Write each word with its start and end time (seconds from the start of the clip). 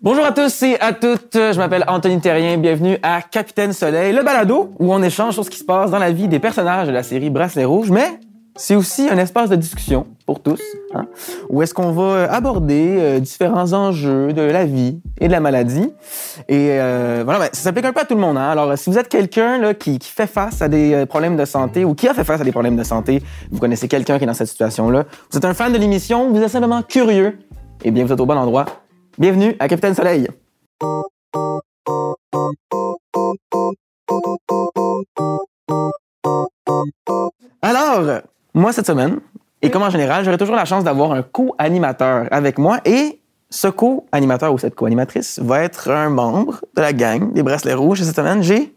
Bonjour 0.00 0.24
à 0.24 0.30
tous 0.30 0.62
et 0.62 0.78
à 0.78 0.92
toutes, 0.92 1.34
je 1.34 1.58
m'appelle 1.58 1.84
Anthony 1.88 2.20
Terrien, 2.20 2.56
bienvenue 2.56 2.98
à 3.02 3.20
Capitaine 3.20 3.72
Soleil, 3.72 4.12
le 4.12 4.22
balado 4.22 4.70
où 4.78 4.94
on 4.94 5.02
échange 5.02 5.34
sur 5.34 5.44
ce 5.44 5.50
qui 5.50 5.58
se 5.58 5.64
passe 5.64 5.90
dans 5.90 5.98
la 5.98 6.12
vie 6.12 6.28
des 6.28 6.38
personnages 6.38 6.86
de 6.86 6.92
la 6.92 7.02
série 7.02 7.30
Bracelet 7.30 7.64
Rouge, 7.64 7.90
mais 7.90 8.20
c'est 8.54 8.76
aussi 8.76 9.08
un 9.08 9.18
espace 9.18 9.50
de 9.50 9.56
discussion 9.56 10.06
pour 10.24 10.40
tous, 10.40 10.62
hein, 10.94 11.06
où 11.48 11.62
est-ce 11.62 11.74
qu'on 11.74 11.90
va 11.90 12.32
aborder 12.32 12.94
euh, 12.96 13.18
différents 13.18 13.72
enjeux 13.72 14.32
de 14.32 14.42
la 14.42 14.66
vie 14.66 15.00
et 15.20 15.26
de 15.26 15.32
la 15.32 15.40
maladie. 15.40 15.92
Et 16.48 16.78
euh, 16.78 17.22
voilà, 17.24 17.40
ben, 17.40 17.48
ça 17.52 17.62
s'applique 17.62 17.86
un 17.86 17.92
peu 17.92 18.00
à 18.00 18.04
tout 18.04 18.14
le 18.14 18.20
monde. 18.20 18.36
Hein. 18.36 18.50
Alors, 18.50 18.78
si 18.78 18.90
vous 18.90 18.98
êtes 18.98 19.08
quelqu'un 19.08 19.74
qui, 19.74 19.98
qui 19.98 20.12
fait 20.12 20.28
face 20.28 20.62
à 20.62 20.68
des 20.68 20.94
euh, 20.94 21.06
problèmes 21.06 21.36
de 21.36 21.44
santé 21.44 21.84
ou 21.84 21.94
qui 21.94 22.06
a 22.06 22.14
fait 22.14 22.22
face 22.22 22.40
à 22.40 22.44
des 22.44 22.52
problèmes 22.52 22.76
de 22.76 22.84
santé, 22.84 23.20
vous 23.50 23.58
connaissez 23.58 23.88
quelqu'un 23.88 24.16
qui 24.18 24.22
est 24.22 24.28
dans 24.28 24.34
cette 24.34 24.46
situation-là, 24.46 25.06
vous 25.32 25.38
êtes 25.38 25.44
un 25.44 25.54
fan 25.54 25.72
de 25.72 25.78
l'émission, 25.78 26.30
vous 26.30 26.40
êtes 26.40 26.50
simplement 26.50 26.82
curieux, 26.82 27.36
eh 27.82 27.90
bien, 27.90 28.04
vous 28.04 28.12
êtes 28.12 28.20
au 28.20 28.26
bon 28.26 28.36
endroit. 28.36 28.66
Bienvenue 29.18 29.56
à 29.58 29.66
Capitaine 29.66 29.96
Soleil. 29.96 30.28
Alors, 37.60 38.20
moi, 38.54 38.72
cette 38.72 38.86
semaine, 38.86 39.18
et 39.60 39.70
comme 39.70 39.82
en 39.82 39.90
général, 39.90 40.24
j'aurai 40.24 40.38
toujours 40.38 40.54
la 40.54 40.64
chance 40.64 40.84
d'avoir 40.84 41.10
un 41.10 41.22
co-animateur 41.22 42.28
avec 42.30 42.58
moi 42.58 42.78
et 42.84 43.20
ce 43.50 43.66
co-animateur 43.66 44.52
ou 44.52 44.58
cette 44.58 44.76
co-animatrice 44.76 45.40
va 45.40 45.64
être 45.64 45.90
un 45.90 46.10
membre 46.10 46.60
de 46.76 46.80
la 46.80 46.92
gang 46.92 47.32
des 47.32 47.42
Bracelets 47.42 47.74
Rouges. 47.74 48.00
Et 48.00 48.04
cette 48.04 48.14
semaine, 48.14 48.44
j'ai 48.44 48.72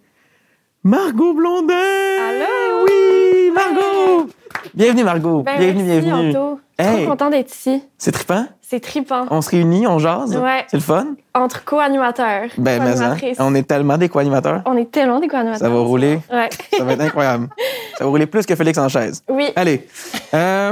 Margot 0.84 1.36
Blondin! 1.36 1.76
Allô? 2.20 2.86
Oui, 2.88 3.52
Margot! 3.54 4.28
Bienvenue, 4.74 5.04
Margot. 5.04 5.44
Ben, 5.44 5.60
bienvenue, 5.60 5.84
merci, 5.84 6.06
bienvenue. 6.06 6.30
Anto. 6.30 6.60
Hey. 6.80 7.04
Trop 7.04 7.12
content 7.12 7.30
d'être 7.30 7.52
ici. 7.52 7.84
C'est 7.98 8.12
trippant? 8.12 8.46
C'est 8.62 8.80
trippant. 8.80 9.26
On 9.30 9.42
se 9.42 9.50
réunit, 9.50 9.86
on 9.86 10.00
jase? 10.00 10.38
Ouais. 10.38 10.66
C'est 10.70 10.78
le 10.78 10.84
fun? 10.84 11.08
Entre 11.34 11.66
co-animateurs. 11.66 12.48
Ben, 12.58 12.82
mais 12.82 13.02
hein, 13.02 13.18
on 13.40 13.54
est 13.54 13.68
tellement 13.68 13.98
des 13.98 14.08
co-animateurs. 14.08 14.62
On 14.66 14.78
est 14.78 14.90
tellement 14.90 15.20
des 15.20 15.28
co-animateurs. 15.28 15.68
Ça 15.68 15.70
va 15.70 15.80
rouler. 15.82 16.20
Ouais. 16.32 16.50
Ça 16.78 16.84
va 16.86 16.94
être 16.94 17.02
incroyable. 17.02 17.50
Ça 17.98 18.06
va 18.06 18.10
rouler 18.10 18.26
plus 18.26 18.46
que 18.46 18.56
Félix 18.56 18.78
en 18.78 18.88
chaise. 18.88 19.22
Oui. 19.30 19.50
Allez. 19.56 19.86
Euh, 20.34 20.72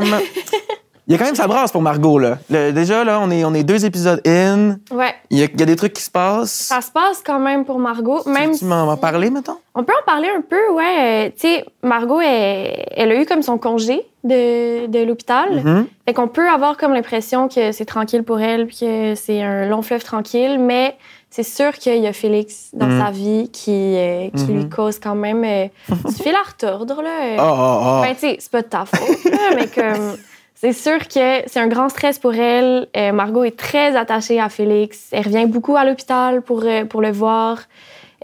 Il 1.10 1.14
y 1.14 1.16
a 1.16 1.18
quand 1.18 1.26
même 1.26 1.34
sa 1.36 1.48
brasse 1.48 1.72
pour 1.72 1.82
Margot, 1.82 2.20
là. 2.20 2.38
Le- 2.52 2.70
déjà, 2.72 3.04
là, 3.04 3.20
on 3.20 3.32
est, 3.32 3.44
on 3.44 3.52
est 3.56 3.64
deux 3.64 3.84
épisodes 3.84 4.22
in. 4.28 4.78
Ouais. 4.92 5.16
Il 5.32 5.40
y, 5.40 5.44
a, 5.44 5.48
il 5.52 5.60
y 5.60 5.64
a 5.64 5.66
des 5.66 5.76
trucs 5.76 5.94
qui 5.94 6.04
se 6.04 6.12
passent. 6.12 6.52
Ça 6.52 6.82
se 6.82 6.92
passe 6.92 7.24
quand 7.26 7.40
même 7.40 7.66
pour 7.66 7.80
Margot. 7.80 8.22
Même 8.28 8.56
tu 8.56 8.64
m'en 8.66 8.94
si- 8.94 9.02
parler, 9.02 9.32
mettons? 9.32 9.58
On 9.74 9.84
peut 9.84 9.94
en 10.00 10.06
parler 10.06 10.28
un 10.30 10.42
peu, 10.42 10.72
ouais. 10.72 10.96
Euh, 11.00 11.30
Tu 11.36 11.48
sais, 11.48 11.66
Margot, 11.82 12.22
elle, 12.22 12.86
elle 12.96 13.12
a 13.12 13.20
eu 13.20 13.26
comme 13.26 13.42
son 13.42 13.58
congé 13.58 14.04
de, 14.24 14.86
de 14.86 15.00
l'hôpital. 15.04 15.64
Mhm. 15.64 15.88
Fait 16.08 16.14
qu'on 16.14 16.28
peut 16.28 16.48
avoir 16.48 16.78
comme 16.78 16.94
l'impression 16.94 17.48
que 17.48 17.72
c'est 17.72 17.86
tranquille 17.86 18.24
pour 18.24 18.40
elle, 18.40 18.68
puis 18.68 18.78
que 18.82 19.16
c'est 19.16 19.42
un 19.42 19.66
long 19.68 19.82
fleuve 19.82 20.04
tranquille, 20.04 20.60
mais 20.60 20.96
c'est 21.32 21.42
sûr 21.44 21.72
qu'il 21.74 21.98
y 22.04 22.08
a 22.08 22.14
Félix 22.14 22.70
dans 22.74 22.86
Mhm. 22.88 23.02
sa 23.04 23.10
vie 23.10 23.50
qui, 23.52 23.72
euh, 23.98 24.30
qui 24.36 24.46
lui 24.46 24.70
cause 24.70 25.00
quand 25.00 25.16
même 25.16 25.44
euh, 25.44 25.66
du 26.06 26.14
fil 26.14 26.36
à 26.36 26.48
retordre, 26.48 27.02
là. 27.02 27.10
Euh, 27.24 27.38
Oh, 27.40 27.56
oh, 27.58 27.80
oh. 27.98 28.02
Ben, 28.04 28.14
tu 28.14 28.20
sais, 28.22 28.38
c'est 28.40 28.52
pas 28.52 28.62
de 28.62 28.68
ta 28.68 28.86
faute, 28.86 29.24
là, 29.32 29.56
mais 29.56 29.66
comme. 29.68 30.18
C'est 30.62 30.74
sûr 30.74 31.00
que 31.08 31.44
c'est 31.48 31.60
un 31.60 31.68
grand 31.68 31.88
stress 31.88 32.20
pour 32.20 32.34
elle. 32.34 32.88
Euh, 32.98 33.14
Margot 33.14 33.46
est 33.46 33.58
très 33.58 33.96
attachée 33.96 34.42
à 34.42 34.50
Félix. 34.50 35.08
Elle 35.14 35.24
revient 35.24 35.46
beaucoup 35.46 35.78
à 35.78 35.86
l'hôpital 35.86 36.42
pour, 36.42 36.64
euh, 36.66 36.84
pour 36.84 37.02
le 37.02 37.12
voir. 37.12 37.60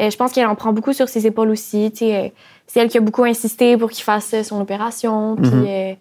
Euh, 0.01 0.09
je 0.09 0.17
pense 0.17 0.33
qu'elle 0.33 0.45
en 0.47 0.55
prend 0.55 0.73
beaucoup 0.73 0.91
sur 0.91 1.07
ses 1.07 1.25
épaules 1.25 1.49
aussi. 1.49 1.93
C'est 1.95 2.33
elle 2.75 2.89
qui 2.89 2.97
a 2.97 3.01
beaucoup 3.01 3.23
insisté 3.23 3.77
pour 3.77 3.89
qu'il 3.89 4.03
fasse 4.03 4.35
son 4.43 4.59
opération. 4.59 5.37
Puis, 5.37 5.49
Mhm. 5.49 5.95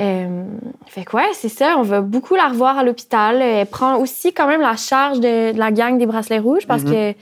euh, 0.00 0.44
fait 0.86 1.04
que 1.04 1.14
ouais, 1.14 1.28
c'est 1.34 1.50
ça. 1.50 1.74
On 1.76 1.82
va 1.82 2.00
beaucoup 2.00 2.36
la 2.36 2.48
revoir 2.48 2.78
à 2.78 2.82
l'hôpital. 2.82 3.42
Elle 3.42 3.66
prend 3.66 3.98
aussi 3.98 4.32
quand 4.32 4.46
même 4.46 4.62
la 4.62 4.76
charge 4.76 5.20
de, 5.20 5.52
de 5.52 5.58
la 5.58 5.70
gang 5.72 5.98
des 5.98 6.06
bracelets 6.06 6.38
rouges 6.38 6.66
parce 6.66 6.84
Mhm. 6.84 6.90
que, 6.90 7.12
tu 7.12 7.18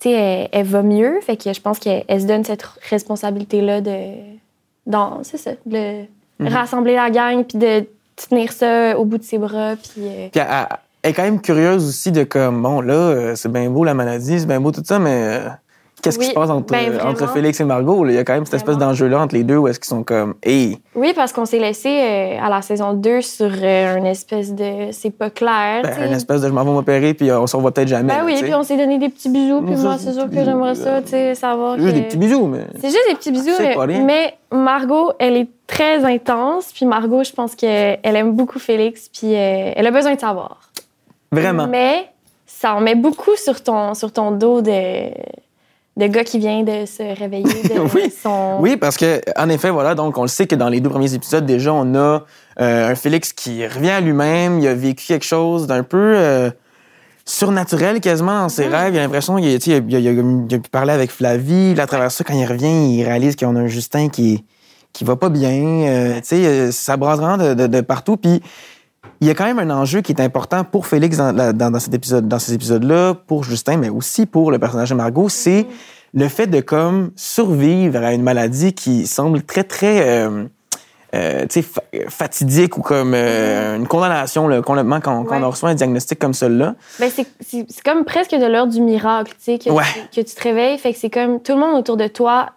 sais, 0.00 0.12
elle, 0.12 0.48
elle 0.52 0.66
va 0.66 0.80
mieux. 0.82 1.20
Fait 1.20 1.36
que 1.36 1.52
je 1.52 1.60
pense 1.60 1.78
qu'elle 1.78 2.04
elle 2.08 2.22
se 2.22 2.26
donne 2.26 2.44
cette 2.44 2.64
responsabilité-là 2.88 3.82
de, 3.82 3.98
dans, 4.86 5.22
c'est 5.24 5.36
ça, 5.36 5.50
de 5.66 6.04
Mhm. 6.38 6.48
rassembler 6.48 6.94
la 6.94 7.10
gang 7.10 7.44
puis 7.44 7.58
de 7.58 7.86
tenir 8.16 8.52
ça 8.52 8.98
au 8.98 9.04
bout 9.04 9.18
de 9.18 9.22
ses 9.22 9.38
bras. 9.38 9.74
Puis, 9.76 10.02
euh, 10.06 10.28
Puis 10.30 10.40
elle, 10.40 10.46
elle- 11.02 11.10
est 11.10 11.12
quand 11.12 11.22
même 11.22 11.40
curieuse 11.40 11.88
aussi 11.88 12.10
de 12.12 12.24
comme, 12.24 12.62
bon, 12.62 12.80
là, 12.80 12.94
euh, 12.94 13.34
c'est 13.36 13.50
bien 13.52 13.70
beau 13.70 13.84
la 13.84 13.94
maladie, 13.94 14.40
c'est 14.40 14.46
bien 14.46 14.60
beau 14.60 14.72
tout 14.72 14.82
ça, 14.84 14.98
mais 14.98 15.40
euh, 15.98 16.02
qu'est-ce 16.02 16.18
qui 16.18 16.26
se 16.26 16.32
passe 16.34 16.50
entre, 16.50 16.72
ben, 16.72 17.00
entre 17.04 17.28
Félix 17.32 17.60
et 17.60 17.64
Margot? 17.64 18.04
là? 18.04 18.12
Il 18.12 18.14
y 18.14 18.18
a 18.18 18.24
quand 18.24 18.34
même 18.34 18.44
cette 18.44 18.54
espèce 18.54 18.78
d'enjeu-là 18.78 19.20
entre 19.20 19.34
les 19.34 19.44
deux 19.44 19.56
où 19.56 19.68
est-ce 19.68 19.80
qu'ils 19.80 19.88
sont 19.88 20.02
comme, 20.02 20.34
hey, 20.42 20.78
Oui, 20.94 21.12
parce 21.14 21.32
qu'on 21.32 21.44
s'est 21.46 21.58
laissé 21.58 21.88
euh, 21.88 22.38
à 22.40 22.48
la 22.48 22.62
saison 22.62 22.92
2 22.92 23.20
sur 23.22 23.50
euh, 23.50 23.96
une 23.96 24.06
espèce 24.06 24.54
de. 24.54 24.92
C'est 24.92 25.10
pas 25.10 25.30
clair. 25.30 25.82
ben, 25.82 26.06
une 26.06 26.12
espèce 26.12 26.42
de 26.42 26.48
je 26.48 26.52
m'en 26.52 26.64
vais 26.64 26.70
m'opérer, 26.70 27.14
puis 27.14 27.30
euh, 27.30 27.40
on 27.40 27.46
s'en 27.46 27.58
revoit 27.58 27.72
peut-être 27.72 27.88
jamais. 27.88 28.12
Ben 28.12 28.18
là, 28.18 28.24
oui, 28.24 28.38
puis 28.42 28.54
on 28.54 28.62
s'est 28.62 28.76
donné 28.76 28.98
des 28.98 29.08
petits 29.08 29.28
bisous, 29.28 29.62
puis 29.62 29.76
moi, 29.76 29.96
c'est 29.98 30.12
sûr 30.12 30.28
que 30.28 30.44
j'aimerais 30.44 30.74
ça, 30.74 30.92
là. 30.92 31.02
tu 31.02 31.08
sais, 31.08 31.34
savoir. 31.34 31.76
Juste 31.78 31.88
que- 31.90 31.94
des 31.94 32.02
petits 32.02 32.16
bisous, 32.18 32.46
mais. 32.46 32.66
C'est 32.80 32.88
juste 32.90 33.08
des 33.08 33.14
petits 33.14 33.32
bisous, 33.32 33.52
mais, 33.58 33.74
pas 33.74 33.82
rien. 33.84 34.04
mais 34.04 34.34
Margot, 34.52 35.12
elle 35.18 35.36
est 35.36 35.48
très 35.66 36.04
intense, 36.04 36.72
puis 36.72 36.86
Margot, 36.86 37.24
je 37.24 37.32
pense 37.32 37.54
qu'elle 37.54 37.98
aime 38.02 38.32
beaucoup 38.32 38.58
Félix, 38.58 39.08
puis 39.08 39.34
euh, 39.34 39.72
elle 39.74 39.86
a 39.86 39.90
besoin 39.90 40.14
de 40.14 40.20
savoir. 40.20 40.70
Vraiment. 41.32 41.66
Mais 41.66 42.06
ça 42.46 42.74
en 42.74 42.80
met 42.80 42.94
beaucoup 42.94 43.34
sur 43.36 43.62
ton, 43.62 43.94
sur 43.94 44.12
ton 44.12 44.30
dos 44.30 44.60
de, 44.62 45.10
de 45.96 46.06
gars 46.06 46.24
qui 46.24 46.38
vient 46.38 46.62
de 46.62 46.84
se 46.86 47.02
réveiller 47.18 47.44
de 47.44 47.80
Oui. 47.94 48.12
son... 48.22 48.58
Oui, 48.60 48.76
parce 48.76 48.96
que 48.96 49.20
en 49.36 49.48
effet, 49.48 49.70
voilà, 49.70 49.94
donc 49.94 50.18
on 50.18 50.22
le 50.22 50.28
sait 50.28 50.46
que 50.46 50.54
dans 50.54 50.68
les 50.68 50.80
deux 50.80 50.90
premiers 50.90 51.14
épisodes, 51.14 51.46
déjà, 51.46 51.72
on 51.72 51.94
a 51.94 52.24
euh, 52.60 52.90
un 52.90 52.94
Félix 52.94 53.32
qui 53.32 53.66
revient 53.66 53.90
à 53.90 54.00
lui-même, 54.00 54.58
il 54.58 54.66
a 54.68 54.74
vécu 54.74 55.06
quelque 55.06 55.24
chose 55.24 55.66
d'un 55.66 55.82
peu 55.82 56.14
euh, 56.16 56.50
surnaturel 57.24 58.00
quasiment 58.00 58.42
dans 58.42 58.48
ses 58.48 58.66
rêves. 58.68 58.94
Il 58.94 58.98
a 58.98 59.02
l'impression 59.02 59.36
qu'il 59.36 59.46
a, 59.46 59.50
il 59.50 59.72
a, 59.74 59.98
il 59.98 60.06
a- 60.08 60.10
il 60.10 60.54
a 60.54 60.58
pu 60.58 60.70
parler 60.70 60.92
avec 60.92 61.10
Flavie. 61.10 61.74
Là, 61.74 61.84
à 61.84 61.86
travers 61.86 62.10
ça, 62.10 62.24
quand 62.24 62.34
il 62.34 62.46
revient, 62.46 62.94
il 62.94 63.04
réalise 63.04 63.36
qu'on 63.36 63.56
a 63.56 63.60
un 63.60 63.66
Justin 63.66 64.08
qui 64.08 64.44
qui 64.92 65.04
va 65.04 65.14
pas 65.16 65.28
bien. 65.28 65.50
Euh, 65.52 66.14
tu 66.16 66.20
sais, 66.24 66.46
euh, 66.46 66.72
ça 66.72 66.96
brasse 66.96 67.18
vraiment 67.18 67.36
de, 67.36 67.52
de- 67.52 67.66
de 67.66 67.80
partout. 67.82 68.16
Puis 68.16 68.40
il 69.20 69.26
y 69.26 69.30
a 69.30 69.34
quand 69.34 69.44
même 69.44 69.58
un 69.58 69.70
enjeu 69.70 70.00
qui 70.00 70.12
est 70.12 70.20
important 70.20 70.64
pour 70.64 70.86
Félix 70.86 71.16
dans, 71.16 71.32
la- 71.32 71.52
dans, 71.52 71.70
dans 71.70 71.80
cet 71.80 71.94
épisode, 71.94 72.28
dans 72.28 72.38
ces 72.38 72.54
épisodes-là, 72.54 73.14
pour 73.26 73.44
Justin, 73.44 73.76
mais 73.78 73.88
aussi 73.88 74.26
pour 74.26 74.50
le 74.50 74.58
personnage 74.58 74.90
de 74.90 74.94
Margot, 74.94 75.28
c'est 75.28 75.66
le 76.14 76.28
fait 76.28 76.46
de 76.46 76.60
comme 76.60 77.10
survivre 77.16 78.02
à 78.02 78.12
une 78.12 78.22
maladie 78.22 78.72
qui 78.72 79.06
semble 79.06 79.42
très 79.42 79.64
très 79.64 80.08
euh, 80.08 80.44
euh, 81.14 81.46
fa- 81.48 81.82
fatidique 82.08 82.76
ou 82.78 82.82
comme 82.82 83.12
euh, 83.14 83.76
une 83.76 83.86
condamnation 83.86 84.48
là, 84.48 84.60
complètement 84.62 85.00
quand, 85.00 85.24
on 85.30 85.50
reçoit 85.50 85.70
un 85.70 85.74
diagnostic 85.74 86.18
comme 86.18 86.34
celui-là. 86.34 86.74
Ben, 86.98 87.10
c'est- 87.10 87.82
comme 87.84 88.04
presque 88.04 88.32
de 88.32 88.46
l'ordre 88.46 88.72
du 88.72 88.80
miracle, 88.80 89.32
tu 89.38 89.44
sais, 89.52 89.58
que, 89.58 89.70
Ouais. 89.70 89.84
tu, 90.12 90.20
que 90.22 90.26
tu 90.28 90.34
te 90.34 90.42
réveilles. 90.42 90.78
Fait 90.78 90.92
que 90.92 90.98
c'est 90.98 91.10
comme 91.10 91.40
tout 91.40 91.52
le 91.52 91.58
monde 91.60 91.76
autour 91.78 91.96
de 91.96 92.06
toi, 92.08 92.50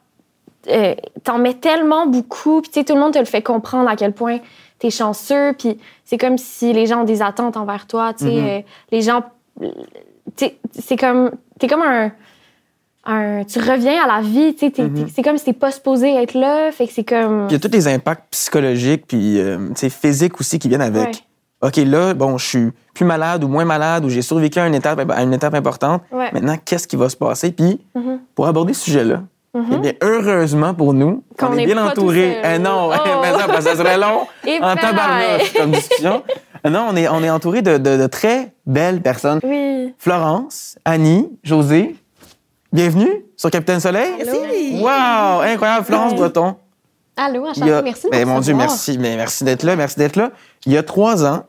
t'en 1.24 1.38
mets 1.40 1.54
tellement 1.56 2.06
beaucoup, 2.06 2.62
puis 2.62 2.84
tout 2.84 2.94
le 2.94 3.00
monde 3.00 3.14
te 3.14 3.20
le 3.20 3.26
fait 3.26 3.42
comprendre 3.42 3.90
à 3.90 3.96
quel 3.96 4.14
point 4.14 4.40
t'es 4.80 4.90
chanceux, 4.90 5.54
puis 5.58 5.78
c'est 6.06 6.18
comme 6.18 6.38
si 6.38 6.74
les 6.74 6.86
gens 6.88 7.02
ont 7.02 7.06
des 7.06 7.22
attentes 7.22 7.58
envers 7.58 7.86
toi, 7.88 8.14
tu 8.14 8.26
sais, 8.26 8.32
Mhm. 8.32 8.48
euh, 8.48 8.60
les 8.92 9.02
gens, 9.02 9.24
c'est 10.72 10.98
comme, 10.98 11.32
t'es 11.60 11.68
comme 11.68 11.82
un, 11.82 12.12
un- 13.06 13.44
tu 13.44 13.60
reviens 13.60 14.04
à 14.04 14.08
la 14.08 14.22
vie, 14.22 14.56
tu 14.56 14.70
sais, 14.74 14.84
Mhm. 14.84 15.08
c'est 15.14 15.22
comme 15.22 15.38
si 15.38 15.46
t'es 15.46 15.54
pas 15.54 15.72
supposé 15.72 16.14
être 16.16 16.34
là, 16.34 16.72
fait 16.72 16.88
que 16.88 16.94
c'est 16.94 17.04
comme, 17.04 17.48
Puis 17.48 17.56
il 17.58 17.62
y 17.62 17.66
a 17.66 17.70
tous 17.70 17.76
les 17.76 17.88
impacts 17.88 18.32
psychologiques 18.32 19.06
puis 19.08 19.40
euh, 19.40 19.58
sais, 19.76 19.90
physiques 19.90 20.40
aussi 20.40 20.60
qui 20.60 20.68
viennent 20.70 20.82
avec. 20.82 21.08
Ouais. 21.08 21.68
OK, 21.68 21.76
là, 21.78 22.14
bon, 22.14 22.38
je 22.38 22.46
suis 22.46 22.68
plus 22.94 23.06
malade 23.06 23.44
ou 23.44 23.50
moins 23.50 23.66
malade 23.66 24.06
ou 24.06 24.10
j'ai 24.10 24.22
survécu 24.22 24.60
à 24.60 24.68
une 24.68 24.76
étape, 24.76 25.00
à 25.10 25.24
une 25.24 25.34
étape 25.34 25.54
importante. 25.56 26.04
ouais. 26.12 26.30
Maintenant, 26.32 26.56
qu'est-ce 26.64 26.88
qui 26.88 26.96
va 26.96 27.10
se 27.10 27.18
passer? 27.18 27.52
Puis, 27.52 27.82
Mhm. 27.96 28.20
pour 28.34 28.48
aborder 28.48 28.74
ce 28.74 28.86
sujet-là, 28.86 29.24
Mhm. 29.54 29.66
eh 29.74 29.78
bien, 29.80 29.94
heureusement 30.04 30.74
pour 30.76 30.94
nous, 30.94 31.24
on 31.42 31.58
est 31.58 31.66
bien 31.66 31.84
entouré. 31.84 32.38
Eh 32.44 32.60
non, 32.60 32.90
Oh. 32.94 33.20
mais 33.22 33.32
ça, 33.32 33.48
parce 33.48 33.58
que 33.66 33.72
ça 33.72 33.76
serait 33.76 33.98
long 33.98 34.28
Et 34.48 34.58
en 34.62 34.76
tabarnak 34.76 35.54
comme 35.58 35.72
discussion. 35.72 36.24
Non, 36.70 36.88
on 36.92 36.96
est, 36.98 37.08
on 37.08 37.24
est 37.24 37.30
entouré 37.30 37.62
de, 37.62 37.78
de- 37.78 37.96
de 37.96 38.08
très 38.08 38.52
belles 38.66 39.02
personnes. 39.02 39.40
Oui. 39.44 39.94
Florence, 39.98 40.78
Annie, 40.84 41.30
José, 41.42 41.96
bienvenue 42.74 43.24
sur 43.38 43.50
Capitaine 43.50 43.80
Soleil. 43.80 44.12
Allô? 44.22 44.84
Wow, 44.84 45.40
incroyable, 45.42 45.86
Florence. 45.86 46.16
Breton. 46.16 46.56
Allô, 47.16 47.46
enchantée. 47.48 47.72
a- 47.72 47.82
Merci 47.82 48.08
Ben, 48.12 48.28
mon 48.28 48.42
Dieu, 48.42 48.54
merci. 48.54 48.98
Mais 49.00 49.16
merci 49.16 49.46
d'être 49.46 49.64
là, 49.64 49.78
merci 49.78 49.98
d'être 49.98 50.18
là. 50.18 50.32
Il 50.66 50.74
y 50.74 50.78
a 50.78 50.84
trois 50.84 51.26
ans, 51.26 51.46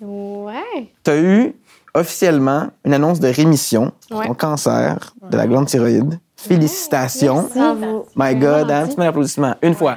Ouais. 0.00 0.90
tu 1.04 1.10
as 1.12 1.16
eu 1.16 1.54
officiellement 1.94 2.70
une 2.84 2.94
annonce 2.94 3.20
de 3.20 3.28
rémission 3.28 3.92
Ouais. 4.10 4.26
ton 4.26 4.34
cancer 4.34 5.14
de 5.30 5.36
la 5.36 5.46
glande 5.46 5.66
thyroïde. 5.66 6.18
Félicitations. 6.48 7.34
Merci. 7.54 7.58
Bravo. 7.58 8.06
My 8.16 8.28
C'est 8.28 8.34
God, 8.36 8.70
un 8.70 8.80
gentil. 8.80 8.86
petit 8.88 8.96
peu 8.96 9.02
d'applaudissement. 9.02 9.54
Une 9.62 9.74
fois. 9.74 9.96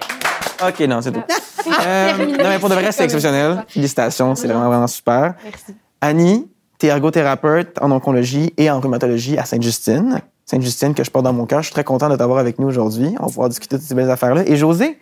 OK, 0.68 0.80
non, 0.81 1.01
c'est 1.01 1.12
tout. 1.12 1.22
Euh, 1.66 2.18
non, 2.18 2.50
mais 2.50 2.60
pour 2.60 2.68
de 2.68 2.74
vrai, 2.74 2.92
c'est 2.92 3.06
exceptionnel. 3.06 3.63
Félicitations, 3.69 4.36
c'est 4.36 4.48
vraiment, 4.48 4.68
vraiment 4.68 4.88
super. 4.88 5.34
Merci. 5.45 5.74
Annie, 6.01 6.50
tu 6.78 6.88
es 6.88 6.90
ergothérapeute 6.90 7.78
en 7.81 7.90
oncologie 7.92 8.54
et 8.57 8.69
en 8.69 8.81
rhumatologie 8.81 9.38
à 9.38 9.45
Sainte-Justine. 9.45 10.19
Sainte-Justine, 10.45 10.94
que 10.94 11.06
je 11.06 11.10
porte 11.10 11.24
dans 11.24 11.31
mon 11.31 11.45
cœur. 11.45 11.62
Je 11.62 11.68
suis 11.68 11.74
très 11.74 11.86
content 11.86 12.10
de 12.10 12.18
t'avoir 12.18 12.40
avec 12.40 12.60
nous 12.60 12.68
aujourd'hui. 12.68 13.16
On 13.18 13.24
va 13.24 13.30
pouvoir 13.30 13.48
discuter 13.48 13.78
de 13.78 13.80
toutes 13.81 13.88
ces 13.88 13.96
belles 13.96 14.12
affaires-là. 14.12 14.44
Et 14.46 14.57
José, 14.57 15.00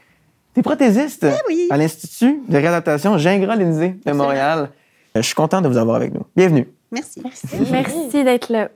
tu 0.53 0.59
es 0.59 0.61
prothésiste 0.63 1.25
oui. 1.49 1.67
à 1.71 1.77
l'Institut 1.77 2.41
de 2.47 2.57
réadaptation 2.57 3.17
Gingras 3.17 3.55
Lindsay 3.55 3.95
de 4.05 4.11
Montréal. 4.11 4.69
Euh, 5.17 5.21
Je 5.21 5.25
suis 5.25 5.35
content 5.35 5.61
de 5.61 5.67
vous 5.67 5.77
avoir 5.77 5.95
avec 5.95 6.13
nous. 6.13 6.21
Bienvenue. 6.35 6.67
Merci. 6.91 7.23
Merci 7.71 8.23
d'être 8.23 8.51
là. 8.51 8.69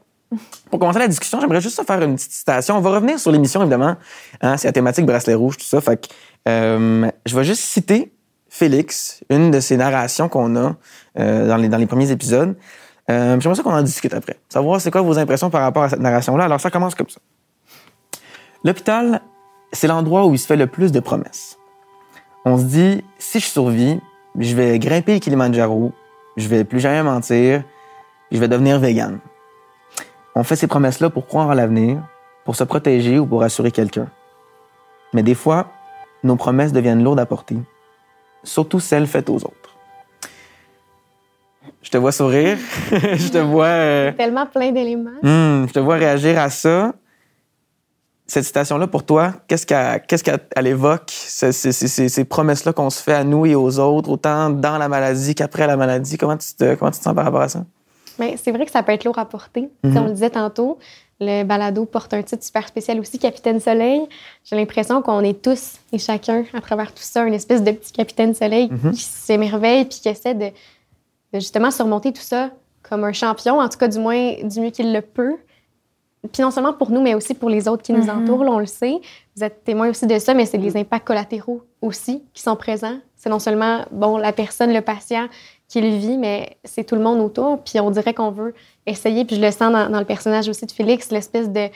Pour 0.70 0.80
commencer 0.80 1.00
la 1.00 1.08
discussion, 1.08 1.40
j'aimerais 1.40 1.62
juste 1.62 1.82
faire 1.86 2.02
une 2.02 2.16
petite 2.16 2.32
citation. 2.32 2.78
On 2.78 2.82
va 2.82 2.92
revenir 2.92 3.20
sur 3.20 3.32
l'émission, 3.32 3.62
évidemment. 3.62 3.96
Hein, 4.42 4.58
c'est 4.58 4.68
la 4.68 4.72
thématique 4.72 5.06
bracelet 5.06 5.34
rouge, 5.34 5.58
tout 5.58 5.66
ça. 5.66 5.82
Fait 5.82 5.98
que, 6.02 6.14
euh, 6.48 7.10
je 7.26 7.36
vais 7.36 7.44
juste 7.44 7.62
citer 7.62 8.14
Félix, 8.50 9.24
une 9.30 9.52
de 9.52 9.60
ces 9.60 9.78
narrations 9.78 10.30
qu'on 10.30 10.56
a 10.56 10.76
euh, 11.20 11.48
dans, 11.48 11.58
les, 11.58 11.68
dans 11.68 11.78
les 11.78 11.86
premiers 11.86 12.12
épisodes. 12.12 12.56
Euh, 13.10 13.40
j'aimerais 13.40 13.56
ça 13.56 13.64
qu'on 13.64 13.74
en 13.74 13.82
discute 13.82 14.14
après. 14.14 14.38
Savoir 14.50 14.82
c'est 14.82 14.92
quoi 14.92 15.02
vos 15.02 15.18
impressions 15.20 15.50
par 15.50 15.62
rapport 15.62 15.84
à 15.84 15.90
cette 15.90 16.00
narration-là. 16.00 16.46
Alors, 16.46 16.60
ça 16.60 16.72
commence 16.72 16.96
comme 16.96 17.10
ça. 17.10 17.20
L'hôpital, 18.64 19.22
c'est 19.72 19.88
l'endroit 19.88 20.26
où 20.26 20.34
il 20.34 20.40
se 20.40 20.48
fait 20.48 20.56
le 20.56 20.68
plus 20.68 20.92
de 20.92 21.00
promesses. 21.00 21.58
On 22.46 22.58
se 22.58 22.64
dit, 22.64 23.04
si 23.20 23.40
je 23.40 23.46
survis, 23.46 24.00
je 24.40 24.56
vais 24.56 24.80
grimper 24.80 25.14
le 25.14 25.20
Kilimanjaro, 25.20 25.92
je 26.38 26.48
vais 26.48 26.64
plus 26.64 26.80
jamais 26.80 27.04
mentir, 27.04 27.64
je 28.32 28.40
vais 28.40 28.48
devenir 28.48 28.80
vegan. 28.80 29.20
On 30.36 30.44
fait 30.44 30.56
ces 30.56 30.68
promesses-là 30.68 31.10
pour 31.10 31.28
croire 31.28 31.48
en 31.48 31.54
l'avenir, 31.54 32.02
pour 32.44 32.56
se 32.56 32.64
protéger 32.64 33.20
ou 33.20 33.26
pour 33.26 33.44
assurer 33.44 33.72
quelqu'un. 33.72 34.08
Mais 35.14 35.24
des 35.24 35.36
fois, 35.36 35.68
nos 36.24 36.36
promesses 36.36 36.74
deviennent 36.74 37.04
lourdes 37.04 37.20
à 37.20 37.26
porter, 37.26 37.58
surtout 38.44 38.80
celles 38.80 39.08
faites 39.08 39.30
aux 39.30 39.38
autres. 39.38 39.54
Je 41.82 41.90
te 41.90 41.98
vois 41.98 42.12
sourire, 42.12 42.58
je 42.92 43.30
te 43.30 43.38
vois, 43.38 43.66
euh, 43.68 44.12
Tellement 44.12 44.46
plein 44.46 44.72
d'éléments. 44.72 45.12
hmm, 45.22 45.68
je 45.68 45.74
te 45.74 45.80
vois 45.80 45.96
réagir 45.96 46.38
à 46.40 46.50
ça. 46.50 46.94
Cette 48.28 48.44
citation-là, 48.44 48.88
pour 48.88 49.06
toi, 49.06 49.34
qu'est-ce 49.48 49.66
qu'elle 49.68 50.68
évoque, 50.68 51.12
ces, 51.12 51.52
ces- 51.52 51.72
ces- 51.72 52.10
ces 52.10 52.26
promesses-là 52.26 52.74
qu'on 52.74 52.90
se 52.90 53.02
fait 53.02 53.14
à 53.14 53.24
nous 53.24 53.46
et 53.46 53.54
aux 53.54 53.78
autres, 53.80 54.10
autant 54.10 54.50
dans 54.50 54.80
la 54.80 54.90
maladie 54.90 55.36
qu'après 55.36 55.68
la 55.68 55.78
maladie? 55.78 56.18
Comment 56.18 56.36
tu, 56.36 56.54
te, 56.56 56.74
comment 56.74 56.90
tu 56.90 56.98
te 56.98 57.04
sens 57.04 57.14
par 57.14 57.24
rapport 57.24 57.42
à 57.42 57.50
ça? 57.50 57.64
Mais 58.20 58.38
c'est 58.38 58.52
vrai 58.52 58.66
que 58.66 58.72
ça 58.72 58.84
peut 58.84 58.92
être 58.92 59.04
lourd 59.04 59.18
à 59.20 59.26
porter. 59.26 59.70
Sais, 59.84 59.98
On 59.98 60.06
le 60.06 60.12
disait 60.12 60.30
tantôt, 60.30 60.78
le 61.20 61.44
balado 61.44 61.86
porte 61.86 62.14
un 62.14 62.22
titre 62.24 62.44
super 62.44 62.68
spécial 62.68 63.00
aussi, 63.00 63.20
Capitaine 63.20 63.60
Soleil. 63.60 64.02
J'ai 64.44 64.56
l'impression 64.56 65.02
qu'on 65.02 65.22
est 65.22 65.42
tous 65.42 65.76
et 65.92 65.98
chacun, 65.98 66.44
à 66.54 66.62
travers 66.62 66.94
tout 66.94 67.04
ça, 67.04 67.26
une 67.26 67.34
espèce 67.34 67.64
de 67.64 67.72
petit 67.72 67.94
Capitaine 67.94 68.34
Soleil 68.34 68.70
qui 68.92 69.02
s'émerveille 69.02 69.86
puis 69.86 70.00
qui 70.00 70.10
essaie 70.10 70.34
de, 70.34 70.48
de 70.48 71.40
justement 71.40 71.72
surmonter 71.72 72.12
tout 72.12 72.22
ça 72.22 72.52
comme 72.84 73.04
un 73.04 73.14
champion, 73.14 73.60
en 73.60 73.70
tout 73.70 73.78
cas 73.78 73.88
du 73.88 74.00
moins 74.00 74.34
du 74.44 74.60
mieux 74.60 74.70
qu'il 74.70 74.94
le 74.94 75.02
peut. 75.02 75.36
Puis 76.32 76.42
non 76.42 76.52
seulement 76.52 76.74
pour 76.74 76.90
nous, 76.90 77.02
mais 77.02 77.14
aussi 77.14 77.34
pour 77.34 77.50
les 77.50 77.68
autres 77.68 77.84
qui 77.84 77.94
nous 77.94 78.10
entourent, 78.10 78.44
là, 78.44 78.52
on 78.52 78.60
le 78.60 78.66
sait. 78.66 78.96
Vous 79.36 79.44
êtes 79.44 79.64
témoin 79.64 79.90
aussi 79.90 80.08
de 80.08 80.18
ça, 80.18 80.34
mais 80.34 80.46
c'est 80.46 80.58
les 80.58 80.76
impacts 80.76 81.06
collatéraux 81.06 81.62
aussi 81.82 82.24
qui 82.34 82.42
sont 82.42 82.56
présents. 82.56 82.98
C'est 83.16 83.30
non 83.30 83.40
seulement 83.40 83.86
bon 83.92 84.18
la 84.18 84.32
personne, 84.32 84.74
le 84.74 84.82
patient 84.82 85.28
qui 85.68 85.82
le 85.82 85.90
vit, 85.90 86.18
mais 86.18 86.58
c'est 86.64 86.84
tout 86.84 86.96
le 86.96 87.02
monde 87.02 87.20
autour. 87.20 87.60
Puis 87.64 87.80
on 87.80 87.92
dirait 87.92 88.14
qu'on 88.14 88.32
veut 88.32 88.54
essayer, 88.86 89.26
puis 89.26 89.36
je 89.36 89.42
le 89.42 89.52
sens 89.52 89.72
dans, 89.72 89.90
dans 89.90 90.00
le 90.00 90.06
personnage 90.06 90.48
aussi 90.48 90.66
de 90.66 90.72
Félix, 90.72 91.12
l'espèce 91.12 91.50
de 91.50 91.70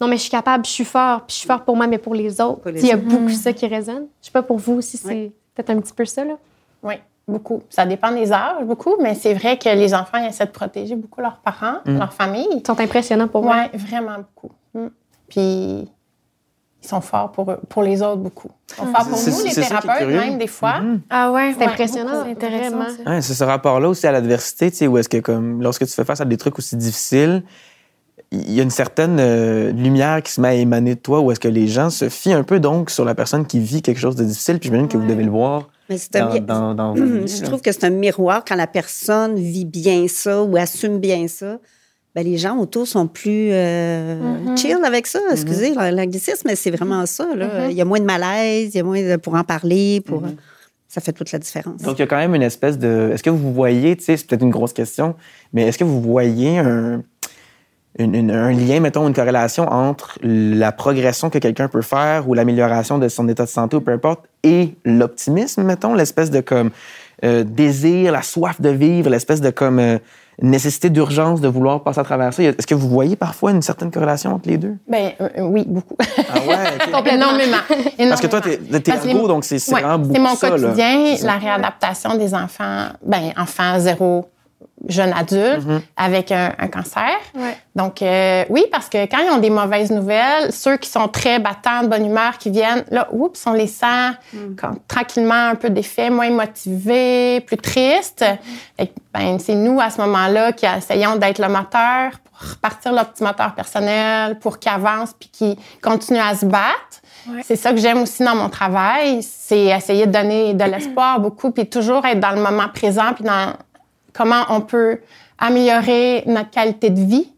non, 0.00 0.08
mais 0.08 0.16
je 0.16 0.22
suis 0.22 0.30
capable, 0.30 0.64
je 0.64 0.70
suis 0.70 0.84
fort, 0.84 1.20
puis 1.20 1.34
je 1.34 1.38
suis 1.38 1.46
fort 1.46 1.62
pour 1.62 1.76
moi, 1.76 1.86
mais 1.86 1.98
pour 1.98 2.14
les 2.14 2.40
autres. 2.40 2.60
Pour 2.60 2.70
les 2.72 2.80
Il 2.82 2.88
y 2.88 2.92
a 2.92 2.96
autres. 2.96 3.04
beaucoup 3.04 3.30
ça 3.30 3.52
qui 3.52 3.66
résonne. 3.66 4.06
Je 4.20 4.26
sais 4.26 4.32
pas 4.32 4.42
pour 4.42 4.58
vous 4.58 4.74
aussi, 4.74 4.96
c'est 4.96 5.32
peut-être 5.54 5.70
un 5.70 5.80
petit 5.80 5.92
peu 5.92 6.04
ça, 6.04 6.24
là. 6.24 6.34
Oui, 6.82 6.94
beaucoup. 7.28 7.62
Ça 7.70 7.86
dépend 7.86 8.10
des 8.10 8.32
âges, 8.32 8.64
beaucoup, 8.64 8.96
mais 9.00 9.14
c'est 9.14 9.34
vrai 9.34 9.56
que 9.56 9.68
les 9.68 9.94
enfants 9.94 10.18
ils 10.18 10.28
essaient 10.28 10.46
de 10.46 10.50
protéger 10.50 10.96
beaucoup 10.96 11.20
leurs 11.20 11.38
parents, 11.38 11.78
leur 11.86 12.12
famille. 12.12 12.48
Ils 12.50 12.66
sont 12.66 12.78
impressionnants 12.80 13.28
pour 13.28 13.42
moi. 13.42 13.66
Oui, 13.72 13.78
vraiment 13.78 14.16
beaucoup. 14.18 14.54
Mm. 14.74 14.88
Puis 15.28 15.88
ils 16.84 16.88
sont 16.88 17.00
forts 17.00 17.32
pour, 17.32 17.50
eux- 17.50 17.58
pour 17.68 17.82
les 17.82 18.02
autres 18.02 18.18
beaucoup. 18.20 18.50
Ils 18.72 18.74
sont 18.76 18.86
forts 18.92 19.08
pour 19.08 19.16
C'est- 19.18 19.30
nous, 19.30 19.38
les 19.44 19.50
ça 19.50 19.60
qui 19.60 19.60
est 19.60 19.68
thérapeutes, 19.68 19.98
curieux. 19.98 20.20
même 20.20 20.38
des 20.38 20.46
fois. 20.46 20.74
Ah 21.10 21.32
ouais, 21.32 21.54
C'est 21.58 21.64
impressionnant, 21.64 22.24
C'est 22.24 22.30
intéressant. 22.32 22.78
Ouais, 23.06 23.22
c'est 23.22 23.34
ce 23.34 23.44
rapport-là 23.44 23.88
aussi 23.88 24.06
à 24.06 24.12
l'adversité, 24.12 24.70
tu 24.70 24.76
sais, 24.76 24.86
où 24.86 24.98
est-ce 24.98 25.08
que 25.08 25.18
comme 25.18 25.62
lorsque 25.62 25.86
tu 25.86 25.92
fais 25.92 26.04
face 26.04 26.20
à 26.20 26.24
des 26.24 26.36
trucs 26.36 26.58
aussi 26.58 26.76
difficiles, 26.76 27.42
il 28.30 28.52
y 28.52 28.60
a 28.60 28.62
une 28.64 28.70
certaine 28.70 29.18
euh, 29.20 29.70
lumière 29.72 30.22
qui 30.22 30.32
se 30.32 30.40
met 30.40 30.48
à 30.48 30.54
émaner 30.54 30.94
de 30.96 31.00
toi, 31.00 31.20
où 31.20 31.30
est-ce 31.30 31.38
que 31.40 31.48
les 31.48 31.68
gens 31.68 31.88
se 31.90 32.08
fient 32.08 32.32
un 32.32 32.42
peu 32.42 32.58
donc 32.60 32.90
sur 32.90 33.04
la 33.04 33.14
personne 33.14 33.46
qui 33.46 33.60
vit 33.60 33.80
quelque 33.80 34.00
chose 34.00 34.16
de 34.16 34.24
difficile, 34.24 34.58
puis 34.58 34.68
j'imagine 34.68 34.88
que 34.88 34.96
vous 34.96 35.06
devez 35.06 35.22
le 35.24 35.30
voir 35.30 35.68
Mais 35.88 35.98
c'est 35.98 36.16
un 36.16 36.40
dans, 36.40 36.74
dans, 36.74 36.94
dans 36.94 36.96
Je 37.26 37.42
trouve 37.44 37.60
que 37.60 37.70
c'est 37.70 37.84
un 37.84 37.90
miroir 37.90 38.44
quand 38.46 38.56
la 38.56 38.66
personne 38.66 39.36
vit 39.36 39.64
bien 39.64 40.06
ça 40.08 40.42
ou 40.42 40.56
assume 40.56 40.98
bien 40.98 41.28
ça. 41.28 41.58
Ben, 42.14 42.24
les 42.24 42.38
gens 42.38 42.56
autour 42.58 42.86
sont 42.86 43.06
plus 43.08 43.50
euh, 43.52 44.54
chill 44.56 44.78
avec 44.84 45.06
ça. 45.06 45.18
Excusez 45.32 45.74
l'anglicisme, 45.74 46.46
mais 46.46 46.54
c'est 46.54 46.70
vraiment 46.70 47.04
ça. 47.06 47.26
Là. 47.34 47.68
Il 47.70 47.76
y 47.76 47.80
a 47.80 47.84
moins 47.84 47.98
de 47.98 48.04
malaise, 48.04 48.70
il 48.72 48.76
y 48.76 48.80
a 48.80 48.84
moins 48.84 49.02
de, 49.02 49.16
pour 49.16 49.34
en 49.34 49.42
parler. 49.42 50.00
Pour, 50.00 50.22
Ça 50.88 51.00
fait 51.00 51.12
toute 51.12 51.32
la 51.32 51.40
différence. 51.40 51.82
Donc, 51.82 51.98
il 51.98 52.00
y 52.00 52.02
a 52.02 52.06
quand 52.06 52.16
même 52.18 52.34
une 52.36 52.42
espèce 52.42 52.78
de. 52.78 53.10
Est-ce 53.12 53.22
que 53.24 53.30
vous 53.30 53.52
voyez, 53.52 53.96
tu 53.96 54.04
sais, 54.04 54.16
c'est 54.16 54.26
peut-être 54.28 54.42
une 54.42 54.50
grosse 54.50 54.72
question, 54.72 55.16
mais 55.52 55.62
est-ce 55.66 55.76
que 55.78 55.82
vous 55.82 56.00
voyez 56.00 56.58
un, 56.58 57.02
une- 57.98 58.14
une- 58.14 58.30
un 58.30 58.52
lien, 58.52 58.78
mettons, 58.78 59.08
une 59.08 59.14
corrélation 59.14 59.64
entre 59.68 60.16
la 60.22 60.70
progression 60.70 61.30
que 61.30 61.38
quelqu'un 61.38 61.66
peut 61.66 61.82
faire 61.82 62.28
ou 62.28 62.34
l'amélioration 62.34 62.98
de 62.98 63.08
son 63.08 63.28
état 63.28 63.42
de 63.44 63.48
santé 63.48 63.76
ou 63.76 63.80
peu 63.80 63.90
importe 63.92 64.24
et 64.44 64.74
l'optimisme, 64.84 65.64
mettons, 65.64 65.94
l'espèce 65.94 66.30
de 66.30 66.40
comme 66.40 66.70
euh, 67.24 67.42
désir, 67.42 68.12
la 68.12 68.22
soif 68.22 68.60
de 68.60 68.68
vivre, 68.68 69.10
l'espèce 69.10 69.40
de 69.40 69.50
comme 69.50 69.78
euh, 69.80 69.98
nécessité 70.42 70.90
d'urgence 70.90 71.40
de 71.40 71.48
vouloir 71.48 71.82
passer 71.82 72.00
à 72.00 72.04
travers 72.04 72.32
ça? 72.32 72.42
Est-ce 72.42 72.66
que 72.66 72.74
vous 72.74 72.88
voyez 72.88 73.16
parfois 73.16 73.50
une 73.52 73.62
certaine 73.62 73.90
corrélation 73.90 74.34
entre 74.34 74.48
les 74.48 74.56
deux? 74.58 74.76
Ben, 74.88 75.12
euh, 75.20 75.28
oui, 75.42 75.64
beaucoup. 75.66 75.96
Ah 76.00 76.38
ouais. 76.46 77.12
Énormément. 77.14 77.56
Parce 78.08 78.20
que 78.20 78.26
toi, 78.26 78.40
t'es 78.40 78.56
t'es 78.58 78.80
Parce 78.92 79.06
ergo, 79.06 79.28
donc 79.28 79.44
c'est 79.44 79.58
c'est 79.58 79.74
Ouais, 79.74 79.80
vraiment 79.80 79.98
beaucoup 79.98 80.14
C'est 80.14 80.20
mon 80.20 80.34
ça, 80.34 80.50
là. 80.50 80.56
quotidien, 80.56 81.16
ça. 81.16 81.26
la 81.26 81.38
réadaptation 81.38 82.16
des 82.16 82.34
enfants, 82.34 82.86
ben, 83.04 83.32
enfants 83.36 83.78
zéro, 83.78 84.26
jeunes 84.88 85.12
adultes, 85.12 85.64
Mm-hmm. 85.64 85.80
avec 85.96 86.32
un, 86.32 86.52
un 86.58 86.68
cancer. 86.68 87.16
Ouais. 87.34 87.56
Donc, 87.74 88.02
euh, 88.02 88.44
oui, 88.50 88.66
parce 88.70 88.88
que 88.88 89.04
quand 89.06 89.18
ils 89.18 89.30
ont 89.30 89.38
des 89.38 89.50
mauvaises 89.50 89.90
nouvelles, 89.90 90.52
ceux 90.52 90.76
qui 90.76 90.88
sont 90.88 91.08
très 91.08 91.38
battants, 91.38 91.82
de 91.82 91.88
bonne 91.88 92.06
humeur, 92.06 92.38
qui 92.38 92.50
viennent, 92.50 92.84
là, 92.90 93.08
oups, 93.12 93.46
on 93.46 93.52
les 93.52 93.66
sent 93.66 94.10
comme, 94.60 94.78
tranquillement 94.86 95.48
un 95.50 95.54
peu 95.54 95.70
défaits, 95.70 96.10
moins 96.10 96.30
motivés, 96.30 97.40
plus 97.40 97.56
tristes. 97.56 98.24
Que, 98.78 98.84
ben, 99.12 99.38
c'est 99.38 99.54
nous, 99.54 99.80
à 99.80 99.90
ce 99.90 100.00
moment-là, 100.02 100.52
qui 100.52 100.66
essayons 100.66 101.16
d'être 101.16 101.38
le 101.38 101.48
moteur 101.48 102.12
pour 102.24 102.50
repartir 102.50 102.92
leur 102.92 103.10
petit 103.10 103.22
moteur 103.22 103.54
personnel, 103.54 104.38
pour 104.38 104.58
qu'ils 104.58 104.72
avancent 104.72 105.14
puis 105.18 105.28
qu'ils 105.30 105.56
continuent 105.82 106.20
à 106.20 106.34
se 106.34 106.46
battre. 106.46 107.00
Ouais. 107.28 107.40
C'est 107.42 107.56
ça 107.56 107.70
que 107.72 107.78
j'aime 107.78 108.02
aussi 108.02 108.22
dans 108.22 108.34
mon 108.34 108.50
travail, 108.50 109.22
c'est 109.22 109.66
essayer 109.66 110.06
de 110.06 110.12
donner 110.12 110.52
de 110.52 110.64
l'espoir 110.64 111.20
beaucoup, 111.20 111.50
puis 111.52 111.66
toujours 111.66 112.04
être 112.04 112.20
dans 112.20 112.32
le 112.32 112.42
moment 112.42 112.68
présent, 112.72 113.14
puis 113.14 113.24
dans 113.24 113.54
comment 114.14 114.44
on 114.48 114.60
peut 114.62 115.00
améliorer 115.38 116.22
notre 116.26 116.50
qualité 116.50 116.88
de 116.90 117.00
vie 117.02 117.30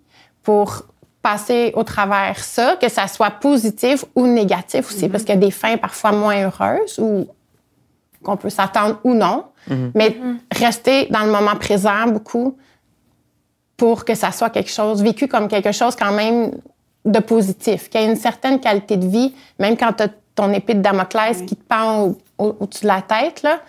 pour 0.45 0.83
passer 1.23 1.73
au 1.75 1.83
travers 1.83 2.39
ça, 2.39 2.77
que 2.81 2.89
ça 2.89 3.09
soit 3.09 3.33
positif 3.33 4.05
ou 4.15 4.27
négatif 4.29 4.89
aussi, 4.91 5.09
parce 5.09 5.25
qu'il 5.25 5.35
y 5.35 5.39
a 5.39 5.41
des 5.41 5.51
fins 5.51 5.77
parfois 5.77 6.13
moins 6.13 6.45
heureuses 6.45 6.99
ou 7.01 7.27
qu'on 8.23 8.37
peut 8.37 8.51
s'attendre 8.51 8.99
ou 9.03 9.15
non, 9.15 9.45
mais 9.97 10.17
rester 10.55 11.07
dans 11.11 11.25
le 11.25 11.33
moment 11.33 11.57
présent 11.57 12.07
beaucoup 12.07 12.57
pour 13.77 14.05
que 14.05 14.15
ça 14.15 14.31
soit 14.31 14.51
quelque 14.51 14.71
chose, 14.71 15.03
vécu 15.03 15.27
comme 15.27 15.49
quelque 15.49 15.73
chose 15.73 15.97
quand 15.97 16.13
même 16.13 16.53
de 17.05 17.19
positif, 17.19 17.89
qu'il 17.91 18.01
y 18.01 18.05
ait 18.05 18.09
une 18.09 18.17
certaine 18.17 18.61
qualité 18.61 18.97
de 18.97 19.07
vie, 19.07 19.35
même 19.59 19.77
quand 19.77 19.93
tu 19.95 20.05
as 20.05 20.09
ton 20.35 20.53
épée 20.53 20.75
de 20.75 20.81
Damoclès 20.83 21.43
qui 21.43 21.57
te 21.57 21.65
pend 21.65 22.03
au- 22.05 22.19
au- 22.39 22.57
au-dessus 22.61 22.83
de 22.83 22.89
la 22.89 23.01
tête. 23.03 23.43
Là. 23.43 23.61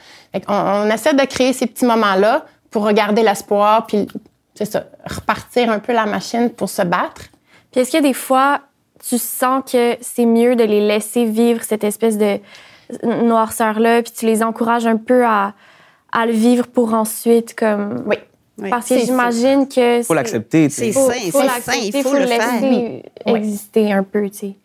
On, 0.50 0.90
essaie 0.92 1.14
de 1.14 1.24
créer 1.26 1.54
ces 1.54 1.66
petits 1.66 1.86
moments-là 1.86 2.46
pour 2.72 2.84
regarder 2.84 3.24
l'espoir, 3.24 3.86
puis 3.86 4.08
c'est 4.56 4.66
ça, 4.66 4.86
repartir 5.06 5.70
un 5.70 5.80
peu 5.80 5.94
la 5.94 6.06
machine 6.06 6.50
pour 6.50 6.70
se 6.70 6.82
battre. 6.82 7.28
Puis 7.72 7.82
est-ce 7.82 7.92
que 7.92 8.02
des 8.02 8.14
fois, 8.14 8.62
tu 9.08 9.18
sens 9.18 9.72
que 9.72 9.98
c'est 10.02 10.26
mieux 10.26 10.56
de 10.56 10.64
les 10.64 10.86
laisser 10.86 11.26
vivre 11.26 11.64
cette 11.64 11.84
espèce 11.84 12.18
de 12.18 12.40
noirceur-là, 13.04 14.02
puis 14.02 14.12
tu 14.12 14.26
les 14.26 14.44
encourages 14.44 14.88
un 14.88 14.98
peu 14.98 15.26
à, 15.26 15.54
à 16.12 16.26
le 16.26 16.32
vivre 16.32 16.68
pour 16.68 16.94
ensuite, 16.94 17.56
comme... 17.56 18.04
Oui. 18.06 18.16
Oui. 18.60 18.72
Parce 18.72 18.90
que 18.90 18.98
j'imagine 18.98 19.68
que... 19.68 20.02
Faut 20.02 20.16
l'accepter, 20.16 20.68
tu 20.68 20.74
sais. 20.74 20.86
C'est 20.86 20.92
Faut, 20.92 21.12
sain, 21.12 21.32
faut 21.32 21.42
c'est 21.42 21.62
sain, 21.62 21.78
il 21.80 21.92
faut 21.94 22.10
faut 22.10 22.16
le 22.16 22.22
le 22.22 22.28
faire. 22.28 22.62
laisser 22.62 23.04
exister 23.28 23.94
un 23.94 24.02
peu, 24.02 24.28
tu 24.32 24.38
sais. 24.38 24.56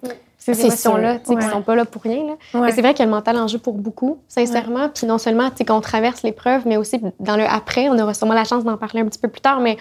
Ces 0.45 0.61
émotions-là, 0.67 1.19
qui 1.19 1.35
Ouais. 1.35 1.51
sont 1.51 1.63
pas 1.63 1.77
là 1.77 1.85
pour 1.85 2.03
rien. 2.03 2.25
Là. 2.25 2.33
Ouais. 2.55 2.67
Mais 2.67 2.73
c'est 2.73 2.83
vrai 2.83 2.95
qu'il 2.95 3.01
y 3.01 3.03
a 3.03 3.07
le 3.07 3.13
mental 3.13 3.37
en 3.37 3.47
jeu 3.47 3.59
pour 3.59 3.75
beaucoup, 3.75 4.19
sincèrement. 4.29 4.89
Puis 4.89 5.07
non 5.07 5.19
seulement 5.19 5.51
qu'on 5.67 5.81
traverse 5.81 6.23
l'épreuve, 6.25 6.63
mais 6.67 6.77
aussi 6.77 7.01
dans 7.21 7.37
le 7.37 7.45
après. 7.45 7.89
On 7.89 7.99
aura 7.99 8.13
sûrement 8.15 8.35
la 8.35 8.45
chance 8.45 8.65
d'en 8.65 8.77
parler 8.77 9.03
un 9.03 9.07
petit 9.07 9.21
peu 9.21 9.29
plus 9.29 9.41
tard. 9.41 9.61
Mais 9.61 9.77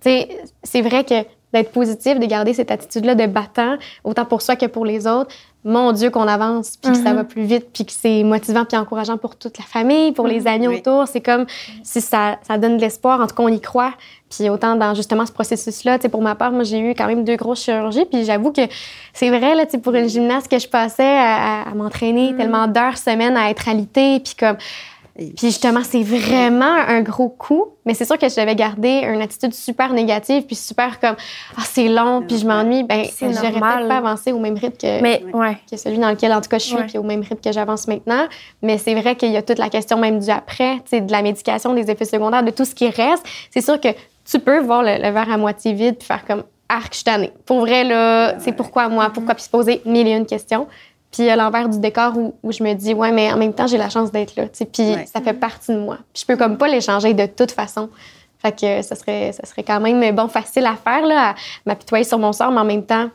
sais, 0.00 0.28
c'est 0.62 0.82
vrai 0.82 1.04
que 1.04 1.14
d'être 1.56 1.72
positif, 1.72 2.18
de 2.18 2.26
garder 2.26 2.54
cette 2.54 2.70
attitude-là 2.70 3.14
de 3.14 3.26
battant, 3.26 3.76
autant 4.04 4.24
pour 4.24 4.42
soi 4.42 4.56
que 4.56 4.66
pour 4.66 4.84
les 4.84 5.06
autres, 5.06 5.34
mon 5.64 5.90
Dieu, 5.90 6.10
qu'on 6.10 6.28
avance, 6.28 6.76
puis 6.80 6.92
que 6.92 6.98
ça 6.98 7.12
va 7.12 7.24
plus 7.24 7.42
vite, 7.42 7.66
puis 7.72 7.84
que 7.84 7.90
c'est 7.90 8.22
motivant 8.22 8.64
puis 8.64 8.76
encourageant 8.78 9.16
pour 9.18 9.34
toute 9.34 9.58
la 9.58 9.64
famille, 9.64 10.12
pour 10.12 10.28
les 10.28 10.46
amis 10.46 10.68
Oui. 10.68 10.76
autour. 10.78 11.08
C'est 11.08 11.20
comme 11.20 11.44
si 11.82 12.00
ça, 12.00 12.36
ça 12.46 12.56
donne 12.56 12.76
de 12.76 12.80
l'espoir. 12.82 13.20
En 13.20 13.26
tout 13.26 13.34
cas, 13.34 13.42
on 13.42 13.48
y 13.48 13.60
croit. 13.60 13.92
Puis 14.30 14.48
autant 14.48 14.76
dans 14.76 14.94
justement 14.94 15.26
ce 15.26 15.32
processus-là, 15.32 15.98
pour 16.10 16.22
ma 16.22 16.36
part, 16.36 16.52
moi, 16.52 16.62
j'ai 16.62 16.78
eu 16.78 16.90
quand 16.94 17.06
même 17.08 17.24
deux 17.24 17.34
grosses 17.34 17.64
chirurgies. 17.64 18.04
Puis 18.04 18.24
j'avoue 18.24 18.52
que 18.52 18.60
c'est 19.12 19.28
vrai, 19.30 19.56
là, 19.56 19.64
pour 19.82 19.92
une 19.94 20.08
gymnaste 20.08 20.48
que 20.48 20.58
je 20.60 20.68
passais 20.68 21.02
à, 21.02 21.62
à- 21.62 21.70
à 21.70 21.74
m'entraîner 21.74 22.36
tellement 22.36 22.68
d'heures 22.68 22.96
semaine 22.98 23.36
à 23.36 23.50
être 23.50 23.68
alitée, 23.68 24.20
puis 24.20 24.34
comme 24.38 24.56
Puis 25.16 25.46
justement, 25.46 25.82
c'est 25.82 26.02
vraiment 26.02 26.64
un 26.64 27.00
gros 27.00 27.28
coup. 27.28 27.66
Mais 27.84 27.94
c'est 27.94 28.04
sûr 28.04 28.18
que 28.18 28.28
je 28.28 28.34
devais 28.34 28.54
garder 28.54 29.02
une 29.04 29.22
attitude 29.22 29.54
super 29.54 29.92
négative, 29.92 30.44
puis 30.44 30.56
super 30.56 31.00
comme 31.00 31.16
ah 31.56 31.62
c'est 31.64 31.88
long, 31.88 32.22
puis 32.26 32.38
je 32.38 32.46
m'ennuie. 32.46 32.82
Ben 32.82 33.04
j'aurais 33.20 33.52
peut-être 33.52 33.88
pas 33.88 33.96
avancé 33.96 34.32
au 34.32 34.38
même 34.38 34.54
rythme 34.54 34.76
que 34.76 35.00
Mais, 35.00 35.22
ouais. 35.32 35.56
que 35.70 35.76
celui 35.76 35.98
dans 35.98 36.10
lequel, 36.10 36.32
en 36.32 36.40
tout 36.40 36.48
cas, 36.48 36.58
je 36.58 36.64
suis, 36.64 36.82
puis 36.88 36.98
au 36.98 37.02
même 37.02 37.20
rythme 37.20 37.40
que 37.42 37.52
j'avance 37.52 37.86
maintenant. 37.86 38.26
Mais 38.62 38.78
c'est 38.78 38.94
vrai 38.94 39.16
qu'il 39.16 39.32
y 39.32 39.36
a 39.36 39.42
toute 39.42 39.58
la 39.58 39.68
question 39.68 39.98
même 39.98 40.18
du 40.18 40.30
après, 40.30 40.76
tu 40.76 40.82
sais, 40.90 41.00
de 41.00 41.12
la 41.12 41.22
médication, 41.22 41.74
des 41.74 41.90
effets 41.90 42.04
secondaires, 42.04 42.42
de 42.42 42.50
tout 42.50 42.64
ce 42.64 42.74
qui 42.74 42.88
reste. 42.88 43.24
C'est 43.50 43.62
sûr 43.62 43.80
que 43.80 43.88
tu 44.24 44.40
peux 44.40 44.60
voir 44.60 44.82
le, 44.82 44.96
le 44.96 45.10
verre 45.10 45.30
à 45.30 45.36
moitié 45.36 45.72
vide 45.72 45.96
puis 45.98 46.06
faire 46.06 46.24
comme 46.26 46.42
arc, 46.68 46.88
je 46.90 46.96
suis 46.96 47.04
tannée. 47.04 47.32
Pour 47.44 47.60
vrai, 47.60 47.84
là, 47.84 48.38
c'est 48.40 48.52
pourquoi 48.52 48.88
moi, 48.88 49.10
pourquoi, 49.10 49.34
puis 49.34 49.44
se 49.44 49.50
poser 49.50 49.80
mille 49.84 50.08
et 50.08 50.12
une 50.12 50.26
questions. 50.26 50.66
Puis 51.16 51.30
à 51.30 51.36
l'envers 51.36 51.68
du 51.68 51.78
décor 51.80 52.16
où, 52.16 52.34
où 52.42 52.52
je 52.52 52.62
me 52.62 52.74
dis, 52.74 52.92
ouais, 52.92 53.10
mais 53.10 53.32
en 53.32 53.36
même 53.38 53.54
temps, 53.54 53.66
j'ai 53.66 53.78
la 53.78 53.88
chance 53.88 54.12
d'être 54.12 54.36
là, 54.36 54.44
puis 54.48 54.66
Ouais. 54.94 55.06
ça 55.06 55.20
fait 55.22 55.32
partie 55.32 55.72
de 55.72 55.78
moi. 55.78 55.96
Puis 56.12 56.22
je 56.22 56.26
peux 56.26 56.36
comme 56.36 56.58
pas 56.58 56.68
l'échanger 56.68 57.14
de 57.14 57.26
toute 57.26 57.52
façon. 57.52 57.88
Fait 58.38 58.52
que 58.52 58.82
ça 58.82 58.94
serait, 58.94 59.32
ça 59.32 59.46
serait 59.46 59.62
quand 59.62 59.80
même, 59.80 60.14
bon, 60.14 60.28
facile 60.28 60.66
à 60.66 60.76
faire, 60.76 61.06
là, 61.06 61.30
à 61.30 61.34
m'apitoyer 61.64 62.04
sur 62.04 62.18
mon 62.18 62.32
sort, 62.32 62.50
mais 62.50 62.60
en 62.60 62.64
même 62.66 62.84
temps, 62.84 63.08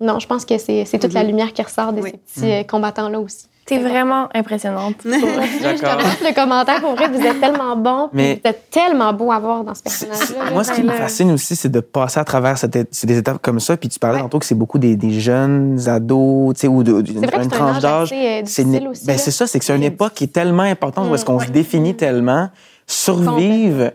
non, 0.00 0.18
je 0.18 0.26
pense 0.26 0.44
que 0.44 0.58
c'est 0.58 0.84
c'est 0.86 0.98
toute 0.98 1.12
la 1.12 1.22
lumière 1.22 1.52
qui 1.52 1.62
ressort 1.62 1.92
de 1.92 2.00
Oui. 2.00 2.10
ces 2.26 2.40
petits 2.40 2.52
euh, 2.52 2.62
combattants-là 2.64 3.20
aussi. 3.20 3.46
T'es 3.66 3.78
vraiment 3.78 4.28
impressionnante. 4.34 4.96
Je 5.04 5.10
te 5.10 6.24
le 6.28 6.34
commentaire. 6.34 6.80
Pour 6.80 6.94
vrai, 6.96 7.08
vous 7.08 7.20
êtes 7.24 7.38
tellement 7.40 7.76
bon. 7.76 8.08
Mais- 8.12 8.40
Vous 8.42 8.50
êtes 8.50 8.68
tellement 8.70 9.12
beau 9.12 9.30
à 9.30 9.38
voir 9.38 9.62
dans 9.62 9.74
ce 9.74 9.82
personnage-là. 9.82 10.50
Moi, 10.52 10.64
ce 10.64 10.72
qui 10.72 10.82
ben 10.82 10.92
me 10.92 10.96
fascine 10.98 11.30
aussi, 11.30 11.54
c'est 11.54 11.68
de 11.68 11.78
passer 11.78 12.18
à 12.18 12.24
travers 12.24 12.58
cette, 12.58 12.72
des 13.06 13.18
étapes 13.18 13.40
comme 13.40 13.60
ça. 13.60 13.76
Puis 13.76 13.88
tu 13.88 13.98
parlais 14.00 14.18
tantôt 14.18 14.40
que 14.40 14.44
c'est 14.46 14.56
beaucoup 14.56 14.78
des, 14.80 14.96
des 14.96 15.12
jeunes 15.20 15.78
ados, 15.86 16.54
tu 16.54 16.60
sais, 16.62 16.66
ou 16.68 16.82
d'une 16.82 17.20
tranche 17.26 17.52
âge 17.76 17.82
d'âge. 17.82 18.12
euh, 18.12 18.42
C'est 18.44 18.64
ben, 18.64 19.18
c'est 19.18 19.30
ça, 19.30 19.46
c'est 19.46 19.58
que 19.60 19.64
c'est 19.64 19.74
une 19.74 19.80
Très 19.82 19.88
époque 19.88 20.14
qui 20.14 20.24
est 20.24 20.32
tellement 20.32 20.64
importante 20.64 21.08
où 21.08 21.14
est-ce 21.14 21.24
qu'on 21.24 21.36
Mm, 21.36 21.44
se 21.46 21.50
définit 21.50 21.94
tellement, 21.94 22.48
survivre, 22.86 23.92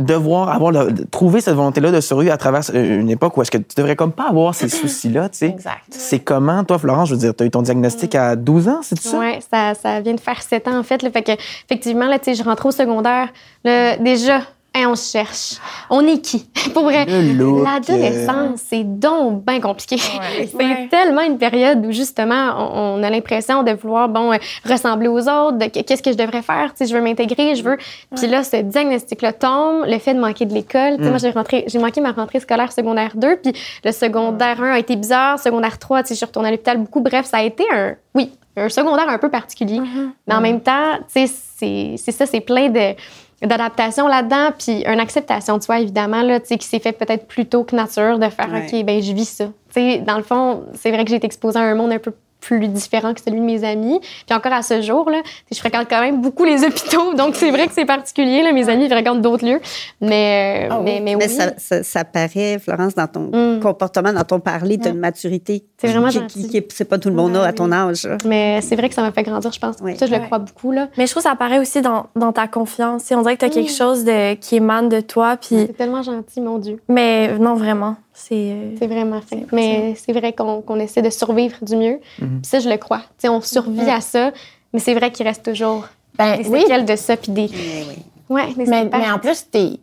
devoir 0.00 0.48
avoir 0.50 0.72
le- 0.72 0.92
trouver 1.10 1.40
cette 1.40 1.54
volonté-là 1.54 1.90
de 1.92 2.00
survivre 2.00 2.32
à 2.32 2.36
travers 2.36 2.62
une 2.74 3.10
époque 3.10 3.36
où 3.36 3.42
est-ce 3.42 3.50
que 3.50 3.58
tu 3.58 3.74
devrais 3.76 3.96
comme 3.96 4.12
pas 4.12 4.28
avoir 4.28 4.54
ces 4.54 4.68
soucis-là, 4.80 5.28
tu 5.28 5.38
sais. 5.38 5.46
Exact. 5.48 5.84
C'est 5.90 6.18
comment, 6.20 6.64
toi, 6.64 6.78
Florence, 6.78 7.08
je 7.10 7.14
veux 7.14 7.20
dire, 7.20 7.34
tu 7.36 7.42
as 7.44 7.46
eu 7.46 7.50
ton 7.50 7.62
diagnostic 7.62 8.14
à 8.14 8.34
12 8.36 8.68
ans, 8.68 8.80
c'est 8.82 8.98
ça? 8.98 9.18
Oui, 9.18 9.38
ça, 9.52 9.74
ça 9.74 10.00
vient 10.00 10.14
de 10.14 10.20
faire 10.20 10.42
sept 10.42 10.66
ans, 10.68 10.78
en 10.78 10.82
fait. 10.82 11.02
Là, 11.02 11.10
fait 11.10 11.22
que, 11.22 11.32
effectivement, 11.32 12.06
là, 12.06 12.18
tu 12.18 12.26
sais, 12.26 12.34
je 12.34 12.42
rentre 12.42 12.66
au 12.66 12.70
secondaire. 12.70 13.28
Là, 13.64 13.96
déjà, 13.98 14.40
hein, 14.74 14.86
on 14.88 14.94
se 14.94 15.10
cherche. 15.10 15.54
On 15.90 16.06
est 16.06 16.20
qui? 16.20 16.46
Pour 16.74 16.84
vrai, 16.84 17.06
l'adolescence, 17.06 18.60
c'est 18.68 18.84
donc 18.84 19.44
bien 19.44 19.60
compliqué. 19.60 19.96
Ouais. 19.96 20.46
C'est 20.50 20.56
Ouais. 20.56 20.88
tellement 20.90 21.22
une 21.22 21.38
période 21.38 21.84
où, 21.86 21.92
justement, 21.92 22.50
on, 22.58 23.00
on 23.00 23.02
a 23.02 23.10
l'impression 23.10 23.62
de 23.62 23.72
vouloir, 23.72 24.08
bon, 24.08 24.32
euh, 24.32 24.36
ressembler 24.68 25.08
aux 25.08 25.28
autres, 25.28 25.58
qu'est-ce 25.68 26.02
que 26.02 26.12
je 26.12 26.16
devrais 26.16 26.42
faire, 26.42 26.70
tu 26.74 26.78
sais, 26.84 26.86
je 26.90 26.94
veux 26.96 27.02
m'intégrer, 27.02 27.54
je 27.54 27.62
veux... 27.62 27.76
Puis 28.16 28.26
là, 28.26 28.42
ce 28.44 28.56
diagnostic-là 28.56 29.32
tombe, 29.32 29.84
le 29.86 29.98
fait 29.98 30.14
de 30.14 30.20
manquer 30.20 30.46
de 30.46 30.54
l'école. 30.54 30.98
Mm. 30.98 31.08
Moi, 31.08 31.18
j'ai 31.18 31.30
rentré, 31.30 31.64
j'ai 31.66 31.78
manqué 31.78 32.00
ma 32.00 32.12
rentrée 32.12 32.40
scolaire 32.40 32.72
secondaire 32.72 33.12
2, 33.14 33.36
puis 33.36 33.52
le 33.84 33.92
secondaire 33.92 34.62
1 34.62 34.72
a 34.72 34.78
été 34.78 34.96
bizarre, 34.96 35.38
secondaire 35.38 35.78
3, 35.78 36.02
tu 36.02 36.08
sais, 36.08 36.14
je 36.14 36.18
suis 36.18 36.26
retournée 36.26 36.48
à 36.48 36.52
l'hôpital 36.52 36.78
beaucoup. 36.78 37.00
Bref, 37.00 37.26
ça 37.26 37.38
a 37.38 37.42
été 37.42 37.64
un... 37.72 37.94
Oui, 38.14 38.30
un 38.56 38.68
secondaire 38.68 39.08
un 39.08 39.18
peu 39.18 39.30
particulier. 39.30 39.80
Mais 40.26 40.34
en 40.34 40.40
même 40.40 40.60
temps, 40.60 40.96
tu 41.12 41.26
sais, 41.26 41.32
c'est 41.56 41.94
c'est 41.96 42.12
ça, 42.12 42.26
c'est 42.26 42.40
plein 42.40 42.68
de 42.68 42.94
d'adaptation 43.42 44.06
là-dedans, 44.06 44.50
puis 44.58 44.82
une 44.86 45.00
acceptation 45.00 45.56
de 45.58 45.62
soi, 45.62 45.80
évidemment, 45.80 46.22
là, 46.22 46.40
tu 46.40 46.46
sais, 46.46 46.58
qui 46.58 46.66
s'est 46.66 46.78
fait 46.78 46.92
peut-être 46.92 47.26
plus 47.26 47.46
tôt 47.46 47.64
que 47.64 47.74
nature, 47.74 48.18
de 48.18 48.28
faire, 48.28 48.50
Ouais. 48.50 48.66
OK, 48.72 48.84
ben 48.84 49.02
je 49.02 49.12
vis 49.12 49.28
ça. 49.28 49.46
Tu 49.46 49.52
sais, 49.72 49.98
dans 49.98 50.16
le 50.16 50.22
fond, 50.22 50.64
c'est 50.74 50.90
vrai 50.90 51.04
que 51.04 51.10
j'ai 51.10 51.16
été 51.16 51.26
exposée 51.26 51.58
à 51.58 51.62
un 51.62 51.74
monde 51.74 51.92
un 51.92 51.98
peu 51.98 52.12
plus 52.40 52.68
différent 52.68 53.14
que 53.14 53.20
celui 53.20 53.40
de 53.40 53.44
mes 53.44 53.64
amis. 53.64 54.00
Puis 54.26 54.36
encore 54.36 54.52
à 54.52 54.62
ce 54.62 54.80
jour, 54.82 55.08
là, 55.10 55.18
tu 55.22 55.28
sais, 55.28 55.54
je 55.54 55.58
fréquente 55.58 55.86
quand 55.88 56.00
même 56.00 56.20
beaucoup 56.20 56.44
les 56.44 56.64
hôpitaux, 56.64 57.14
donc 57.16 57.36
c'est 57.36 57.50
vrai 57.50 57.66
que 57.66 57.72
c'est 57.74 57.84
particulier. 57.84 58.42
Là, 58.42 58.52
mes 58.52 58.68
amis 58.68 58.88
fréquentent 58.88 59.20
d'autres 59.22 59.46
lieux. 59.46 59.60
Mais, 60.00 60.66
euh, 60.70 60.74
Ah 60.74 60.80
mais, 60.82 61.00
mais 61.00 61.14
oui. 61.14 61.20
Mais 61.22 61.28
ça, 61.28 61.52
ça, 61.58 61.82
ça 61.82 62.04
paraît, 62.04 62.58
Florence, 62.58 62.94
dans 62.94 63.06
ton 63.06 63.20
Mm. 63.30 63.60
comportement, 63.60 64.12
dans 64.12 64.24
ton 64.24 64.40
parler, 64.40 64.78
tu 64.78 64.88
as 64.88 64.90
une 64.90 64.98
maturité. 64.98 65.64
C'est 65.78 65.88
vraiment 65.88 66.08
qui, 66.08 66.18
gentil. 66.18 66.48
qui, 66.48 66.62
qui- 66.62 66.66
c'est 66.74 66.84
pas 66.84 66.98
tout 66.98 67.08
le 67.10 67.14
monde 67.14 67.36
a 67.36 67.44
à 67.44 67.52
ton 67.52 67.70
âge. 67.72 68.04
là. 68.04 68.16
Mais 68.24 68.60
c'est 68.62 68.76
vrai 68.76 68.88
que 68.88 68.94
ça 68.94 69.02
m'a 69.02 69.12
fait 69.12 69.22
grandir, 69.22 69.52
je 69.52 69.58
pense. 69.60 69.76
Oui. 69.82 69.96
Ça, 69.96 70.06
je 70.06 70.12
le 70.12 70.18
Ouais. 70.18 70.24
crois 70.26 70.38
beaucoup. 70.38 70.72
Là. 70.72 70.88
Mais 70.98 71.06
je 71.06 71.10
trouve 71.12 71.22
que 71.22 71.28
ça 71.28 71.32
apparaît 71.34 71.58
aussi 71.58 71.80
dans, 71.82 72.06
dans 72.16 72.32
ta 72.32 72.46
confiance. 72.48 73.04
On 73.12 73.22
dirait 73.22 73.36
que 73.36 73.40
tu 73.40 73.44
as 73.46 73.48
Mm. 73.48 73.52
quelque 73.52 73.72
chose 73.72 74.04
de, 74.04 74.34
qui 74.34 74.56
émane 74.56 74.88
de 74.88 75.00
toi. 75.00 75.36
Puis... 75.36 75.56
C'est 75.66 75.76
tellement 75.76 76.02
gentil, 76.02 76.40
mon 76.40 76.58
Dieu. 76.58 76.80
Mais 76.88 77.36
non, 77.38 77.54
vraiment. 77.54 77.96
C'est. 78.28 78.34
euh, 78.52 78.74
C'est 78.78 78.86
vraiment 78.86 79.20
fin. 79.20 79.38
Mais 79.52 79.94
c'est 79.96 80.12
vrai 80.12 80.32
qu'on 80.32 80.78
essaie 80.80 81.02
de 81.02 81.10
survivre 81.10 81.56
du 81.62 81.76
mieux. 81.76 82.00
Mhm. 82.20 82.40
Ça, 82.44 82.58
je 82.60 82.68
le 82.68 82.76
crois. 82.76 82.98
Tu 82.98 83.04
sais, 83.22 83.28
on 83.28 83.40
survit 83.40 83.88
à 83.90 84.00
ça, 84.00 84.32
mais 84.72 84.80
c'est 84.80 84.94
vrai 84.94 85.10
qu'il 85.10 85.26
reste 85.26 85.44
toujours 85.44 85.86
Ben 86.18 86.36
des 86.42 86.48
oui, 86.48 86.60
séquelles 86.60 86.84
de 86.84 86.96
ça, 86.96 87.16
puis 87.16 87.32
des... 87.32 87.48
Mais 87.52 87.84
oui. 87.88 87.94
Ouais, 88.28 88.54
des 88.54 88.64
mais, 88.66 88.84
mais 88.84 89.10
en 89.10 89.18
plus, 89.18 89.46
tu 89.50 89.78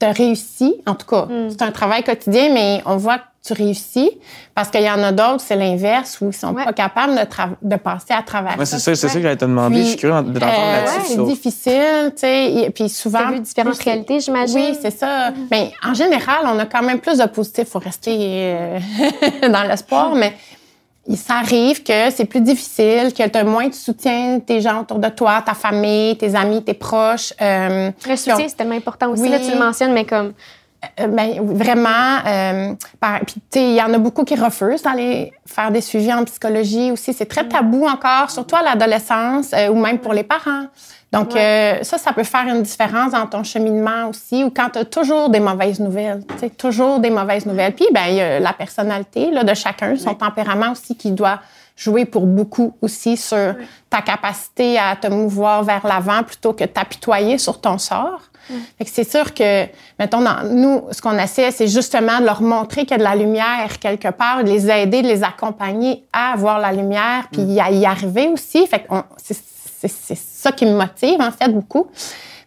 as 0.00 0.12
réussi. 0.12 0.76
En 0.86 0.94
tout 0.94 1.06
cas, 1.06 1.26
Mm. 1.26 1.50
c'est 1.50 1.62
un 1.62 1.70
travail 1.72 2.02
quotidien, 2.02 2.52
mais 2.52 2.80
on 2.86 2.96
voit 2.96 3.18
que 3.18 3.24
tu 3.48 3.62
réussis 3.62 4.10
parce 4.54 4.68
qu'il 4.70 4.82
y 4.82 4.90
en 4.90 5.02
a 5.02 5.12
d'autres, 5.12 5.40
c'est 5.40 5.56
l'inverse, 5.56 6.18
où 6.20 6.28
ils 6.28 6.32
sont 6.32 6.52
Ouais. 6.54 6.64
pas 6.64 6.72
capables 6.72 7.14
de, 7.14 7.20
tra- 7.20 7.56
de 7.62 7.76
passer 7.76 8.12
à 8.14 8.22
travers 8.22 8.58
Ouais, 8.58 8.64
c'est 8.66 8.78
ça. 8.78 8.94
c'est 8.94 9.08
ça 9.08 9.14
que 9.14 9.22
j'allais 9.22 9.36
te 9.36 9.44
demander. 9.44 9.74
Puis, 9.76 9.84
je 9.84 9.88
suis 9.90 9.96
curieux 9.98 10.22
de 10.22 10.38
t'entendre 10.38 10.52
Euh, 10.58 10.84
là-dessus. 10.84 11.12
c'est 11.14 11.24
difficile, 11.24 12.10
tu 12.10 12.18
sais. 12.18 12.52
et- 12.52 12.70
Puis 12.70 12.88
souvent. 12.88 13.30
Vu 13.30 13.40
différentes 13.40 13.78
réalités, 13.82 14.20
j'imagine. 14.20 14.56
Oui, 14.70 14.78
c'est 14.80 14.90
ça. 14.96 15.32
Mais 15.50 15.72
en 15.84 15.94
général, 15.94 16.38
on 16.44 16.58
a 16.58 16.66
quand 16.66 16.82
même 16.82 17.00
plus 17.00 17.18
de 17.18 17.26
positif. 17.26 17.64
Il 17.66 17.70
faut 17.70 17.78
rester 17.78 18.16
euh, 18.20 18.78
dans 19.48 19.62
l'espoir, 19.62 20.14
mais 20.14 20.32
il 21.10 21.16
s'arrive 21.16 21.82
que 21.82 22.10
c'est 22.10 22.26
plus 22.26 22.42
difficile, 22.42 23.14
que 23.16 23.26
tu 23.26 23.38
as 23.38 23.44
moins 23.44 23.68
de 23.68 23.72
soutien 23.74 24.40
tes 24.40 24.60
gens 24.60 24.82
autour 24.82 24.98
de 24.98 25.08
toi, 25.08 25.42
ta 25.44 25.54
famille, 25.54 26.16
tes 26.18 26.34
amis, 26.34 26.62
tes 26.62 26.74
proches. 26.74 27.32
Euh, 27.40 27.90
Le 28.06 28.16
soutien, 28.16 28.46
c'est 28.46 28.56
tellement 28.56 28.74
important 28.76 29.08
aussi. 29.10 29.22
Oui. 29.22 29.30
Là, 29.30 29.38
tu 29.40 29.50
le 29.50 29.58
mentionnes, 29.58 29.92
mais 29.94 30.04
comme... 30.04 30.32
euh, 31.00 31.06
ben, 31.08 31.40
vraiment, 31.42 32.18
euh, 32.26 32.74
par- 33.00 33.20
puis 33.20 33.34
tu 33.50 33.58
sais, 33.58 33.64
il 33.70 33.74
y 33.74 33.82
en 33.82 33.92
a 33.92 33.98
beaucoup 33.98 34.24
qui 34.24 34.36
refusent 34.36 34.82
d'aller 34.82 35.32
faire 35.46 35.70
des 35.70 35.80
suivis 35.80 36.12
en 36.12 36.24
psychologie 36.24 36.90
aussi. 36.92 37.12
C'est 37.12 37.26
très 37.26 37.46
tabou 37.48 37.86
encore, 37.86 38.30
surtout 38.30 38.56
à 38.56 38.62
l'adolescence 38.62 39.52
euh, 39.54 39.68
ou 39.68 39.80
même 39.80 39.98
pour 39.98 40.12
les 40.12 40.22
parents. 40.22 40.66
Donc, 41.10 41.34
euh, 41.34 41.82
ça, 41.82 41.96
ça 41.96 42.12
peut 42.12 42.22
faire 42.22 42.46
une 42.48 42.62
différence 42.62 43.12
dans 43.12 43.26
ton 43.26 43.42
cheminement 43.42 44.08
aussi, 44.10 44.44
ou 44.44 44.50
quand 44.50 44.68
tu 44.70 44.78
as 44.80 44.84
toujours 44.84 45.30
des 45.30 45.40
mauvaises 45.40 45.80
nouvelles, 45.80 46.22
tu 46.28 46.38
sais, 46.38 46.50
toujours 46.50 47.00
des 47.00 47.08
mauvaises 47.08 47.46
nouvelles. 47.46 47.74
Puis, 47.74 47.86
ben, 47.92 48.04
il 48.08 48.16
y 48.16 48.20
a 48.20 48.38
la 48.38 48.52
personnalité 48.52 49.30
là, 49.30 49.42
de 49.42 49.54
chacun, 49.54 49.96
son 49.96 50.14
tempérament 50.14 50.72
aussi 50.72 50.96
qui 50.96 51.10
doit 51.10 51.40
jouer 51.76 52.04
pour 52.04 52.26
beaucoup 52.26 52.74
aussi 52.82 53.16
sur 53.16 53.54
ta 53.88 54.02
capacité 54.02 54.78
à 54.78 54.96
te 54.96 55.06
mouvoir 55.06 55.62
vers 55.62 55.86
l'avant 55.86 56.22
plutôt 56.24 56.52
que 56.52 56.64
t'apitoyer 56.64 57.38
sur 57.38 57.60
ton 57.60 57.78
sort. 57.78 58.20
Fait 58.78 58.84
que 58.84 58.90
c'est 58.90 59.08
sûr 59.08 59.34
que, 59.34 59.66
mettons, 59.98 60.20
dans, 60.20 60.42
nous, 60.50 60.82
ce 60.90 61.02
qu'on 61.02 61.18
essaie, 61.18 61.50
c'est 61.50 61.68
justement 61.68 62.20
de 62.20 62.24
leur 62.24 62.42
montrer 62.42 62.82
qu'il 62.82 62.92
y 62.92 62.94
a 62.94 62.98
de 62.98 63.02
la 63.02 63.14
lumière 63.14 63.78
quelque 63.80 64.08
part, 64.08 64.44
de 64.44 64.48
les 64.48 64.70
aider, 64.70 65.02
de 65.02 65.08
les 65.08 65.22
accompagner 65.22 66.04
à 66.12 66.34
voir 66.36 66.58
la 66.58 66.72
lumière, 66.72 67.28
puis 67.30 67.60
à 67.60 67.70
y 67.70 67.84
arriver 67.84 68.28
aussi. 68.28 68.66
Fait 68.66 68.80
que 68.80 68.94
c'est, 69.16 70.16
ça 70.16 70.52
qui 70.52 70.66
me 70.66 70.76
motive, 70.76 71.20
en 71.20 71.30
fait, 71.30 71.48
beaucoup. 71.48 71.86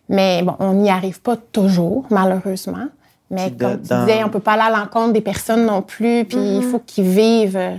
Mais 0.10 0.41
bon, 0.43 0.55
on 0.60 0.74
n'y 0.74 0.89
arrive 0.89 1.22
pas 1.22 1.38
toujours, 1.38 2.05
malheureusement. 2.10 2.88
Mais 3.29 3.51
comme 3.51 3.81
tu 3.81 3.93
disais, 3.93 4.24
on 4.25 4.29
peut 4.29 4.41
pas 4.41 4.53
aller 4.53 4.75
à 4.75 4.77
l'encontre 4.77 5.13
des 5.13 5.22
personnes 5.22 5.65
non 5.65 5.81
plus, 5.81 6.25
puis 6.25 6.58
il 6.58 6.63
faut 6.63 6.79
qu'ils 6.79 7.05
vivent 7.05 7.55
euh, 7.55 7.77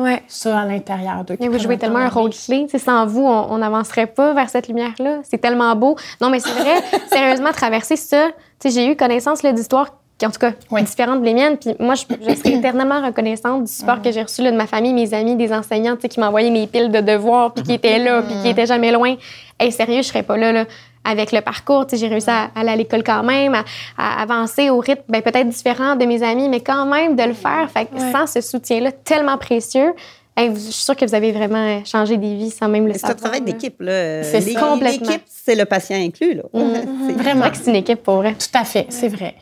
Ouais. 0.00 0.22
ça 0.28 0.60
à 0.60 0.64
l'intérieur 0.66 1.24
d'eux. 1.24 1.36
Mais 1.40 1.48
vous 1.48 1.58
jouez 1.58 1.78
tellement 1.78 1.98
un 1.98 2.08
rôle 2.08 2.30
clé. 2.30 2.66
Sans 2.78 3.06
vous, 3.06 3.24
on 3.24 3.58
n'avancerait 3.58 4.06
pas 4.06 4.34
vers 4.34 4.48
cette 4.48 4.68
lumière-là. 4.68 5.18
C'est 5.22 5.38
tellement 5.38 5.74
beau. 5.76 5.96
Non, 6.20 6.30
mais 6.30 6.40
c'est 6.40 6.50
vrai, 6.52 6.76
sérieusement, 7.12 7.50
traverser 7.52 7.96
ça, 7.96 8.28
j'ai 8.64 8.86
eu 8.90 8.96
connaissance 8.96 9.42
d'histoires 9.42 9.94
qui, 10.18 10.26
en 10.26 10.30
tout 10.30 10.38
cas, 10.38 10.52
Oui. 10.70 10.82
différentes 10.82 11.22
des 11.22 11.32
miennes. 11.32 11.56
Puis 11.56 11.74
moi, 11.78 11.94
je, 11.94 12.04
je 12.28 12.34
serais 12.34 12.52
éternellement 12.58 13.04
reconnaissante 13.04 13.64
du 13.64 13.72
support 13.72 14.02
que 14.02 14.12
j'ai 14.12 14.22
reçu 14.22 14.42
là, 14.42 14.50
de 14.50 14.56
ma 14.56 14.66
famille, 14.66 14.92
mes 14.92 15.14
amis, 15.14 15.34
des 15.36 15.52
enseignants, 15.52 15.96
qui 15.96 16.20
m'envoyaient 16.20 16.50
mes 16.50 16.66
piles 16.66 16.90
de 16.90 17.00
devoirs, 17.00 17.54
puis 17.54 17.62
qui 17.64 17.72
étaient 17.72 17.98
là, 17.98 18.22
puis 18.22 18.34
qui 18.42 18.48
étaient 18.48 18.66
jamais 18.66 18.92
loin. 18.92 19.14
Hey, 19.58 19.72
sérieux, 19.72 20.02
je 20.02 20.08
serais 20.08 20.22
pas 20.22 20.36
là, 20.36 20.52
là. 20.52 20.64
Avec 21.04 21.32
le 21.32 21.40
parcours, 21.40 21.86
tu 21.86 21.96
sais, 21.96 22.00
j'ai 22.00 22.08
réussi 22.08 22.28
à, 22.28 22.50
à 22.54 22.60
aller 22.60 22.68
à 22.70 22.76
l'école 22.76 23.02
quand 23.02 23.22
même, 23.22 23.54
à, 23.54 23.64
à 23.96 24.22
avancer 24.22 24.68
au 24.68 24.78
rythme 24.80 25.02
ben, 25.08 25.22
peut-être 25.22 25.48
différent 25.48 25.96
de 25.96 26.04
mes 26.04 26.22
amis, 26.22 26.48
mais 26.50 26.60
quand 26.60 26.84
même 26.84 27.16
de 27.16 27.22
le 27.22 27.32
faire. 27.32 27.70
Fait 27.70 27.86
que 27.86 27.94
Ouais. 27.94 28.12
sans 28.12 28.26
ce 28.26 28.42
soutien-là 28.42 28.92
tellement 28.92 29.38
précieux, 29.38 29.94
hey, 30.36 30.48
vous- 30.50 30.56
je 30.56 30.60
suis 30.70 30.72
sûre 30.84 30.94
que 30.96 31.06
vous 31.06 31.14
avez 31.14 31.32
vraiment 31.32 31.82
changé 31.86 32.18
des 32.18 32.34
vies 32.36 32.50
sans 32.50 32.68
même 32.68 32.86
le 32.86 32.92
C'est 32.92 32.98
savoir. 32.98 33.16
un 33.16 33.20
travail 33.22 33.40
d'équipe. 33.40 33.80
là. 33.80 34.22
C'est. 34.24 34.52
Complètement. 34.54 35.06
L'équipe, 35.08 35.22
c'est 35.26 35.54
le 35.54 35.64
patient 35.64 35.96
inclus. 35.96 36.34
Là. 36.34 36.42
Mhm. 36.52 36.70
C'est- 36.74 36.86
C'est 37.06 37.12
Vraiment. 37.22 37.40
vrai 37.40 37.50
que 37.52 37.56
c'est 37.56 37.70
une 37.70 37.76
équipe 37.76 38.02
pour 38.02 38.16
vrai. 38.16 38.34
Tout 38.34 38.58
à 38.58 38.64
fait, 38.64 38.86
c'est 38.90 39.08
vrai. 39.08 39.34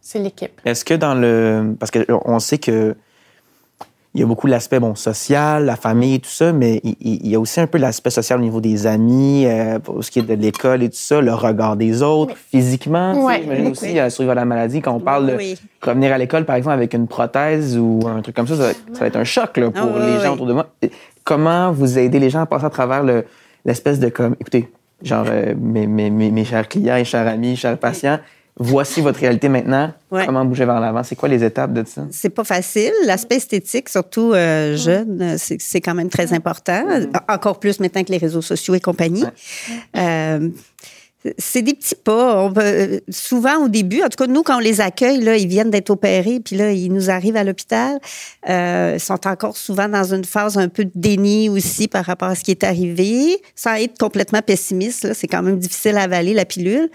C'est 0.00 0.20
l'équipe. 0.20 0.60
Est-ce 0.64 0.84
que 0.84 0.94
dans 0.94 1.14
le. 1.14 1.74
Parce 1.78 1.90
qu'on 1.90 2.38
sait 2.38 2.58
que. 2.58 2.94
Il 4.12 4.20
y 4.20 4.24
a 4.24 4.26
beaucoup 4.26 4.48
l'aspect 4.48 4.80
bon, 4.80 4.96
social, 4.96 5.64
la 5.66 5.76
famille 5.76 6.14
et 6.14 6.18
tout 6.18 6.28
ça, 6.30 6.52
mais 6.52 6.80
il, 6.82 7.28
y 7.28 7.36
a 7.36 7.38
aussi 7.38 7.60
un 7.60 7.68
peu 7.68 7.78
l'aspect 7.78 8.10
social 8.10 8.40
au 8.40 8.42
niveau 8.42 8.60
des 8.60 8.88
amis, 8.88 9.44
euh, 9.46 9.78
pour 9.78 10.02
ce 10.02 10.10
qui 10.10 10.18
est 10.18 10.22
de 10.22 10.34
l'école 10.34 10.82
et 10.82 10.88
tout 10.88 10.96
ça, 10.96 11.20
le 11.20 11.32
regard 11.32 11.76
des 11.76 12.02
autres, 12.02 12.34
physiquement. 12.36 13.24
Ouais. 13.24 13.40
J'imagine 13.42 13.68
aussi, 13.68 14.00
euh, 14.00 14.10
survivre 14.10 14.32
à 14.32 14.34
la 14.34 14.44
maladie, 14.44 14.80
quand 14.80 14.92
on 14.92 14.98
parle 14.98 15.28
de 15.30 15.36
Oui. 15.36 15.54
revenir 15.80 16.12
à 16.12 16.18
l'école, 16.18 16.44
par 16.44 16.56
exemple, 16.56 16.74
avec 16.74 16.92
une 16.92 17.06
prothèse 17.06 17.78
ou 17.78 18.00
un 18.08 18.20
truc 18.20 18.34
comme 18.34 18.48
ça, 18.48 18.56
ça 18.56 18.62
va, 18.64 18.72
ça 18.94 19.00
va 19.00 19.06
être 19.06 19.16
un 19.16 19.22
choc 19.24 19.56
là, 19.56 19.70
pour 19.70 19.98
les 20.00 20.16
oui. 20.16 20.20
gens 20.20 20.34
autour 20.34 20.46
de 20.46 20.54
moi. 20.54 20.66
Comment 21.22 21.70
vous 21.70 21.96
aidez 21.96 22.18
les 22.18 22.30
gens 22.30 22.40
à 22.40 22.46
passer 22.46 22.64
à 22.64 22.70
travers 22.70 23.04
le- 23.04 23.24
l'espèce 23.64 24.00
de 24.00 24.08
comme, 24.08 24.34
écoutez, 24.40 24.68
genre, 25.04 25.26
euh, 25.30 25.54
mes, 25.56 25.86
mes, 25.86 26.10
mes, 26.10 26.32
mes 26.32 26.44
chers 26.44 26.66
clients 26.66 26.96
et 26.96 27.04
chers 27.04 27.28
amis, 27.28 27.54
chers 27.54 27.78
patients, 27.78 28.18
voici 28.60 29.00
votre 29.00 29.18
réalité 29.18 29.48
maintenant. 29.48 29.90
Ouais. 30.10 30.26
Comment 30.26 30.44
bouger 30.44 30.66
vers 30.66 30.78
l'avant? 30.78 31.02
C'est 31.02 31.16
quoi 31.16 31.28
les 31.28 31.42
étapes 31.42 31.72
de 31.72 31.82
ça? 31.86 32.02
C'est 32.10 32.28
pas 32.28 32.44
facile. 32.44 32.92
L'aspect 33.06 33.36
esthétique, 33.36 33.88
surtout 33.88 34.32
euh, 34.34 34.76
jeune, 34.76 35.36
c'est 35.38 35.60
c'est 35.60 35.80
quand 35.80 35.94
même 35.94 36.10
très 36.10 36.32
important. 36.34 36.84
Encore 37.28 37.58
plus 37.58 37.80
maintenant 37.80 38.04
que 38.04 38.12
les 38.12 38.18
réseaux 38.18 38.42
sociaux 38.42 38.74
et 38.74 38.80
compagnie. 38.80 39.24
Euh, 39.96 40.50
c'est 41.38 41.62
des 41.62 41.74
petits 41.74 41.94
pas. 41.94 42.42
On 42.42 42.52
peut- 42.52 42.60
euh, 42.62 42.98
souvent, 43.10 43.64
au 43.64 43.68
début, 43.68 44.02
en 44.02 44.08
tout 44.08 44.16
cas, 44.16 44.26
nous, 44.26 44.42
quand 44.42 44.56
on 44.56 44.60
les 44.60 44.80
accueille, 44.80 45.20
là, 45.20 45.36
ils 45.36 45.46
viennent 45.46 45.70
d'être 45.70 45.90
opérés, 45.90 46.40
puis 46.40 46.56
là, 46.56 46.72
ils 46.72 46.90
nous 46.92 47.10
arrivent 47.10 47.36
à 47.36 47.44
l'hôpital. 47.44 47.98
Euh, 48.48 48.92
ils 48.96 49.00
sont 49.00 49.26
encore 49.26 49.56
souvent 49.56 49.88
dans 49.88 50.14
une 50.14 50.24
phase 50.24 50.56
un 50.56 50.68
peu 50.68 50.84
de 50.84 50.90
déni 50.94 51.48
aussi 51.48 51.88
par 51.88 52.04
rapport 52.06 52.28
à 52.28 52.34
ce 52.34 52.42
qui 52.42 52.50
est 52.52 52.64
arrivé, 52.64 53.40
sans 53.54 53.74
être 53.74 53.98
complètement 53.98 54.40
pessimiste. 54.40 55.12
C'est 55.12 55.26
quand 55.26 55.42
même 55.42 55.58
difficile 55.58 55.96
à 55.98 56.02
avaler, 56.02 56.32
la 56.32 56.44
pilule. 56.46 56.88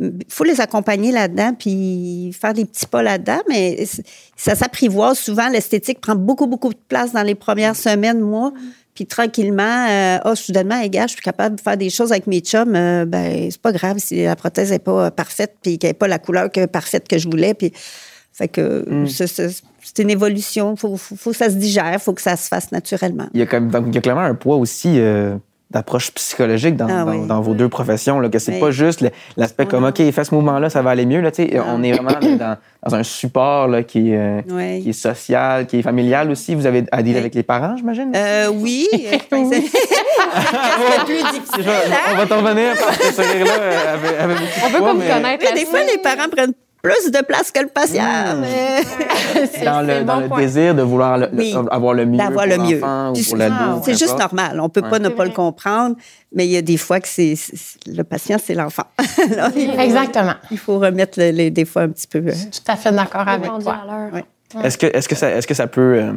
Il 0.00 0.12
faut 0.28 0.44
les 0.44 0.60
accompagner 0.60 1.12
là-dedans, 1.12 1.54
puis 1.58 2.34
faire 2.38 2.52
des 2.54 2.64
petits 2.64 2.86
pas 2.86 3.02
là-dedans, 3.02 3.40
mais 3.48 3.86
ça 4.36 4.54
s'apprivoise 4.54 5.18
souvent. 5.18 5.48
L'esthétique 5.48 6.00
prend 6.00 6.14
beaucoup, 6.14 6.46
beaucoup 6.46 6.70
de 6.70 6.78
place 6.88 7.12
dans 7.12 7.22
les 7.22 7.34
premières 7.34 7.76
semaines, 7.76 8.20
mois. 8.20 8.52
Puis 8.94 9.06
tranquillement, 9.06 9.86
euh, 9.88 10.18
ah, 10.22 10.34
soudainement, 10.36 10.78
hey, 10.80 10.90
gars, 10.90 11.06
je 11.06 11.12
suis 11.14 11.22
capable 11.22 11.56
de 11.56 11.60
faire 11.60 11.76
des 11.76 11.88
choses 11.90 12.12
avec 12.12 12.26
mes 12.26 12.40
chums. 12.40 12.74
euh, 12.76 13.04
ben, 13.06 13.50
c'est 13.50 13.60
pas 13.60 13.72
grave 13.72 13.96
si 13.98 14.22
la 14.24 14.36
prothèse 14.36 14.70
n'est 14.70 14.78
pas 14.78 15.06
euh, 15.06 15.10
parfaite, 15.10 15.54
puis 15.62 15.78
qu'elle 15.78 15.90
n'est 15.90 15.94
pas 15.94 16.08
la 16.08 16.18
couleur 16.18 16.50
que, 16.52 16.66
parfaite 16.66 17.08
que 17.08 17.16
je 17.18 17.28
voulais. 17.28 17.54
Puis, 17.54 17.72
fait 18.32 18.48
que 18.48 18.84
c'est- 19.08 19.26
c'est 19.26 19.48
c'est 19.84 19.98
une 20.02 20.10
évolution. 20.10 20.76
Faut, 20.76 20.96
faut, 20.96 21.16
faut 21.16 21.30
que 21.32 21.36
ça 21.36 21.50
se 21.50 21.56
digère, 21.56 22.00
faut 22.00 22.12
que 22.12 22.22
ça 22.22 22.36
se 22.36 22.46
fasse 22.48 22.70
naturellement. 22.70 23.26
Il 23.34 23.40
y 23.40 23.42
a, 23.42 23.46
quand 23.46 23.60
même, 23.60 23.70
donc, 23.70 23.86
il 23.88 23.94
y 23.94 23.98
a 23.98 24.00
clairement 24.00 24.20
un 24.22 24.34
poids 24.36 24.56
aussi 24.56 25.00
euh, 25.00 25.34
d'approche 25.72 26.12
psychologique 26.12 26.76
dans, 26.76 26.86
Ah 26.88 27.04
dans, 27.04 27.10
oui. 27.10 27.26
dans 27.26 27.40
vos 27.40 27.54
deux 27.54 27.68
professions, 27.68 28.20
là, 28.20 28.28
que 28.28 28.38
c'est 28.38 28.52
Oui. 28.54 28.60
pas 28.60 28.70
juste 28.70 29.04
l'aspect 29.36 29.66
comme, 29.66 29.84
OK, 29.84 29.96
fais 30.12 30.24
ce 30.24 30.34
mouvement-là, 30.34 30.70
ça 30.70 30.82
va 30.82 30.90
aller 30.90 31.06
mieux. 31.06 31.20
Là, 31.20 31.30
tu 31.30 31.44
sais, 31.44 31.60
on 31.66 31.82
est 31.82 31.92
vraiment 31.92 32.18
dans, 32.38 32.56
dans 32.86 32.94
un 32.94 33.02
support 33.02 33.68
là, 33.68 33.82
qui, 33.82 34.12
est, 34.12 34.16
euh, 34.18 34.40
Ouais. 34.50 34.80
qui 34.82 34.90
est 34.90 34.92
social, 34.92 35.66
qui 35.66 35.78
est 35.78 35.82
familial 35.82 36.30
aussi. 36.30 36.54
Vous 36.54 36.66
avez 36.66 36.84
à 36.92 37.02
dire 37.02 37.14
Oui. 37.14 37.20
avec 37.20 37.34
les 37.34 37.42
parents, 37.42 37.76
j'imagine? 37.76 38.12
Euh, 38.14 38.48
oui. 38.52 38.86
on 39.32 39.44
va 42.16 42.26
t'en 42.26 42.36
revenir 42.40 42.74
parce 42.78 42.98
que 42.98 43.12
ce 43.12 43.20
rire-là 43.22 43.52
euh, 43.60 43.94
avait, 43.94 44.16
avait 44.18 44.34
beaucoup 44.34 44.46
de 44.46 44.64
On 44.64 44.68
veut 44.68 44.80
pas 44.80 44.92
vous 44.92 44.98
mais 44.98 45.08
connaître. 45.08 45.54
Des 45.54 45.64
fois, 45.66 45.80
les 45.80 45.98
parents 45.98 46.28
prennent 46.30 46.52
plus 46.82 47.10
de 47.12 47.24
place 47.24 47.50
que 47.52 47.60
le 47.60 47.68
patient. 47.68 48.02
Mm. 48.36 48.40
mais- 48.40 48.82
Dans 49.64 49.80
le, 49.80 49.86
c'est 49.88 50.04
dans 50.04 50.14
bon 50.16 50.20
le 50.22 50.28
point. 50.28 50.38
désir 50.40 50.74
de 50.74 50.82
vouloir 50.82 51.16
le- 51.16 51.28
Oui. 51.32 51.54
avoir 51.70 51.94
le 51.94 52.04
mieux 52.06 52.18
D'avoir 52.18 52.46
pour 52.46 52.56
le 52.56 52.62
mieux. 52.62 52.74
l'enfant 52.80 53.10
ou 53.10 53.12
Puis 53.14 53.22
pour 53.24 53.38
c'est- 53.38 53.48
l'ado. 53.48 53.80
C'est 53.84 53.92
peu 53.92 53.98
juste 53.98 54.18
normal. 54.18 54.60
On 54.60 54.68
peut 54.68 54.82
Ouais. 54.82 54.90
pas 54.90 54.98
ne 54.98 55.08
pas 55.08 55.24
le 55.24 55.30
comprendre, 55.30 55.96
mais 56.34 56.44
il 56.46 56.50
y 56.50 56.56
a 56.56 56.62
des 56.62 56.76
fois 56.76 56.98
que 57.00 57.08
c'est 57.08 57.34
le 57.86 58.02
patient, 58.02 58.36
c'est 58.44 58.54
l'enfant. 58.54 58.84
Exactement. 59.78 60.34
Il 60.50 60.58
faut 60.58 60.78
remettre 60.78 61.18
le- 61.20 61.30
les, 61.30 61.50
des 61.50 61.64
fois 61.64 61.82
un 61.82 61.88
petit 61.90 62.06
peu. 62.08 62.18
euh, 62.18 62.32
Tout 62.32 62.70
à 62.72 62.76
fait 62.76 62.92
d'accord 62.92 63.26
avec 63.28 63.50
toi. 63.60 63.78
Ouais. 64.12 64.24
Est-ce 64.64 64.76
que, 65.08 65.14
ça, 65.14 65.30
est-ce 65.30 65.46
que 65.46 65.54
ça 65.54 65.66
peut. 65.66 65.80
euh, 65.96 66.12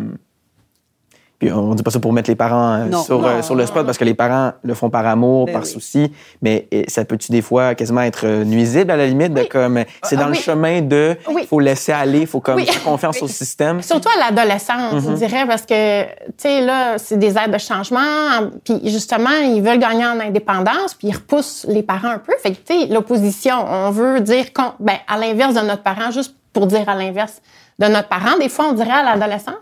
on 1.51 1.75
dit 1.75 1.83
pas 1.83 1.91
ça 1.91 1.99
pour 1.99 2.13
mettre 2.13 2.29
les 2.29 2.35
parents 2.35 2.73
euh, 2.73 2.85
Non. 2.85 3.03
sur, 3.03 3.25
euh, 3.25 3.41
sur 3.41 3.55
le 3.55 3.65
spot 3.65 3.85
parce 3.85 3.97
que 3.97 4.03
les 4.05 4.13
parents 4.13 4.53
le 4.63 4.73
font 4.73 4.89
par 4.89 5.05
amour, 5.05 5.45
Ben 5.47 5.53
par 5.53 5.61
oui. 5.63 5.67
souci, 5.69 6.11
mais 6.41 6.67
ça 6.87 7.03
peut-tu 7.05 7.31
des 7.31 7.41
fois 7.41 7.75
quasiment 7.75 8.01
être 8.01 8.25
euh, 8.25 8.43
nuisible 8.43 8.91
à 8.91 8.97
la 8.97 9.07
limite 9.07 9.33
de 9.33 9.43
comme 9.43 9.83
c'est 10.03 10.15
dans 10.15 10.23
Ah, 10.23 10.25
le 10.27 10.31
oui. 10.33 10.37
chemin 10.39 10.81
de 10.81 11.15
Oui. 11.29 11.45
faut 11.49 11.59
laisser 11.59 11.91
aller, 11.91 12.25
faut 12.25 12.39
comme 12.39 12.55
Oui. 12.55 12.65
faire 12.65 12.83
confiance 12.83 13.21
au 13.21 13.27
système. 13.27 13.81
Surtout 13.81 14.09
à 14.09 14.29
l'adolescence, 14.31 15.03
je 15.03 15.13
dirais, 15.13 15.45
parce 15.47 15.63
que, 15.63 16.03
tu 16.03 16.09
sais, 16.37 16.61
là, 16.61 16.97
c'est 16.97 17.17
des 17.17 17.37
aides 17.37 17.51
de 17.51 17.57
changement. 17.57 17.99
en- 17.99 18.49
Puis, 18.63 18.79
justement, 18.85 19.29
ils 19.43 19.61
veulent 19.61 19.79
gagner 19.79 20.05
en 20.05 20.19
indépendance, 20.19 20.93
puis 20.93 21.09
ils 21.09 21.15
repoussent 21.15 21.65
les 21.69 21.83
parents 21.83 22.09
un 22.09 22.19
peu. 22.19 22.33
Fait 22.41 22.51
que, 22.51 22.57
tu 22.57 22.81
sais, 22.81 22.93
l'opposition, 22.93 23.55
on 23.69 23.91
veut 23.91 24.19
dire, 24.21 24.51
qu'on, 24.53 24.71
ben, 24.79 24.95
à 25.07 25.17
l'inverse 25.17 25.53
de 25.53 25.61
notre 25.61 25.83
parent, 25.83 26.11
juste 26.11 26.35
pour 26.53 26.67
dire 26.67 26.87
à 26.87 26.95
l'inverse 26.95 27.41
de 27.79 27.87
notre 27.87 28.07
parent. 28.07 28.37
Des 28.39 28.47
fois, 28.49 28.67
on 28.69 28.73
dirait 28.73 28.89
à 28.91 29.03
l'adolescence. 29.03 29.55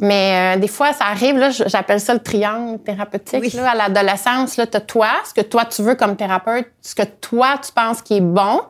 Mais 0.00 0.56
euh, 0.56 0.60
des 0.60 0.68
fois, 0.68 0.92
ça 0.92 1.06
arrive, 1.06 1.36
là, 1.36 1.50
j'appelle 1.50 2.00
ça 2.00 2.14
le 2.14 2.20
triangle 2.20 2.78
thérapeutique. 2.78 3.40
Oui. 3.40 3.50
Là, 3.54 3.70
à 3.72 3.74
l'adolescence, 3.74 4.56
là, 4.56 4.66
t'as 4.66 4.80
toi, 4.80 5.08
ce 5.24 5.34
que 5.34 5.40
toi 5.40 5.64
tu 5.64 5.82
veux 5.82 5.96
comme 5.96 6.16
thérapeute, 6.16 6.66
ce 6.82 6.94
que 6.94 7.02
toi 7.02 7.58
tu 7.64 7.72
penses 7.72 8.02
qui 8.02 8.18
est 8.18 8.20
bon, 8.20 8.60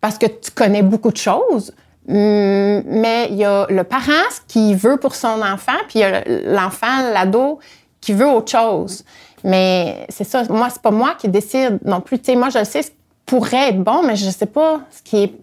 parce 0.00 0.18
que 0.18 0.26
tu 0.26 0.50
connais 0.50 0.82
beaucoup 0.82 1.10
de 1.10 1.16
choses. 1.16 1.72
Hum, 2.08 2.82
Mais 2.86 3.28
il 3.30 3.36
y 3.36 3.44
a 3.44 3.66
le 3.68 3.84
parent 3.84 4.12
ce 4.30 4.40
qu'il 4.46 4.76
veut 4.76 4.96
pour 4.96 5.14
son 5.14 5.40
enfant, 5.42 5.72
puis 5.88 6.00
il 6.00 6.00
y 6.00 6.04
a 6.04 6.22
l'enfant, 6.26 7.10
l'ado, 7.12 7.58
qui 8.00 8.12
veut 8.12 8.28
autre 8.28 8.50
chose. 8.50 9.04
Mais 9.42 10.06
c'est 10.08 10.24
ça, 10.24 10.44
moi, 10.48 10.68
c'est 10.70 10.80
pas 10.82 10.90
moi 10.90 11.14
qui 11.18 11.28
décide 11.28 11.78
non 11.84 12.00
plus. 12.00 12.18
Tu 12.18 12.32
sais, 12.32 12.36
moi, 12.36 12.48
je 12.48 12.64
sais 12.64 12.82
ce 12.82 12.90
qui 12.90 12.96
pourrait 13.26 13.70
être 13.70 13.82
bon, 13.82 14.02
mais 14.02 14.16
je 14.16 14.28
sais 14.30 14.46
pas 14.46 14.80
ce 14.90 15.02
qui 15.02 15.22
est 15.24 15.34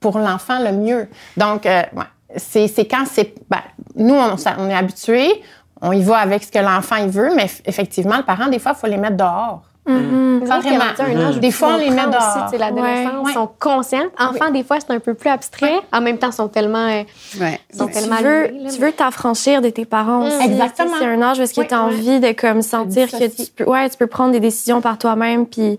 pour 0.00 0.18
l'enfant 0.18 0.58
le 0.58 0.72
mieux. 0.72 1.08
Donc, 1.36 1.66
euh, 1.66 1.82
ouais, 1.94 2.04
c'est 2.36 2.68
c'est 2.68 2.86
quand 2.86 3.04
c'est. 3.06 3.34
ben, 3.48 3.62
nous, 3.96 4.14
on, 4.14 4.36
ça- 4.36 4.54
on 4.58 4.68
est 4.68 4.74
habitués, 4.74 5.42
on 5.82 5.92
y 5.92 6.02
va 6.02 6.18
avec 6.18 6.44
ce 6.44 6.50
que 6.52 6.58
l'enfant 6.58 6.96
il 6.96 7.08
veut, 7.08 7.30
mais 7.34 7.44
eff- 7.46 7.60
effectivement, 7.66 8.16
le 8.16 8.22
parent, 8.22 8.48
des 8.48 8.58
fois, 8.58 8.72
il 8.76 8.78
faut 8.80 8.86
les 8.86 8.96
mettre 8.96 9.16
dehors. 9.16 9.62
Carrément. 9.86 10.84
Carrément. 10.96 11.30
Des 11.30 11.50
fois, 11.50 11.74
on 11.74 11.76
les 11.76 11.90
met 11.90 12.06
dehors. 12.06 12.14
Aussi, 12.46 12.52
tu 12.54 12.58
l'adolescence, 12.58 13.26
Ouais. 13.26 13.32
sont 13.34 13.50
conscientes. 13.60 14.10
Enfants, 14.18 14.50
des 14.50 14.64
fois, 14.64 14.78
c'est 14.80 14.92
un 14.94 14.98
peu 14.98 15.12
plus 15.14 15.28
abstrait. 15.30 15.74
En 15.92 16.00
même 16.00 16.16
temps, 16.18 16.28
ils 16.30 16.32
sont 16.34 16.48
tellement, 16.48 16.86
euh, 16.88 17.02
ouais. 17.40 17.60
ils 17.72 17.78
sont 17.78 17.86
Tu 17.88 17.92
tellement 17.92 18.16
veux, 18.16 18.44
allumés, 18.44 18.62
là, 18.64 18.70
tu 18.70 18.80
veux 18.80 18.92
t'affranchir 18.92 19.60
de 19.60 19.68
tes 19.68 19.84
parents 19.84 20.26
aussi. 20.26 20.42
Exactement. 20.42 20.92
Tu 20.92 20.98
C'est 21.00 21.06
un 21.06 21.20
âge 21.22 21.38
où 21.38 21.42
est-ce 21.42 21.54
que 21.60 21.66
tu 21.66 21.74
as 21.74 21.84
ouais. 21.84 21.92
envie 21.94 22.20
de 22.20 22.32
comme 22.32 22.62
sentir 22.62 23.10
que 23.10 23.26
tu 23.28 23.50
peux, 23.54 23.64
ouais, 23.64 23.88
tu 23.90 23.96
peux 23.98 24.06
prendre 24.06 24.32
des 24.32 24.40
décisions 24.40 24.80
par 24.80 24.96
toi-même. 24.96 25.46
Puis, 25.46 25.78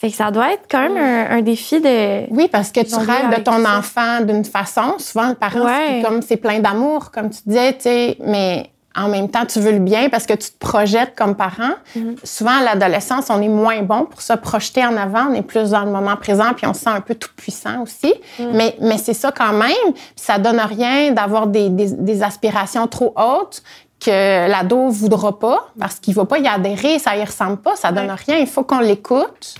fait 0.00 0.10
que 0.10 0.16
ça 0.16 0.30
doit 0.30 0.54
être 0.54 0.62
quand 0.70 0.80
même 0.80 0.96
un, 0.96 1.36
un 1.36 1.42
défi 1.42 1.78
de. 1.78 2.32
Oui, 2.32 2.48
parce 2.50 2.72
que 2.72 2.80
tu 2.80 2.94
rêves 2.94 3.36
de 3.36 3.42
ton 3.42 3.66
enfant 3.66 4.22
d'une 4.22 4.46
façon. 4.46 4.94
Souvent, 4.98 5.28
le 5.28 5.34
parent, 5.34 5.60
Ouais. 5.62 6.00
c'est 6.00 6.08
comme 6.08 6.22
c'est 6.22 6.38
plein 6.38 6.58
d'amour, 6.60 7.10
comme 7.10 7.28
tu 7.28 7.40
disais, 7.44 7.74
tu 7.74 7.82
sais, 7.82 8.16
mais 8.24 8.70
en 8.96 9.08
même 9.08 9.28
temps, 9.28 9.44
tu 9.44 9.60
veux 9.60 9.72
le 9.72 9.78
bien 9.78 10.08
parce 10.08 10.24
que 10.24 10.32
tu 10.32 10.50
te 10.50 10.58
projettes 10.58 11.14
comme 11.14 11.36
parent. 11.36 11.74
Mm-hmm. 11.94 12.16
Souvent, 12.24 12.60
à 12.60 12.62
l'adolescence, 12.64 13.26
on 13.28 13.42
est 13.42 13.48
moins 13.48 13.82
bon 13.82 14.06
pour 14.06 14.22
se 14.22 14.32
projeter 14.32 14.82
en 14.86 14.96
avant. 14.96 15.26
On 15.30 15.34
est 15.34 15.42
plus 15.42 15.70
dans 15.70 15.84
le 15.84 15.90
moment 15.90 16.16
présent, 16.16 16.54
puis 16.56 16.66
on 16.66 16.72
se 16.72 16.80
sent 16.80 16.90
un 16.90 17.02
peu 17.02 17.14
tout 17.14 17.30
puissant 17.36 17.82
aussi. 17.82 18.14
Mm. 18.38 18.44
Mais, 18.54 18.76
mais 18.80 18.96
c'est 18.96 19.12
ça 19.14 19.30
quand 19.32 19.52
même. 19.52 19.92
Puis 19.92 20.14
ça 20.16 20.38
donne 20.38 20.60
rien 20.60 21.12
d'avoir 21.12 21.46
des, 21.46 21.68
des, 21.68 21.92
des 21.92 22.22
aspirations 22.22 22.86
trop 22.86 23.12
hautes 23.16 23.62
que 24.00 24.48
l'ado 24.48 24.88
voudra 24.88 25.38
pas 25.38 25.68
parce 25.78 25.96
qu'il 26.00 26.14
va 26.14 26.24
pas 26.24 26.38
y 26.38 26.48
adhérer, 26.48 26.98
ça 26.98 27.16
y 27.16 27.22
ressemble 27.24 27.58
pas, 27.58 27.76
ça 27.76 27.92
donne 27.92 28.10
rien. 28.10 28.38
Il 28.38 28.46
faut 28.46 28.62
qu'on 28.64 28.80
l'écoute, 28.80 29.56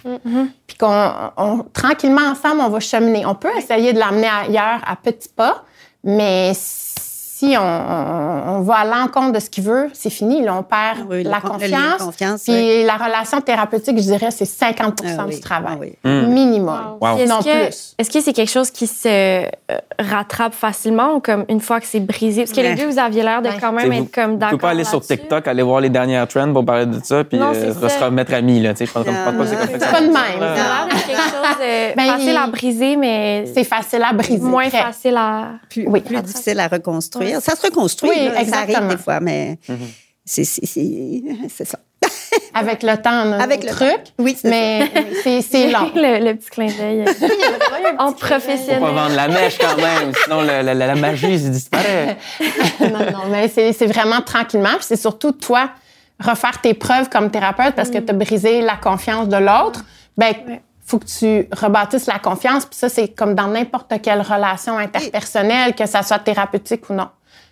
puis 0.67 0.77
qu'on 0.79 1.13
on- 1.37 1.65
tranquillement 1.73 2.31
ensemble, 2.31 2.61
on 2.63 2.69
va 2.71 2.81
cheminer. 2.81 3.27
On 3.27 3.35
peut 3.35 3.51
essayer 3.59 3.93
de 3.93 3.99
l'amener 3.99 4.29
ailleurs 4.29 4.81
à 4.87 4.97
petits 4.97 5.29
pas, 5.29 5.65
mais 6.03 6.53
si 6.55 6.95
on, 7.57 7.61
on- 7.63 8.41
on 8.57 8.61
va 8.63 8.75
à 8.75 8.85
l'encontre 8.85 9.33
de 9.33 9.39
ce 9.41 9.49
qu'il 9.51 9.65
veut, 9.65 9.89
c'est 9.93 10.11
fini. 10.11 10.43
Là, 10.43 10.55
on 10.57 10.63
perd 10.63 10.99
Ah 11.01 11.07
oui, 11.09 11.23
la 11.23 11.41
confiance. 11.41 11.99
confiance, 12.03 12.43
puis 12.45 12.85
la 12.85 12.95
relation 12.97 13.41
thérapeutique, 13.41 13.97
je 13.97 14.03
dirais, 14.03 14.31
c'est 14.31 14.45
50 14.45 15.01
Ah 15.19 15.25
oui, 15.27 15.35
du 15.35 15.41
travail. 15.41 15.97
ah 16.05 16.09
oui. 16.09 16.27
Minimum. 16.27 16.99
Wow. 17.01 17.15
Puis 17.15 17.23
Est-ce 17.23 17.31
Non 17.31 17.39
que, 17.41 17.65
plus. 17.67 17.95
est-ce 17.99 18.11
que 18.11 18.21
c'est 18.21 18.33
quelque 18.33 18.51
chose 18.51 18.71
qui 18.71 18.87
se 18.87 19.09
euh, 19.09 19.47
rattrape 19.99 20.55
facilement 20.55 21.15
ou 21.15 21.21
comme 21.21 21.45
une 21.49 21.61
fois 21.61 21.81
que 21.81 21.87
c'est 21.87 22.01
brisé? 22.01 22.43
Parce 22.45 22.53
que 22.57 22.61
les 22.61 22.75
deux, 22.75 22.87
vous 22.87 22.99
aviez 22.99 23.23
l'air 23.23 23.43
de 23.43 23.49
Ouais. 23.49 23.55
quand 23.61 23.73
même 23.73 23.87
vous- 23.93 24.03
être 24.05 24.13
comme 24.15 24.37
d'accord. 24.39 24.51
pouvez 24.59 24.61
pas 24.63 24.71
aller 24.71 24.85
sur. 24.85 25.01
TikTok, 25.01 25.49
aller 25.49 25.63
voir 25.63 25.81
les 25.81 25.91
dernières 25.91 26.29
trends 26.29 26.53
pour 26.53 26.65
parler 26.65 26.87
de 26.87 27.01
ça, 27.03 27.25
puis 27.25 27.39
Non, 27.39 27.53
euh, 27.55 27.73
c'est 27.75 27.81
se 27.81 27.89
ça. 27.99 28.05
remettre 28.07 28.33
amis. 28.35 28.61
Là, 28.61 28.75
tu 28.75 28.87
je 28.87 28.93
pense, 28.93 29.05
pas 29.05 29.13
c'est 29.45 29.55
ça. 29.57 29.67
C'est 29.67 29.79
ça 29.81 29.87
pas 29.87 30.01
de 30.01 30.07
même. 30.07 30.15
fonctionne. 30.15 30.41
Ça 30.41 30.47
a 30.47 30.87
l'air 30.87 30.87
d'être 30.89 31.07
quelque 31.07 31.19
chose 31.19 31.59
de 31.59 31.95
Ben, 31.97 32.07
facile 32.07 32.29
il- 32.31 32.37
à 32.37 32.47
briser, 32.47 32.97
mais 32.97 33.45
C'est 33.55 33.65
facile 33.65 34.03
à 34.09 34.13
briser. 34.13 34.39
moins 34.41 34.69
facile 34.71 35.17
à. 35.17 35.45
plus 35.69 36.23
difficile 36.23 36.61
à 36.61 36.69
reconstruire. 36.69 37.30
Ça 37.41 37.55
se 37.55 37.63
reconstruit, 37.63 38.11
Oui, 38.11 38.25
là, 38.27 38.35
ça 38.35 38.41
exactement. 38.41 38.77
arrive 38.79 38.89
des 38.97 39.03
fois, 39.03 39.21
mais 39.21 39.59
Mm-hmm. 39.69 39.77
c'est- 40.25 40.45
c'est 40.45 40.67
c'est- 40.67 41.23
c'est 41.55 41.65
ça. 41.67 41.79
Avec 42.55 42.83
le 42.83 42.97
temps, 42.97 43.27
on 43.27 43.33
a 43.33 43.43
Avec 43.43 43.63
le 43.63 43.71
trucs, 43.71 44.07
Oui, 44.19 44.37
c'est 44.41 44.49
mais 44.49 44.91
c'est 45.23 45.43
c'est 45.43 45.71
long. 45.71 45.91
le, 45.95 46.25
le 46.25 46.35
petit 46.37 46.51
clin 46.51 46.67
d'œil. 46.67 47.05
en 47.99 48.09
Faut 48.09 48.15
professionnel. 48.15 48.81
pas 48.81 48.91
vendre 48.93 49.15
la 49.15 49.29
mèche 49.29 49.59
quand 49.59 49.77
même, 49.77 50.13
sinon 50.25 50.41
le- 50.43 50.63
la, 50.75 50.95
magie 50.95 51.39
se 51.39 51.49
disparaît. 51.49 52.17
non, 52.81 52.89
non, 53.13 53.27
mais 53.31 53.49
c'est 53.49 53.73
c'est 53.73 53.87
vraiment 53.87 54.21
tranquillement. 54.23 54.75
Puis 54.77 54.87
c'est 54.89 54.97
surtout 54.97 55.33
toi 55.33 55.71
refaire 56.19 56.61
tes 56.61 56.75
preuves 56.75 57.09
comme 57.09 57.31
thérapeute 57.31 57.75
parce 57.75 57.91
que 57.91 57.99
tu 57.99 58.11
as 58.11 58.15
brisé 58.15 58.61
la 58.63 58.77
confiance 58.77 59.29
de 59.29 59.37
l'autre. 59.37 59.85
Ben, 60.17 60.35
faut 60.85 60.99
que 60.99 61.07
tu 61.07 61.49
rebâtisses 61.53 62.07
la 62.07 62.19
confiance. 62.19 62.67
Puis 62.67 62.77
ça, 62.79 62.89
c'est 62.89 63.09
comme 63.09 63.35
dans 63.35 63.47
n'importe 63.47 63.93
quelle 64.03 64.21
relation 64.23 64.77
interpersonnelle, 64.77 65.75
que 65.75 65.87
ça 65.87 66.03
soit 66.03 66.19
thérapeutique 66.19 66.91
ou 66.91 66.95
non. 66.95 67.09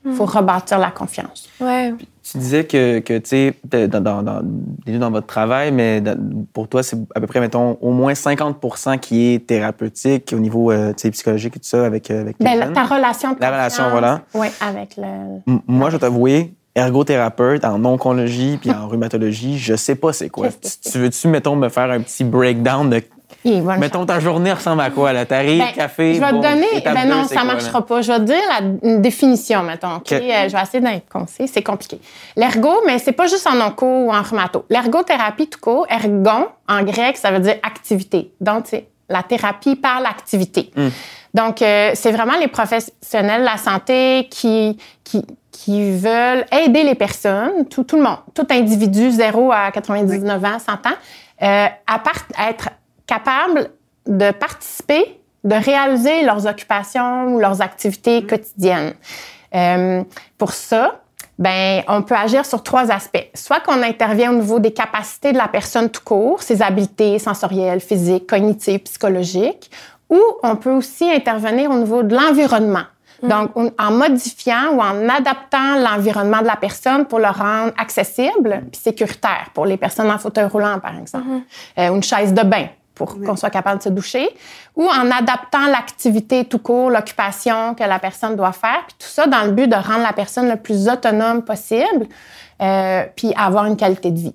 Il 0.09 0.15
faut 0.15 0.25
rebâtir 0.25 0.79
la 0.79 0.91
confiance. 0.91 1.49
Ouais. 1.61 1.93
Tu 2.31 2.39
disais 2.39 2.65
que, 2.65 2.99
que 3.01 3.19
tu 3.19 3.29
sais, 3.29 3.55
dans, 3.89 4.01
dans, 4.01 4.23
dans, 4.23 4.41
dans 4.87 5.11
votre 5.11 5.27
travail, 5.27 5.73
mais 5.73 6.01
dans- 6.01 6.19
pour 6.53 6.69
toi, 6.69 6.83
c'est 6.83 6.97
à 7.15 7.21
peu 7.21 7.27
près, 7.27 7.41
mettons, 7.41 7.79
au 7.81 7.91
moins 7.93 8.13
50% 8.13 8.99
qui 8.99 9.35
est 9.35 9.47
thérapeutique 9.47 10.33
au 10.35 10.39
niveau 10.39 10.71
euh, 10.71 10.89
tu 10.91 11.03
sais, 11.03 11.11
psychologique 11.11 11.57
et 11.57 11.61
tout 11.61 11.67
ça 11.69 11.85
avec, 11.87 12.11
euh, 12.11 12.21
avec 12.23 12.37
Ben, 12.41 12.73
ta 12.73 12.85
relation 12.85 13.33
de 13.33 13.37
La 13.41 13.51
relation, 13.51 13.91
voilà. 13.91 14.21
Oui, 14.35 14.49
avec 14.61 14.97
le... 14.97 15.05
M- 15.47 15.61
Moi, 15.67 15.89
je 15.91 15.97
vais 15.97 16.01
t'avouer, 16.01 16.53
ergothérapeute 16.75 17.65
en 17.65 17.85
oncologie 17.85 18.59
puis 18.61 18.71
en 18.73 18.89
rhumatologie, 18.89 19.59
je 19.59 19.75
sais 19.77 19.95
pas 19.95 20.13
c'est 20.13 20.29
quoi. 20.29 20.49
Tu 20.91 20.99
veux-tu, 20.99 21.29
mettons, 21.29 21.57
me 21.57 21.69
faire 21.69 21.91
un 21.91 22.01
petit 22.01 22.25
breakdown 22.25 22.91
de. 22.91 23.03
Voilà. 23.61 23.81
Mettons, 23.81 24.05
ta 24.07 24.21
journée 24.21 24.53
ressemble 24.53 24.81
à 24.83 24.91
quoi, 24.91 25.13
là? 25.13 25.25
T'arrives, 25.27 25.59
Ben, 25.61 25.73
café. 25.73 26.15
Je 26.15 26.21
vais 26.21 26.31
bon, 26.33 26.41
te 26.41 26.47
donner. 26.47 26.67
Ben 26.85 27.09
non, 27.09 27.25
ça 27.25 27.35
quoi, 27.37 27.45
marchera 27.45 27.85
pas. 27.87 28.03
Je 28.03 28.13
vais 28.13 28.19
te 28.19 28.25
dire 28.25 28.37
la 28.49 28.89
une 28.89 29.03
définition, 29.03 29.63
mettons. 29.63 29.97
OK? 29.97 30.13
Euh, 30.13 30.49
je 30.49 30.57
vais 30.57 30.63
essayer 30.63 30.81
d'être 30.81 31.09
concis. 31.09 31.49
C'est 31.49 31.63
compliqué. 31.63 32.01
L'ergo, 32.37 32.71
mais 32.87 32.99
c'est 32.99 33.13
pas 33.13 33.27
juste 33.27 33.47
en 33.47 33.61
onco 33.61 33.87
ou 33.87 34.11
en 34.13 34.23
rhumato. 34.23 34.65
L'ergothérapie, 34.71 35.49
tout 35.49 35.61
court, 35.61 35.87
ergon, 35.91 36.47
en 36.69 36.83
grec, 36.83 37.17
ça 37.17 37.31
veut 37.31 37.41
dire 37.41 37.57
activité. 37.63 38.33
Donc, 38.41 38.65
c'est 38.69 38.87
la 39.09 39.23
thérapie 39.23 39.77
par 39.77 40.01
l'activité. 40.01 40.71
Hmm. 40.77 40.89
Donc, 41.35 41.63
euh, 41.63 41.91
c'est 41.95 42.11
vraiment 42.13 42.37
les 42.41 42.49
professionnels 42.49 43.41
de 43.41 43.47
la 43.47 43.57
santé 43.57 44.29
qui, 44.31 44.77
qui, 45.05 45.25
qui 45.53 45.93
veulent 45.97 46.45
aider 46.53 46.83
les 46.85 46.95
personnes, 46.95 47.67
tout, 47.71 47.85
tout 47.85 47.97
le 47.97 48.03
monde, 48.03 48.19
tout 48.35 48.47
individu, 48.51 49.11
0 49.11 49.51
à 49.53 49.71
99 49.71 50.45
ans, 50.45 50.59
100 50.59 50.73
ans, 50.73 50.77
euh, 51.43 51.67
à, 51.87 51.99
part- 51.99 52.27
à 52.37 52.51
être 52.51 52.71
capable 53.09 53.71
de 54.07 54.31
participer, 54.31 55.21
de 55.43 55.55
réaliser 55.57 56.23
leurs 56.23 56.47
occupations 56.47 57.35
ou 57.35 57.41
leurs 57.41 57.61
activités 57.61 58.25
quotidiennes. 58.25 58.93
Euh, 59.55 60.05
pour 60.37 60.53
ça, 60.53 61.01
ben, 61.39 61.83
on 61.89 62.03
peut 62.03 62.15
agir 62.17 62.45
sur 62.45 62.63
trois 62.63 62.91
aspects. 62.93 63.29
Soit 63.35 63.61
qu'on 63.61 63.83
intervient 63.83 64.33
au 64.33 64.37
niveau 64.37 64.59
des 64.61 64.73
capacités 64.73 65.33
de 65.33 65.39
la 65.39 65.49
personne 65.49 65.89
tout 65.89 66.03
court, 66.05 66.43
ses 66.43 66.63
habiletés 66.63 67.19
sensorielles, 67.19 67.81
physiques, 67.81 68.27
cognitives, 68.27 68.81
psychologiques, 68.81 69.71
ou 70.11 70.21
on 70.43 70.57
peut 70.57 70.73
aussi 70.73 71.11
intervenir 71.11 71.71
au 71.71 71.75
niveau 71.79 72.03
de 72.03 72.15
l'environnement. 72.15 72.85
Donc, 73.23 73.51
on- 73.57 73.73
en 73.79 73.91
modifiant 73.91 74.71
ou 74.75 74.81
en 74.81 75.09
adaptant 75.09 75.75
l'environnement 75.77 76.41
de 76.41 76.47
la 76.47 76.55
personne 76.57 77.05
pour 77.05 77.19
le 77.19 77.27
rendre 77.27 77.73
accessible 77.77 78.63
puis 78.71 78.81
sécuritaire 78.81 79.51
pour 79.55 79.67
les 79.67 79.77
personnes 79.77 80.11
en 80.11 80.19
fauteuil 80.19 80.45
roulant, 80.47 80.79
par 80.79 80.97
exemple, 80.97 81.27
Euh, 81.79 81.89
ou 81.91 81.97
une 81.97 82.03
chaise 82.03 82.33
de 82.33 82.43
bain 82.43 82.67
pour 82.99 83.19
qu'on 83.21 83.37
soit 83.37 83.51
capable 83.51 83.79
de 83.79 83.85
se 83.85 83.89
doucher, 83.89 84.29
ou 84.77 84.85
en 84.85 85.11
adaptant 85.11 85.67
l'activité 85.69 86.45
tout 86.45 86.59
court, 86.59 86.91
l'occupation 86.91 87.75
que 87.75 87.85
la 87.85 87.99
personne 87.99 88.37
doit 88.37 88.53
faire, 88.53 88.85
puis 88.87 88.97
tout 88.99 89.07
ça 89.07 89.27
dans 89.27 89.45
le 89.45 89.53
but 89.53 89.69
de 89.69 89.77
rendre 89.77 90.03
la 90.03 90.13
personne 90.13 90.49
le 90.49 90.57
plus 90.57 90.89
autonome 90.89 91.43
possible, 91.43 92.07
euh, 92.61 93.05
puis 93.17 93.33
avoir 93.37 93.65
une 93.67 93.77
qualité 93.77 94.11
de 94.11 94.19
vie. 94.19 94.35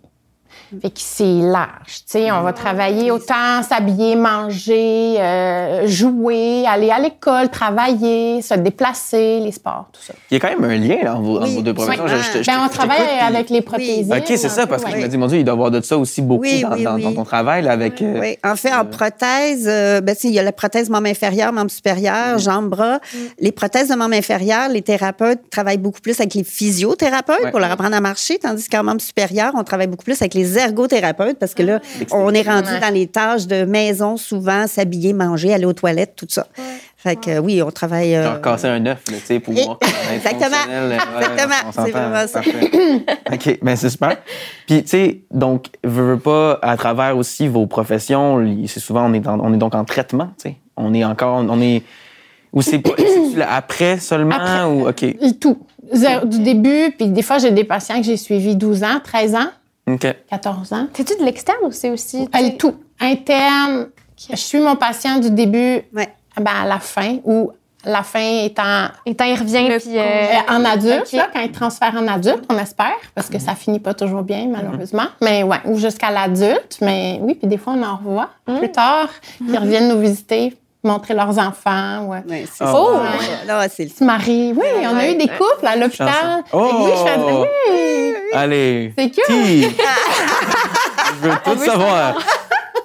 Fait 0.82 0.90
que 0.90 1.00
c'est 1.00 1.24
large, 1.26 1.70
tu 1.88 2.04
sais, 2.08 2.32
on 2.32 2.42
va 2.42 2.54
travailler 2.54 3.12
autant 3.12 3.62
s'habiller, 3.68 4.16
manger, 4.16 5.16
euh, 5.20 5.88
jouer, 5.88 6.66
aller 6.68 6.90
à 6.90 7.00
l'école, 7.00 7.50
travailler, 7.50 8.42
se 8.42 8.54
déplacer, 8.56 9.40
les 9.40 9.52
sports, 9.52 9.88
tout 9.94 10.02
ça. 10.02 10.14
Il 10.32 10.36
y 10.36 10.38
a 10.38 10.40
quand 10.40 10.60
même 10.60 10.70
un 10.70 10.76
lien 10.78 10.98
là, 11.04 11.14
entre 11.16 11.22
vos, 11.24 11.42
Oui, 11.42 11.62
deux 11.64 11.74
professions. 11.74 12.08
Je- 12.08 12.16
je- 12.16 12.44
je- 12.44 12.48
Ben, 12.48 12.60
on 12.66 12.70
travaille 12.70 12.98
puis- 12.98 13.26
avec 13.28 13.50
les 13.50 13.62
prothésistes. 13.62 14.12
OK, 14.14 14.24
c'est 14.28 14.38
ça, 14.50 14.68
parce 14.68 14.84
que 14.84 14.92
je 14.92 14.98
me 14.98 15.08
dis, 15.08 15.18
mon 15.18 15.28
Dieu, 15.28 15.40
il 15.40 15.44
doit 15.46 15.54
y 15.54 15.56
avoir 15.56 15.72
de 15.72 15.82
ça 15.82 15.98
aussi 15.98 16.22
beaucoup 16.22 16.42
Oui, 16.44 16.62
dans, 16.62 16.72
oui, 16.74 16.84
dans- 16.84 16.96
oui. 16.96 17.04
dans 17.04 17.14
ton 17.14 17.24
travail 17.24 17.64
là, 17.64 17.72
avec. 17.72 18.02
euh, 18.02 18.20
Oui, 18.20 18.38
en 18.44 18.56
fait, 18.56 18.74
en 18.74 18.86
prothèse, 18.86 19.66
euh, 19.68 20.02
ben, 20.02 20.16
tu 20.16 20.22
sais, 20.24 20.28
il 20.30 20.34
y 20.34 20.40
a 20.40 20.44
la 20.44 20.52
prothèse 20.52 20.90
membre 20.90 21.08
inférieur, 21.08 21.52
membre 21.54 21.72
supérieur, 21.72 22.40
jambes, 22.40 22.70
bras. 22.70 23.00
Les 23.40 23.52
prothèses 23.52 23.90
de 23.90 23.96
membre 23.96 24.16
inférieur, 24.16 24.70
les 24.70 24.82
thérapeutes 24.82 25.42
travaillent 25.50 25.78
beaucoup 25.78 26.02
plus 26.02 26.20
avec 26.20 26.34
les 26.34 26.44
physiothérapeutes 26.44 27.44
Ouais. 27.44 27.52
pour 27.52 27.60
leur 27.60 27.72
apprendre 27.72 27.96
à 27.96 28.02
marcher, 28.02 28.40
tandis 28.40 28.68
qu'en 28.70 28.84
membre 28.84 29.02
supérieur, 29.02 29.52
on 29.56 29.64
travaille 29.64 29.88
beaucoup 29.88 30.04
plus 30.06 30.22
avec 30.22 30.34
les 30.34 30.58
ergothérapeutes 30.64 31.38
parce 31.40 31.54
que 31.54 31.64
là, 31.64 31.80
on 32.12 32.34
est 32.34 32.42
rendu 32.48 32.70
Ouais. 32.70 32.80
dans 32.80 32.94
les 32.94 33.08
tâches 33.08 33.48
de 33.48 33.66
maison, 33.66 34.18
souvent, 34.18 34.68
s'habiller, 34.68 35.14
manger, 35.14 35.54
aller 35.54 35.66
aux 35.66 35.74
toilettes, 35.74 36.14
tout 36.16 36.28
ça. 36.30 36.48
Fait 36.98 37.18
que 37.18 37.38
oui, 37.40 37.62
on 37.62 37.70
travaille. 37.70 38.16
euh, 38.16 38.36
casser 38.38 38.68
un 38.70 38.86
œuf, 38.86 39.00
là, 39.12 39.18
tu 39.20 39.26
sais, 39.26 39.40
pour 39.42 39.54
voir 39.54 39.78
Exactement. 40.14 40.56
ouais, 40.68 40.98
Exactement. 41.20 41.56
on 41.68 41.72
s'entend, 41.74 41.86
C'est 41.86 41.92
vraiment 41.92 42.28
ça. 42.28 42.42
OK, 43.34 43.60
ben 43.62 43.76
c'est 43.76 43.90
super. 43.90 44.16
Puis, 44.68 44.84
tu 44.84 44.88
sais, 44.90 45.22
donc, 45.30 45.66
veux, 45.84 46.14
veux 46.14 46.20
pas, 46.20 46.60
à 46.62 46.78
travers 46.78 47.18
aussi 47.18 47.48
vos 47.50 47.68
professions, 47.68 48.42
c'est 48.68 48.80
souvent, 48.80 49.06
on 49.10 49.14
est, 49.14 49.20
dans- 49.20 49.40
on 49.42 49.54
est 49.54 49.58
donc 49.58 49.76
en 49.76 49.84
traitement, 49.84 50.30
tu 50.42 50.50
sais. 50.50 50.56
On 50.78 50.94
est 50.94 51.04
encore, 51.04 51.44
on 51.48 51.62
est... 51.62 51.84
Ou 52.54 52.62
c'est 52.62 52.80
pas... 52.80 52.92
c'est-tu 52.98 53.38
là 53.38 53.48
après 53.54 53.98
seulement, 54.00 54.36
Après. 54.36 54.64
ou... 54.64 54.88
OK, 54.88 55.06
Tout. 55.42 55.58
Du 56.26 56.40
début, 56.40 56.92
puis 56.98 57.10
des 57.10 57.22
fois, 57.22 57.38
j'ai 57.38 57.52
des 57.52 57.66
patients 57.66 57.98
que 57.98 58.04
j'ai 58.04 58.16
suivis 58.18 58.56
12 58.56 58.84
ans, 58.84 59.02
13 59.04 59.36
ans, 59.36 59.50
OK. 59.88 60.08
14 60.30 60.74
ans. 60.74 60.88
C'est-tu 60.94 61.18
de 61.20 61.24
l'externe 61.26 61.58
ou 61.64 61.72
c'est 61.72 61.90
aussi. 61.90 62.28
tout. 62.58 62.76
Interne? 63.00 63.88
Je 64.30 64.36
suis 64.36 64.60
mon 64.60 64.76
patient 64.76 65.20
du 65.20 65.30
début 65.32 65.82
Ouais. 65.94 66.10
ben, 66.38 66.52
à 66.64 66.66
la 66.68 66.80
fin, 66.80 67.18
ou 67.26 67.52
la 67.86 68.02
fin 68.04 68.44
étant 68.46 68.88
Et 69.06 69.14
quand 69.14 69.26
il 69.26 69.38
revient, 69.38 69.68
Le 69.68 69.78
puis. 69.80 69.98
euh, 69.98 70.40
en 70.56 70.64
adulte, 70.64 71.12
là, 71.12 71.28
quand 71.34 71.42
il 71.42 71.52
transfère 71.52 71.94
en 71.98 72.08
adulte, 72.08 72.46
on 72.50 72.58
espère, 72.58 72.94
parce 73.14 73.28
que 73.30 73.40
ça 73.40 73.56
finit 73.56 73.80
pas 73.82 73.94
toujours 73.94 74.22
bien, 74.24 74.48
malheureusement. 74.48 75.08
Mais 75.22 75.44
ouais, 75.44 75.58
ou 75.66 75.78
jusqu'à 75.78 76.10
l'adulte. 76.12 76.78
Mais 76.82 77.20
oui, 77.22 77.36
puis 77.36 77.48
des 77.48 77.58
fois, 77.58 77.74
on 77.76 77.84
en 77.84 77.98
revoit 77.98 78.30
plus 78.46 78.72
tard. 78.72 79.10
Ils 79.46 79.58
reviennent 79.58 79.90
nous 79.90 80.00
visiter, 80.00 80.56
montrer 80.84 81.14
leurs 81.14 81.38
enfants. 81.40 82.06
Ouais. 82.06 82.24
Ouais, 82.30 82.46
c'est 82.52 82.64
Oh, 82.66 82.92
ouais. 82.98 83.48
Là, 83.48 83.68
c'est 83.70 83.86
le 83.86 83.90
Se 83.90 84.04
marient. 84.04 84.54
Oui, 84.54 84.66
on 84.84 84.96
a 84.98 85.08
eu 85.08 85.16
des 85.16 85.28
couples 85.28 85.66
à 85.66 85.76
l'hôpital. 85.76 86.44
Oh! 86.52 86.70
Oui, 86.86 86.92
je 86.98 87.04
fais 87.04 87.20
oui. 87.20 88.14
Allez. 88.34 88.94
C'est 88.98 89.10
cute. 89.10 89.26
Qui? 89.28 89.62
Je 91.24 91.28
veux 91.30 91.36
tout 91.44 91.58
savoir. 91.60 92.16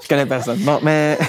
Je 0.03 0.09
connais 0.09 0.27
personne. 0.27 0.59
Bon, 0.59 0.79
mais... 0.83 1.19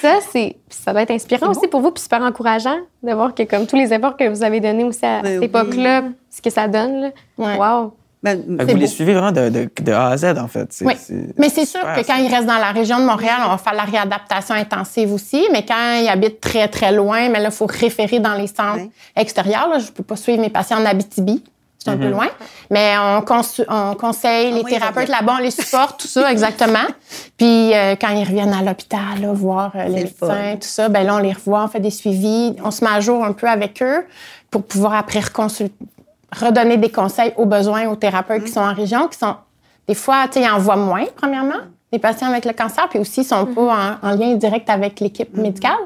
Ça, 0.00 0.18
c'est, 0.30 0.56
ça 0.68 0.92
doit 0.92 1.02
être 1.02 1.10
inspirant 1.10 1.48
aussi 1.50 1.66
pour 1.66 1.80
vous, 1.80 1.90
puis 1.90 2.00
super 2.00 2.22
encourageant 2.22 2.78
de 3.02 3.12
voir 3.12 3.34
que, 3.34 3.42
comme 3.42 3.66
tous 3.66 3.74
les 3.74 3.92
efforts 3.92 4.16
que 4.16 4.28
vous 4.28 4.44
avez 4.44 4.60
donnés 4.60 4.84
aussi 4.84 5.04
à 5.04 5.22
Ben 5.22 5.30
cette 5.32 5.38
oui. 5.40 5.46
époque-là, 5.46 6.02
ce 6.30 6.40
que 6.40 6.50
ça 6.50 6.68
donne, 6.68 7.00
là. 7.00 7.08
Ouais. 7.36 7.56
Wow. 7.56 7.94
Ben, 8.22 8.42
vous 8.48 8.56
beau. 8.66 8.74
les 8.74 8.86
suivez 8.88 9.12
vraiment 9.14 9.30
de, 9.30 9.48
de, 9.48 9.68
de 9.80 9.92
A 9.92 10.08
à 10.08 10.16
Z, 10.16 10.24
en 10.38 10.48
fait. 10.48 10.68
Oui. 10.80 10.94
Mais 11.36 11.48
c'est 11.48 11.64
sûr 11.66 11.80
que 11.94 12.02
ça. 12.02 12.14
quand 12.14 12.16
ils 12.20 12.28
restent 12.34 12.46
dans 12.48 12.58
la 12.58 12.72
région 12.72 12.98
de 12.98 13.04
Montréal, 13.04 13.36
on 13.46 13.50
va 13.50 13.58
faire 13.58 13.74
la 13.74 13.84
réadaptation 13.84 14.54
intensive 14.56 15.12
aussi. 15.12 15.46
Mais 15.52 15.64
quand 15.64 16.00
ils 16.02 16.08
habitent 16.08 16.40
très, 16.40 16.66
très 16.68 16.90
loin, 16.92 17.28
mais 17.28 17.38
là, 17.38 17.50
il 17.50 17.54
faut 17.54 17.66
référer 17.66 18.18
dans 18.18 18.34
les 18.34 18.48
centres 18.48 18.88
extérieurs. 19.14 19.68
Là. 19.68 19.78
Je 19.78 19.86
ne 19.86 19.90
peux 19.92 20.02
pas 20.02 20.16
suivre 20.16 20.40
mes 20.40 20.50
patients 20.50 20.80
en 20.80 20.84
Abitibi. 20.86 21.44
C'est 21.78 21.90
un 21.90 21.94
Mhm. 21.94 22.00
peu 22.00 22.08
loin. 22.10 22.26
Mais 22.70 22.94
on, 22.98 23.22
conseille 23.22 24.46
les 24.50 24.50
Ah 24.50 24.54
oui, 24.56 24.62
ils 24.66 24.78
thérapeutes 24.78 25.08
là-bas, 25.08 25.36
on 25.38 25.42
les 25.42 25.52
supporte, 25.52 26.00
tout 26.00 26.08
ça, 26.08 26.28
exactement. 26.32 26.86
Puis 27.36 27.72
euh, 27.72 27.94
quand 27.94 28.08
ils 28.08 28.24
reviennent 28.24 28.52
à 28.52 28.62
l'hôpital, 28.62 29.30
voir 29.32 29.70
euh, 29.76 29.84
les 29.84 29.88
le 29.90 29.94
médecins, 30.06 30.54
tout 30.60 30.66
ça, 30.66 30.88
ben 30.88 31.06
là, 31.06 31.14
on 31.14 31.18
les 31.18 31.32
revoit, 31.32 31.62
on 31.62 31.68
fait 31.68 31.78
des 31.78 31.92
suivis, 31.92 32.56
on 32.64 32.72
se 32.72 32.84
met 32.84 32.90
à 32.90 33.00
jour 33.00 33.24
un 33.24 33.32
peu 33.32 33.46
avec 33.48 33.80
eux 33.80 34.04
pour 34.50 34.64
pouvoir 34.64 34.94
après 34.94 35.20
reconsul- 35.20 35.70
redonner 36.32 36.76
des 36.76 36.90
conseils 36.90 37.32
aux 37.36 37.46
besoins 37.46 37.88
aux 37.88 37.96
thérapeutes 37.96 38.42
Mm. 38.42 38.44
qui 38.44 38.52
sont 38.52 38.60
en 38.60 38.74
région, 38.74 39.08
qui 39.08 39.18
sont 39.18 39.36
des 39.86 39.94
fois, 39.94 40.26
tu 40.26 40.34
sais, 40.40 40.44
ils 40.46 40.50
en 40.50 40.58
voient 40.58 40.76
moins, 40.76 41.04
premièrement, 41.16 41.54
des 41.90 41.98
patients 41.98 42.28
avec 42.28 42.44
le 42.44 42.52
cancer, 42.52 42.86
puis 42.90 42.98
aussi, 42.98 43.22
ils 43.22 43.24
sont 43.24 43.46
pas 43.46 43.96
en, 44.02 44.08
en 44.08 44.10
lien 44.14 44.34
direct 44.34 44.68
avec 44.68 45.00
l'équipe 45.00 45.34
Mm. 45.34 45.40
médicale. 45.40 45.78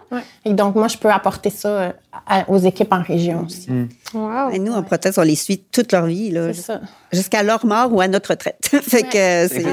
Et 0.44 0.52
donc, 0.52 0.74
moi, 0.74 0.88
je 0.88 0.98
peux 0.98 1.10
apporter 1.10 1.50
ça 1.50 1.68
euh, 1.68 1.92
à- 2.26 2.48
aux 2.50 2.58
équipes 2.58 2.92
en 2.92 3.02
région 3.02 3.44
aussi. 3.46 3.68
Wow. 4.12 4.50
Et 4.50 4.58
nous, 4.58 4.72
en 4.72 4.82
prothèse, 4.82 5.16
on 5.18 5.22
les 5.22 5.36
suit 5.36 5.58
toute 5.70 5.92
leur 5.92 6.06
vie, 6.06 6.30
là, 6.30 6.52
C'est 6.52 6.62
ça. 6.62 6.80
Jusqu'à 7.12 7.42
leur 7.42 7.64
mort 7.66 7.92
ou 7.92 8.00
à 8.00 8.08
notre 8.08 8.30
retraite. 8.30 8.58
fait 8.82 9.02
que 9.02 9.48
C'est. 9.54 9.64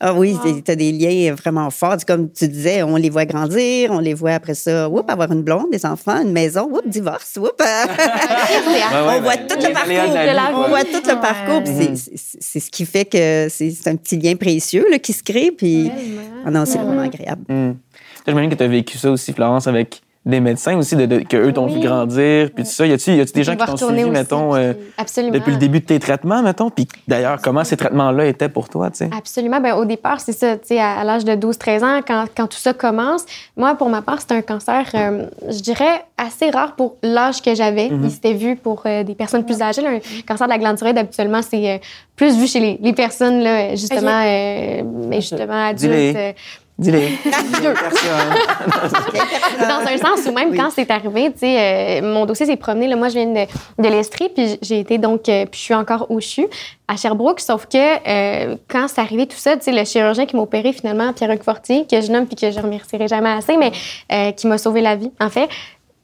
Ah 0.00 0.14
oui, 0.14 0.36
tu 0.64 0.70
as 0.70 0.74
des 0.76 0.92
liens 0.92 1.34
vraiment 1.34 1.70
forts. 1.70 1.96
Comme 2.06 2.30
tu 2.32 2.48
disais, 2.48 2.82
on 2.82 2.96
les 2.96 3.10
voit 3.10 3.24
grandir, 3.24 3.90
on 3.92 3.98
les 4.00 4.14
voit 4.14 4.32
après 4.32 4.54
ça, 4.54 4.88
oups, 4.88 5.04
avoir 5.08 5.30
une 5.32 5.42
blonde, 5.42 5.66
des 5.70 5.84
enfants, 5.86 6.20
une 6.22 6.32
maison, 6.32 6.68
oups, 6.70 6.86
divorce, 6.86 7.36
oups. 7.40 7.50
On 7.60 9.20
voit 9.20 9.36
tout 9.36 9.56
le 9.58 9.72
parcours. 9.72 10.64
on 10.64 10.68
voit 10.68 10.84
tout 10.84 11.02
le 11.06 11.20
parcours. 11.20 11.62
c'est- 11.66 12.60
ce 12.60 12.70
qui 12.70 12.84
fait 12.86 13.04
que 13.04 13.48
c'est 13.50 13.88
un 13.88 13.96
petit 13.96 14.16
lien 14.18 14.34
précieux 14.36 14.86
là, 14.90 14.98
qui 14.98 15.12
se 15.12 15.22
crée. 15.22 15.50
Puis, 15.56 15.90
ah 16.44 16.50
non, 16.50 16.64
c'est 16.64 16.78
vraiment 16.78 17.02
agréable. 17.02 17.42
Hmm. 17.48 17.72
J'imagine 18.26 18.50
que 18.50 18.54
tu 18.54 18.62
as 18.62 18.68
vécu 18.68 18.98
ça 18.98 19.10
aussi, 19.10 19.32
Florence, 19.32 19.66
avec 19.66 20.00
des 20.24 20.38
médecins 20.38 20.76
aussi, 20.76 20.94
de, 20.94 21.04
de- 21.06 21.18
que 21.20 21.36
eux 21.36 21.52
t'ont 21.52 21.66
vu 21.66 21.80
grandir, 21.80 22.50
puis 22.54 22.62
tout 22.62 22.70
ça. 22.70 22.86
Y 22.86 22.92
a-tu 22.92 23.10
y 23.16 23.20
a-tu 23.20 23.32
des 23.32 23.42
gens 23.42 23.56
qui 23.56 23.64
t'ont 23.66 23.72
retourner 23.72 24.02
suivi, 24.02 24.10
aussi, 24.10 24.20
mettons, 24.20 24.54
euh, 24.54 24.72
depuis 25.32 25.50
le 25.52 25.56
début 25.58 25.80
de 25.80 25.84
tes 25.86 25.98
traitements, 25.98 26.42
mettons? 26.42 26.70
Puis 26.70 26.86
d'ailleurs, 27.08 27.40
comment 27.42 27.64
ces 27.64 27.76
traitements-là 27.76 28.26
étaient 28.26 28.48
pour 28.48 28.68
toi, 28.68 28.88
tu 28.90 28.98
sais? 28.98 29.10
Absolument. 29.16 29.60
Ben, 29.60 29.74
au 29.74 29.84
départ, 29.84 30.20
c'est 30.20 30.32
ça, 30.32 30.56
tu 30.56 30.68
sais, 30.68 30.78
à, 30.78 30.92
à 31.00 31.04
l'âge 31.04 31.24
de 31.24 31.32
12-13 31.32 31.84
ans, 31.84 32.00
quand, 32.06 32.26
quand 32.36 32.46
tout 32.46 32.56
ça 32.58 32.72
commence, 32.72 33.24
moi, 33.56 33.74
pour 33.74 33.88
ma 33.88 34.00
part, 34.00 34.20
c'était 34.20 34.34
un 34.34 34.42
cancer, 34.42 34.86
euh, 34.94 35.26
je 35.48 35.60
dirais, 35.60 36.04
assez 36.16 36.50
rare 36.50 36.76
pour 36.76 36.96
l'âge 37.02 37.42
que 37.42 37.54
j'avais. 37.56 37.88
Mhm. 37.90 38.02
Il 38.04 38.10
s'était 38.12 38.34
vu 38.34 38.54
pour 38.54 38.82
euh, 38.86 39.02
des 39.02 39.16
personnes 39.16 39.44
plus 39.44 39.60
âgées. 39.60 39.82
là. 39.82 39.90
Un 39.90 39.98
cancer 40.26 40.46
de 40.46 40.52
la 40.52 40.58
glande 40.58 40.76
thyroïde, 40.76 40.98
habituellement, 40.98 41.42
c'est 41.42 41.68
euh, 41.68 41.78
plus 42.14 42.36
vu 42.38 42.46
chez 42.46 42.60
les, 42.60 42.78
les 42.80 42.92
personnes, 42.92 43.40
là, 43.40 43.74
justement, 43.74 44.22
euh, 44.24 44.82
mais 45.08 45.20
justement 45.20 45.66
adultes. 45.66 46.36
Dis-les. 46.78 47.08
Vieux. 47.60 47.74
dans 49.60 49.86
un 49.86 49.98
sens 49.98 50.26
où 50.26 50.32
même 50.32 50.50
Oui. 50.50 50.56
quand 50.58 50.70
c'est 50.74 50.90
arrivé, 50.90 51.30
tu 51.32 51.40
sais, 51.40 52.00
euh, 52.00 52.02
mon 52.02 52.26
dossier 52.26 52.46
s'est 52.46 52.56
promené. 52.56 52.86
Là, 52.88 52.96
moi, 52.96 53.08
je 53.08 53.14
viens 53.14 53.26
de, 53.26 53.82
de 53.82 53.88
l'Estrie, 53.88 54.28
puis 54.34 54.58
j'ai 54.62 54.80
été 54.80 54.98
donc, 54.98 55.28
euh, 55.28 55.44
puis 55.46 55.58
je 55.58 55.64
suis 55.64 55.74
encore 55.74 56.06
au 56.10 56.20
CHU 56.20 56.46
à 56.88 56.96
Sherbrooke. 56.96 57.40
Sauf 57.40 57.66
que 57.66 57.76
euh, 57.78 58.56
quand 58.68 58.88
c'est 58.88 59.00
arrivé 59.00 59.26
tout 59.26 59.36
ça, 59.36 59.56
tu 59.56 59.64
sais, 59.64 59.72
le 59.72 59.84
chirurgien 59.84 60.26
qui 60.26 60.34
m'a 60.36 60.42
opéré 60.42 60.72
finalement, 60.72 61.12
Pierre-Hugues 61.12 61.42
Fortier, 61.44 61.86
que 61.88 62.00
je 62.00 62.10
nomme 62.10 62.26
puis 62.26 62.36
que 62.36 62.50
je 62.50 62.58
remercierai 62.58 63.06
jamais 63.06 63.30
assez, 63.30 63.56
mais 63.56 63.70
euh, 64.10 64.32
qui 64.32 64.46
m'a 64.46 64.58
sauvé 64.58 64.80
la 64.80 64.96
vie, 64.96 65.10
en 65.20 65.28
fait. 65.30 65.48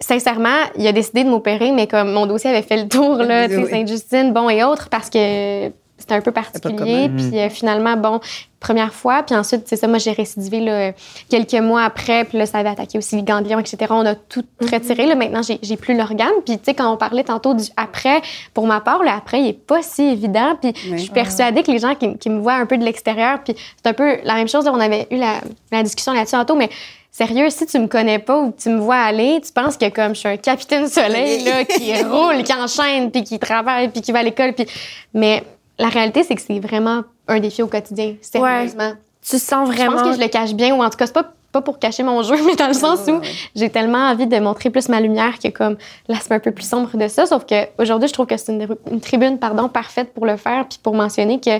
sincèrement, 0.00 0.56
il 0.76 0.86
a 0.86 0.92
décidé 0.92 1.24
de 1.24 1.28
m'opérer, 1.30 1.72
mais 1.72 1.86
comme 1.86 2.12
mon 2.12 2.26
dossier 2.26 2.50
avait 2.50 2.62
fait 2.62 2.76
le 2.76 2.88
tour, 2.88 3.16
là, 3.16 3.46
Oui. 3.48 3.66
Sainte-Justine, 3.70 4.32
bon, 4.32 4.48
et 4.48 4.62
autres, 4.62 4.88
parce 4.90 5.10
que 5.10 5.70
c'était 6.08 6.18
un 6.18 6.22
peu 6.22 6.32
particulier. 6.32 7.10
Puis 7.14 7.38
euh, 7.38 7.50
finalement, 7.50 7.96
bon, 7.96 8.20
première 8.60 8.94
fois. 8.94 9.22
Puis 9.22 9.36
ensuite, 9.36 9.64
c'est 9.66 9.76
ça, 9.76 9.86
moi, 9.86 9.98
j'ai 9.98 10.12
récidivé 10.12 10.60
là, 10.60 10.92
quelques 11.28 11.52
mois 11.54 11.82
après. 11.82 12.24
Puis 12.24 12.38
là, 12.38 12.46
ça 12.46 12.58
avait 12.58 12.70
attaqué 12.70 12.96
aussi 12.96 13.16
les 13.16 13.22
ganglions, 13.22 13.58
etc. 13.58 13.76
On 13.90 14.06
a 14.06 14.14
tout 14.14 14.44
retiré. 14.60 15.06
Là, 15.06 15.14
maintenant, 15.14 15.42
j'ai 15.42 15.58
j'ai 15.62 15.76
plus 15.76 15.96
l'organe. 15.96 16.32
Puis, 16.46 16.58
tu 16.58 16.64
sais, 16.64 16.74
quand 16.74 16.90
on 16.90 16.96
parlait 16.96 17.24
tantôt 17.24 17.52
du 17.52 17.64
après, 17.76 18.22
pour 18.54 18.66
ma 18.66 18.80
part, 18.80 19.02
le 19.02 19.10
après, 19.10 19.40
il 19.40 19.48
est 19.48 19.52
pas 19.52 19.82
si 19.82 20.02
évident. 20.02 20.56
Puis 20.60 20.72
je 20.90 20.96
suis 20.96 21.10
persuadée 21.10 21.62
que 21.62 21.70
les 21.70 21.78
gens 21.78 21.94
qui, 21.94 22.16
qui 22.16 22.30
me 22.30 22.40
voient 22.40 22.54
un 22.54 22.66
peu 22.66 22.78
de 22.78 22.84
l'extérieur, 22.84 23.40
puis 23.44 23.54
c'est 23.76 23.88
un 23.88 23.94
peu 23.94 24.18
la 24.24 24.34
même 24.34 24.48
chose. 24.48 24.64
là, 24.64 24.72
on 24.72 24.80
avait 24.80 25.06
eu 25.10 25.16
la, 25.16 25.40
la 25.70 25.82
discussion 25.82 26.12
là-dessus 26.12 26.36
tantôt, 26.36 26.56
mais 26.56 26.70
Sérieux, 27.18 27.50
si 27.50 27.66
tu 27.66 27.80
me 27.80 27.88
connais 27.88 28.20
pas 28.20 28.38
ou 28.38 28.52
que 28.52 28.62
tu 28.62 28.68
me 28.68 28.78
vois 28.78 28.98
aller, 28.98 29.40
tu 29.44 29.52
penses 29.52 29.76
que 29.76 29.88
comme 29.88 30.14
je 30.14 30.20
suis 30.20 30.28
un 30.28 30.36
capitaine 30.36 30.86
soleil 30.86 31.42
là, 31.42 31.64
qui 31.64 31.92
roule, 32.04 32.44
qui 32.44 32.52
enchaîne, 32.52 33.10
puis 33.10 33.24
qui 33.24 33.40
travaille, 33.40 33.88
puis 33.88 34.02
qui 34.02 34.12
va 34.12 34.20
à 34.20 34.22
l'école, 34.22 34.52
puis 34.52 34.66
mais 35.12 35.42
la 35.78 35.88
réalité 35.88 36.22
c'est 36.24 36.34
que 36.34 36.42
c'est 36.42 36.60
vraiment 36.60 37.02
un 37.26 37.40
défi 37.40 37.62
au 37.62 37.66
quotidien, 37.68 38.14
sérieusement. 38.20 38.92
Tu 39.22 39.38
sens 39.38 39.68
Je 39.70 39.74
vraiment. 39.74 39.92
pense 39.92 40.02
que 40.02 40.12
je 40.16 40.20
le 40.20 40.28
cache 40.28 40.54
bien 40.54 40.74
ou 40.74 40.82
en 40.82 40.90
tout 40.90 40.96
cas 40.96 41.06
c'est 41.06 41.12
pas 41.14 41.32
pas 41.50 41.62
pour 41.62 41.78
cacher 41.78 42.02
mon 42.02 42.22
jeu, 42.22 42.36
mais 42.46 42.56
dans 42.56 42.66
le 42.68 42.74
sens 42.74 43.00
où 43.08 43.20
j'ai 43.56 43.70
tellement 43.70 44.10
envie 44.10 44.26
de 44.26 44.38
montrer 44.38 44.68
plus 44.70 44.88
ma 44.88 45.00
lumière 45.00 45.38
que 45.38 45.48
comme 45.48 45.76
l'aspect 46.06 46.34
un 46.34 46.40
peu 46.40 46.52
plus 46.52 46.68
sombre 46.68 46.94
de 46.96 47.08
ça. 47.08 47.24
Sauf 47.24 47.46
que 47.46 47.54
aujourd'hui, 47.78 48.08
je 48.08 48.12
trouve 48.12 48.26
que 48.26 48.36
c'est 48.36 48.52
une, 48.52 48.68
une 48.90 49.00
tribune 49.00 49.38
pardon 49.38 49.68
parfaite 49.68 50.12
pour 50.12 50.26
le 50.26 50.36
faire 50.36 50.66
puis 50.68 50.78
pour 50.82 50.94
mentionner 50.94 51.40
que 51.40 51.58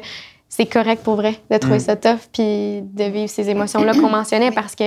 c'est 0.50 0.64
correct 0.66 1.02
pour 1.04 1.16
vrai 1.16 1.36
de 1.50 1.58
trouver 1.58 1.78
ça 1.78 1.94
tough 1.94 2.18
puis 2.32 2.80
de 2.82 3.04
vivre 3.04 3.28
ces 3.28 3.50
émotions-là 3.50 3.92
qu'on 3.92 4.08
mentionnait 4.08 4.50
parce 4.50 4.74
que 4.74 4.84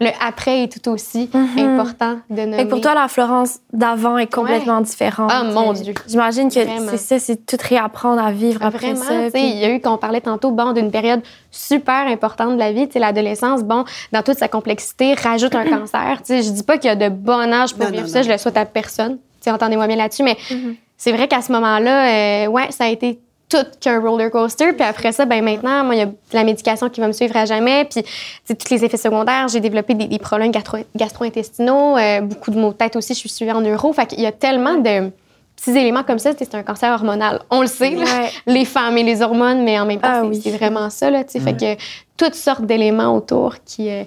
le 0.00 0.08
après 0.24 0.62
est 0.64 0.72
tout 0.72 0.88
aussi 0.90 1.28
important 1.58 2.18
de 2.30 2.42
nommer. 2.42 2.56
Fait 2.58 2.64
que 2.64 2.70
pour 2.70 2.80
toi, 2.80 2.94
la 2.94 3.08
Florence 3.08 3.58
d'avant 3.72 4.18
est 4.18 4.32
complètement 4.32 4.80
différente. 4.80 5.30
Ah, 5.34 5.42
mon 5.42 5.72
Dieu. 5.72 5.94
J'imagine 6.08 6.48
que 6.48 6.60
c'est 6.90 6.96
ça, 6.96 7.18
c'est 7.18 7.44
tout 7.44 7.56
réapprendre 7.60 8.22
à 8.22 8.30
vivre 8.32 8.64
après 8.64 8.92
Vraiment, 8.94 9.04
ça. 9.04 9.08
tu 9.10 9.24
sais, 9.24 9.30
puis- 9.32 9.50
il 9.50 9.58
y 9.58 9.64
a 9.64 9.70
eu, 9.74 9.80
qu'on 9.80 9.96
parlait 9.98 10.20
tantôt, 10.20 10.52
bon, 10.52 10.72
d'une 10.72 10.90
période 10.90 11.22
super 11.50 12.06
importante 12.06 12.54
de 12.54 12.58
la 12.58 12.72
vie, 12.72 12.86
tu 12.86 12.94
sais, 12.94 12.98
l'adolescence, 13.00 13.62
bon, 13.64 13.84
dans 14.12 14.22
toute 14.22 14.38
sa 14.38 14.48
complexité, 14.48 15.14
rajoute 15.14 15.54
un 15.54 15.64
cancer. 15.80 16.18
Tu 16.18 16.26
sais, 16.26 16.42
je 16.42 16.50
dis 16.50 16.62
pas 16.62 16.78
qu'il 16.78 16.88
y 16.88 16.92
a 16.92 16.96
de 16.96 17.08
bon 17.12 17.52
âge 17.52 17.74
pour 17.74 17.84
Non, 17.84 17.90
vivre 17.90 18.02
non, 18.04 18.08
ça, 18.08 18.20
non. 18.20 18.26
je 18.26 18.30
le 18.32 18.38
souhaite 18.38 18.56
à 18.56 18.64
personne. 18.64 19.14
Tu 19.16 19.20
sais, 19.44 19.50
entendez-moi 19.50 19.86
bien 19.86 19.96
là-dessus, 19.96 20.22
mais 20.22 20.36
Mhm. 20.50 20.76
c'est 20.96 21.12
vrai 21.12 21.26
qu'à 21.26 21.42
ce 21.42 21.50
moment-là, 21.52 22.44
euh, 22.44 22.46
ouais, 22.48 22.70
ça 22.70 22.84
a 22.84 22.88
été 22.88 23.18
tout 23.50 23.66
qu'un 23.80 24.00
roller 24.00 24.30
coaster. 24.30 24.72
Puis 24.72 24.82
après 24.84 25.12
ça, 25.12 25.24
ben 25.26 25.44
maintenant, 25.44 25.84
moi, 25.84 25.94
il 25.96 25.98
y 25.98 26.02
a 26.02 26.06
de 26.06 26.12
la 26.32 26.44
médication 26.44 26.88
qui 26.88 27.00
va 27.00 27.08
me 27.08 27.12
suivre 27.12 27.36
à 27.36 27.44
jamais. 27.44 27.84
Puis, 27.84 28.02
tu 28.02 28.10
sais, 28.44 28.54
tous 28.54 28.70
les 28.70 28.84
effets 28.84 28.96
secondaires, 28.96 29.48
j'ai 29.48 29.60
développé 29.60 29.94
des, 29.94 30.06
des 30.06 30.18
problèmes 30.18 30.52
gastro- 30.52 30.84
gastro-intestinaux, 30.96 31.96
euh, 31.98 32.20
beaucoup 32.22 32.50
de 32.50 32.58
maux 32.58 32.68
de 32.70 32.74
tête 32.76 32.96
aussi. 32.96 33.12
Je 33.14 33.18
suis 33.18 33.28
suivie 33.28 33.52
en 33.52 33.60
neuro. 33.60 33.92
Fait 33.92 34.06
qu'il 34.06 34.20
y 34.20 34.26
a 34.26 34.32
tellement 34.32 34.74
de 34.74 35.10
petits 35.56 35.70
éléments 35.78 36.04
comme 36.04 36.18
ça. 36.18 36.32
Tu 36.32 36.38
sais, 36.44 36.48
C'est 36.50 36.56
un 36.56 36.62
cancer 36.62 36.92
hormonal. 36.92 37.40
On 37.50 37.60
le 37.60 37.66
sait, 37.66 37.90
là 37.90 38.04
Ouais. 38.04 38.30
les 38.46 38.64
femmes 38.64 38.96
et 38.96 39.02
les 39.02 39.20
hormones, 39.20 39.62
mais 39.64 39.78
en 39.78 39.84
même 39.86 40.00
temps, 40.00 40.08
Ah 40.10 40.22
c'est 40.32 40.50
oui. 40.50 40.56
vraiment 40.56 40.88
ça. 40.88 41.10
Là, 41.10 41.24
tu 41.24 41.32
sais. 41.32 41.40
Fait 41.40 41.56
que 41.56 41.82
toutes 42.16 42.34
sortes 42.34 42.62
d'éléments 42.64 43.14
autour 43.14 43.56
qui 43.64 43.90
euh, 43.90 44.04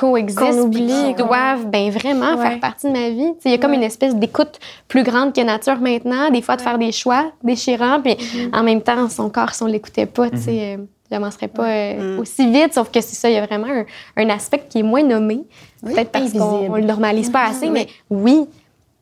coexistent, 0.00 0.60
oublie, 0.60 0.86
qui 1.08 1.14
doivent 1.22 1.66
ben, 1.66 1.90
vraiment 1.90 2.34
Ouais. 2.36 2.48
faire 2.50 2.60
partie 2.60 2.86
de 2.86 2.92
ma 2.92 3.08
vie. 3.10 3.32
Tu 3.36 3.42
sais, 3.42 3.48
Il 3.48 3.50
y 3.52 3.54
a 3.54 3.58
comme 3.58 3.72
une 3.74 3.82
espèce 3.82 4.14
d'écoute 4.16 4.58
plus 4.88 5.02
grande 5.02 5.32
que 5.34 5.40
nature 5.40 5.78
maintenant, 5.80 6.30
des 6.30 6.42
fois 6.42 6.56
de 6.56 6.62
faire 6.62 6.78
des 6.78 6.92
choix 6.92 7.32
déchirants, 7.42 8.00
puis 8.00 8.14
Mm-hmm. 8.14 8.56
en 8.58 8.62
même 8.62 8.80
temps, 8.82 9.08
son 9.08 9.28
corps, 9.30 9.50
si 9.54 9.62
on 9.62 9.66
l'écoutait 9.66 10.06
pas, 10.06 10.30
tu 10.30 10.38
sais, 10.38 10.74
euh, 10.74 10.76
je 11.10 11.14
n'avancerais 11.16 11.48
pas 11.48 11.66
euh, 11.68 12.18
aussi 12.20 12.50
vite, 12.50 12.72
sauf 12.74 12.90
que 12.90 13.00
c'est 13.00 13.14
ça, 13.16 13.28
il 13.28 13.34
y 13.34 13.38
a 13.38 13.44
vraiment 13.46 13.66
un, 13.68 13.84
un 14.16 14.28
aspect 14.30 14.62
qui 14.68 14.78
est 14.80 14.82
moins 14.82 15.02
nommé, 15.02 15.40
peut-être 15.84 16.10
parce 16.10 16.32
qu'on 16.32 16.38
on 16.70 16.76
le 16.76 16.84
normalise 16.84 17.28
pas 17.30 17.44
assez, 17.44 17.68
mais 17.68 17.86
oui, 18.10 18.46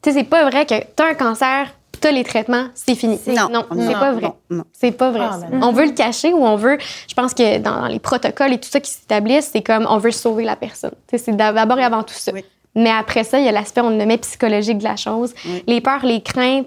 tu 0.02 0.10
sais, 0.10 0.18
c'est 0.18 0.24
pas 0.24 0.48
vrai 0.50 0.66
que 0.66 0.74
tu 0.74 1.02
as 1.02 1.06
un 1.06 1.14
cancer, 1.14 1.72
tu 2.00 2.08
as 2.08 2.12
les 2.12 2.24
traitements, 2.24 2.66
c'est 2.74 2.94
fini. 2.94 3.18
Non, 3.26 3.48
non, 3.50 3.64
non, 3.74 3.86
c'est 3.86 3.92
pas 3.92 4.12
vrai. 4.12 4.22
non, 4.22 4.34
non. 4.50 4.64
C'est 4.72 4.92
pas 4.92 5.10
vrai. 5.10 5.26
Ah, 5.30 5.38
ben 5.50 5.62
on 5.62 5.72
veut 5.72 5.86
le 5.86 5.92
cacher 5.92 6.32
ou 6.32 6.44
on 6.44 6.56
veut. 6.56 6.78
Je 7.08 7.14
pense 7.14 7.34
que 7.34 7.58
dans 7.58 7.86
les 7.86 7.98
protocoles 7.98 8.52
et 8.52 8.58
tout 8.58 8.68
ça 8.68 8.80
qui 8.80 8.90
s'établissent, 8.90 9.50
c'est 9.52 9.62
comme 9.62 9.86
on 9.88 9.98
veut 9.98 10.10
sauver 10.10 10.44
la 10.44 10.56
personne. 10.56 10.92
C'est 11.14 11.36
d'abord 11.36 11.78
et 11.78 11.84
avant 11.84 12.02
tout 12.02 12.14
ça. 12.14 12.32
Oui. 12.32 12.44
Mais 12.74 12.90
après 12.90 13.24
ça, 13.24 13.38
il 13.38 13.44
y 13.44 13.48
a 13.48 13.52
l'aspect, 13.52 13.80
on 13.80 13.90
le 13.90 14.06
met 14.06 14.18
psychologique 14.18 14.78
de 14.78 14.84
la 14.84 14.96
chose. 14.96 15.34
Oui. 15.44 15.62
Les 15.66 15.80
peurs, 15.80 16.04
les 16.04 16.22
craintes. 16.22 16.66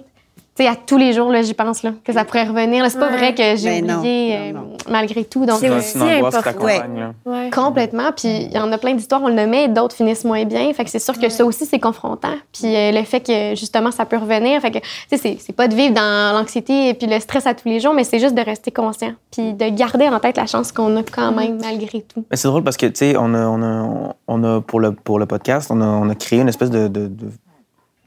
Tu 0.56 0.62
sais, 0.62 0.68
à 0.68 0.76
tous 0.76 0.96
les 0.98 1.12
jours, 1.12 1.32
là, 1.32 1.42
j'y 1.42 1.52
pense, 1.52 1.82
là, 1.82 1.90
que 2.04 2.12
ça 2.12 2.24
pourrait 2.24 2.44
revenir. 2.44 2.88
C'est 2.88 2.96
pas 3.00 3.10
Ouais. 3.10 3.16
vrai 3.16 3.34
que 3.34 3.56
j'ai 3.56 3.80
Ben 3.80 3.86
non, 3.86 3.98
oublié 3.98 4.52
non, 4.52 4.60
euh, 4.60 4.76
malgré 4.88 5.24
tout. 5.24 5.44
Donc, 5.44 5.58
C'est 5.58 5.68
aussi 5.68 5.98
important. 5.98 6.64
là. 6.64 7.12
Ouais. 7.26 7.50
Complètement. 7.50 8.12
Puis 8.16 8.28
il 8.28 8.52
y 8.52 8.58
en 8.58 8.70
a 8.70 8.78
plein 8.78 8.94
d'histoires, 8.94 9.20
on 9.24 9.26
le 9.26 9.34
nommait, 9.34 9.66
d'autres 9.66 9.96
finissent 9.96 10.24
moins 10.24 10.44
bien. 10.44 10.72
Fait 10.72 10.84
que 10.84 10.90
c'est 10.90 11.00
sûr 11.00 11.18
que 11.18 11.28
ça 11.28 11.44
aussi, 11.44 11.66
c'est 11.66 11.80
confrontant. 11.80 12.34
Puis 12.52 12.72
euh, 12.72 12.92
le 12.92 13.02
fait 13.02 13.18
que 13.18 13.56
justement, 13.56 13.90
ça 13.90 14.04
peut 14.04 14.16
revenir. 14.16 14.60
Fait 14.60 14.70
que, 14.70 14.78
tu 14.78 14.84
sais, 15.10 15.16
c'est- 15.16 15.38
c'est 15.40 15.52
pas 15.52 15.66
de 15.66 15.74
vivre 15.74 15.92
dans 15.92 16.38
l'anxiété 16.38 16.90
et 16.90 16.94
puis 16.94 17.08
le 17.08 17.18
stress 17.18 17.48
à 17.48 17.54
tous 17.54 17.66
les 17.68 17.80
jours, 17.80 17.92
mais 17.92 18.04
c'est 18.04 18.20
juste 18.20 18.36
de 18.36 18.42
rester 18.42 18.70
conscient. 18.70 19.12
Puis 19.32 19.54
de 19.54 19.68
garder 19.70 20.08
en 20.08 20.20
tête 20.20 20.36
la 20.36 20.46
chance 20.46 20.70
qu'on 20.70 20.96
a 20.96 21.02
quand 21.02 21.32
même, 21.32 21.58
malgré 21.60 22.00
tout. 22.02 22.24
Mais 22.30 22.36
c'est 22.36 22.46
drôle 22.46 22.62
parce 22.62 22.76
que, 22.76 22.86
tu 22.86 22.92
sais, 22.94 23.16
on 23.18 23.34
a, 23.34 23.44
on 23.44 23.60
a, 23.60 24.14
on 24.28 24.44
a 24.44 24.60
pour, 24.60 24.78
le, 24.78 24.92
pour 24.92 25.18
le 25.18 25.26
podcast, 25.26 25.72
on 25.72 25.80
a, 25.80 25.84
on 25.84 26.08
a 26.10 26.14
créé 26.14 26.38
une 26.40 26.48
espèce 26.48 26.70
de, 26.70 26.86
de- 26.86 27.08
de- 27.08 27.30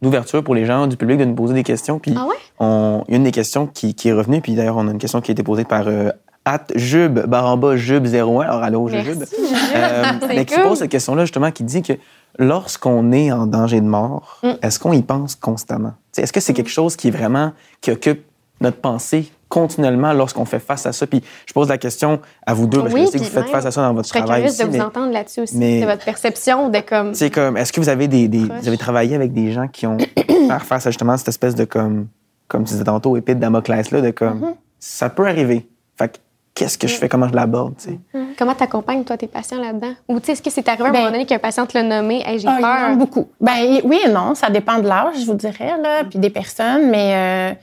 d'ouverture 0.02 0.44
pour 0.44 0.56
les 0.56 0.66
gens, 0.66 0.88
du 0.88 0.98
public, 0.98 1.18
de 1.18 1.26
nous 1.26 1.36
poser 1.36 1.54
des 1.54 1.64
questions. 1.64 2.00
Puis, 2.00 2.14
Ah 2.18 2.26
ouais? 2.28 2.36
on- 2.60 3.04
il 3.08 3.12
y 3.12 3.14
a 3.16 3.18
une 3.18 3.24
des 3.24 3.32
questions 3.32 3.68
qui, 3.68 3.94
qui 3.96 4.10
est 4.10 4.14
revenue, 4.14 4.42
puis 4.42 4.54
d'ailleurs, 4.56 4.78
on 4.78 4.88
a 4.88 4.92
une 4.92 4.98
question 5.00 5.22
qui 5.22 5.32
a 5.32 5.34
été 5.34 5.44
posée 5.44 5.64
par 5.66 5.88
euh, 5.88 6.10
at 6.46 6.66
jub, 6.76 7.20
baramba, 7.28 7.76
jub01. 7.76 8.42
Alors, 8.44 8.64
allô, 8.64 8.88
Merci, 8.90 9.06
jub. 9.12 9.20
Jujube. 9.24 9.28
Euh, 9.76 10.04
mais 10.28 10.46
qui 10.46 10.54
cool. 10.56 10.64
pose 10.64 10.78
cette 10.80 10.92
question-là, 10.92 11.24
justement, 11.26 11.52
qui 11.52 11.64
dit 11.64 11.82
que 11.82 11.94
lorsqu'on 12.40 13.12
est 13.12 13.32
en 13.32 13.48
danger 13.48 13.82
de 13.82 13.86
mort, 13.88 14.40
Mm. 14.44 14.52
est-ce 14.62 14.80
qu'on 14.80 14.94
y 14.94 15.02
pense 15.02 15.36
constamment? 15.36 15.94
T'sais, 16.12 16.22
Est-ce 16.24 16.34
que 16.34 16.40
c'est 16.40 16.54
quelque 16.54 16.70
chose 16.70 16.96
qui 16.96 17.08
est 17.08 17.12
vraiment, 17.12 17.52
qui 17.82 17.92
occupe 17.92 18.24
notre 18.62 18.78
pensée 18.78 19.32
continuellement 19.50 20.14
lorsqu'on 20.14 20.46
fait 20.46 20.60
face 20.60 20.86
à 20.86 20.92
ça? 20.94 21.08
Puis 21.08 21.22
je 21.46 21.54
pose 21.54 21.70
la 21.70 21.78
question 21.78 22.20
à 22.46 22.54
vous 22.54 22.68
deux, 22.68 22.82
parce 22.82 22.94
que 22.94 23.00
Oui, 23.00 23.06
je 23.06 23.12
sais 23.12 23.20
que 23.20 23.24
vous 23.24 23.30
faites 23.30 23.50
face 23.50 23.66
à 23.66 23.72
ça 23.72 23.82
dans 23.82 23.94
votre 23.94 24.06
Je 24.08 24.10
serais 24.10 24.20
travail 24.20 24.42
curieuse 24.42 24.56
aussi. 24.60 24.64
de 24.66 24.72
vous 24.72 24.78
mais- 24.78 24.84
entendre 24.84 25.12
là-dessus 25.14 25.42
aussi, 25.42 25.58
mais- 25.58 25.82
de 25.82 25.86
votre 25.86 26.04
perception 26.06 26.70
de 26.70 26.80
comme. 26.80 27.14
c'est 27.14 27.30
comme, 27.30 27.58
est-ce 27.58 27.72
que 27.74 27.80
vous 27.80 27.90
avez 27.90 28.08
des, 28.08 28.28
vous 28.28 28.68
avez 28.68 28.78
travaillé 28.78 29.16
avec 29.16 29.34
des 29.34 29.52
gens 29.52 29.68
qui 29.68 29.88
ont 29.88 29.98
faire 30.48 30.64
face 30.66 30.86
à 30.88 30.92
justement 30.92 31.16
cette 31.18 31.28
espèce 31.30 31.56
de 31.56 31.66
comme, 31.66 32.08
comme 32.48 32.64
tu 32.64 32.72
disais 32.74 32.84
tantôt, 32.86 33.18
épée 33.18 33.36
de 33.36 33.40
Damoclès 33.40 33.92
là, 33.92 34.02
de 34.02 34.12
comme, 34.12 34.40
Mm-hmm. 34.42 34.56
ça 34.80 35.10
peut 35.10 35.26
arriver. 35.28 35.68
Fait 35.98 36.10
que 36.10 36.18
qu'est-ce 36.54 36.78
que 36.78 36.88
je 36.88 36.96
fais, 36.96 37.08
comment 37.08 37.28
je 37.28 37.34
l'aborde, 37.36 37.76
tu 37.78 37.90
sais? 37.92 38.00
Comment 38.38 38.56
t'accompagnes, 38.56 39.04
toi, 39.04 39.16
tes 39.18 39.28
patients 39.28 39.60
là-dedans? 39.62 39.94
Ou, 40.08 40.20
tu 40.20 40.26
sais, 40.28 40.32
est-ce 40.34 40.42
que 40.42 40.50
c'est 40.50 40.68
arrivé 40.68 40.86
à 40.86 40.88
un 40.88 40.92
Ben- 40.92 41.00
moment 41.02 41.12
donné 41.12 41.26
qu'un 41.26 41.38
patient 41.40 41.66
te 41.68 41.78
l'a 41.78 41.84
nommé, 41.84 42.24
hey, 42.26 42.40
j'ai 42.40 42.48
Ah, 42.48 42.58
il 42.58 42.62
peur? 42.62 42.98
beaucoup. 42.98 43.28
Ben, 43.42 43.80
oui 43.84 44.00
et 44.06 44.10
non, 44.10 44.34
ça 44.36 44.50
dépend 44.50 44.80
de 44.80 44.88
l'âge, 44.88 45.16
je 45.20 45.26
vous 45.26 45.36
dirais, 45.36 45.74
là, 45.82 46.04
puis 46.10 46.18
des 46.20 46.30
personnes, 46.32 46.90
mais 46.90 47.54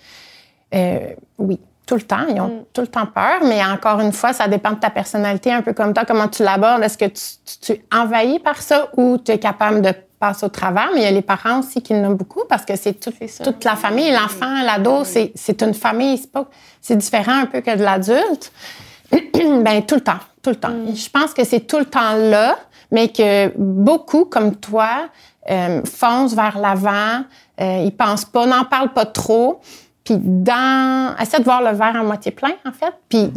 euh, 0.74 0.76
euh, 0.76 0.98
oui, 1.38 1.58
tout 1.86 1.94
le 1.96 2.02
temps. 2.02 2.26
Ils 2.28 2.40
ont 2.40 2.48
Mm. 2.48 2.64
tout 2.72 2.80
le 2.80 2.86
temps 2.86 3.06
peur, 3.06 3.40
mais 3.42 3.62
encore 3.64 4.00
une 4.00 4.12
fois, 4.12 4.32
ça 4.32 4.48
dépend 4.48 4.70
de 4.72 4.76
ta 4.78 4.90
personnalité, 4.90 5.52
un 5.52 5.62
peu 5.62 5.72
comme 5.72 5.92
toi, 5.92 6.04
comment 6.06 6.28
tu 6.28 6.42
l'abordes. 6.42 6.82
Est-ce 6.82 6.96
que 6.98 7.04
tu, 7.06 7.22
tu- 7.44 7.58
tu 7.60 7.72
es 7.72 7.84
envahi 7.94 8.38
par 8.38 8.60
ça 8.62 8.88
ou 8.96 9.18
tu 9.18 9.32
es 9.32 9.38
capable 9.38 9.82
de 9.82 9.92
passer 10.18 10.46
au 10.46 10.48
travers? 10.48 10.88
Mais 10.94 11.00
il 11.00 11.04
y 11.04 11.06
a 11.06 11.10
les 11.10 11.22
parents 11.22 11.58
aussi 11.60 11.82
qui 11.82 11.92
l'ont 11.94 12.12
beaucoup 12.12 12.42
parce 12.48 12.64
que 12.64 12.76
c'est 12.76 12.94
tout- 12.94 13.12
toute 13.44 13.64
la 13.64 13.76
famille, 13.76 14.10
l'enfant, 14.12 14.62
l'ado, 14.64 15.04
c'est 15.04 15.32
c'est 15.34 15.62
une 15.62 15.74
famille, 15.74 16.16
c'est 16.18 16.32
pas 16.32 16.46
c'est 16.80 16.96
différent 16.96 17.40
un 17.42 17.46
peu 17.46 17.60
que 17.60 17.76
de 17.76 17.82
l'adulte. 17.82 18.50
ben 19.12 19.82
tout 19.86 19.94
le 19.96 20.00
temps, 20.00 20.20
tout 20.42 20.50
le 20.50 20.56
temps. 20.56 20.72
Je 20.94 21.08
pense 21.10 21.34
que 21.34 21.44
c'est 21.44 21.60
tout 21.60 21.78
le 21.78 21.84
temps 21.84 22.14
là, 22.16 22.56
mais 22.90 23.08
que 23.08 23.52
beaucoup 23.56 24.24
comme 24.24 24.56
toi 24.56 25.08
euh, 25.50 25.82
foncent 25.84 26.34
vers 26.34 26.58
l'avant, 26.58 27.24
euh, 27.60 27.82
ils 27.84 27.94
pensent 27.94 28.24
pas, 28.24 28.46
n'en 28.46 28.64
parlent 28.64 28.92
pas 28.94 29.04
trop, 29.04 29.60
puis 30.04 30.16
dans 30.20 31.16
essaient 31.18 31.38
de 31.38 31.44
voir 31.44 31.62
le 31.62 31.70
verre 31.76 31.96
à 31.96 32.02
moitié 32.02 32.30
plein 32.30 32.52
en 32.66 32.72
fait, 32.72 32.94
puis 33.08 33.32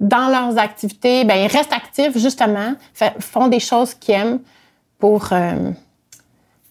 dans 0.00 0.28
leurs 0.28 0.58
activités, 0.58 1.24
ben 1.24 1.36
ils 1.36 1.46
restent 1.46 1.72
actifs 1.72 2.16
justement, 2.18 2.74
fait- 2.94 3.14
font 3.20 3.48
des 3.48 3.60
choses 3.60 3.94
qu'ils 3.94 4.14
aiment 4.14 4.40
pour 4.98 5.28
euh, 5.32 5.70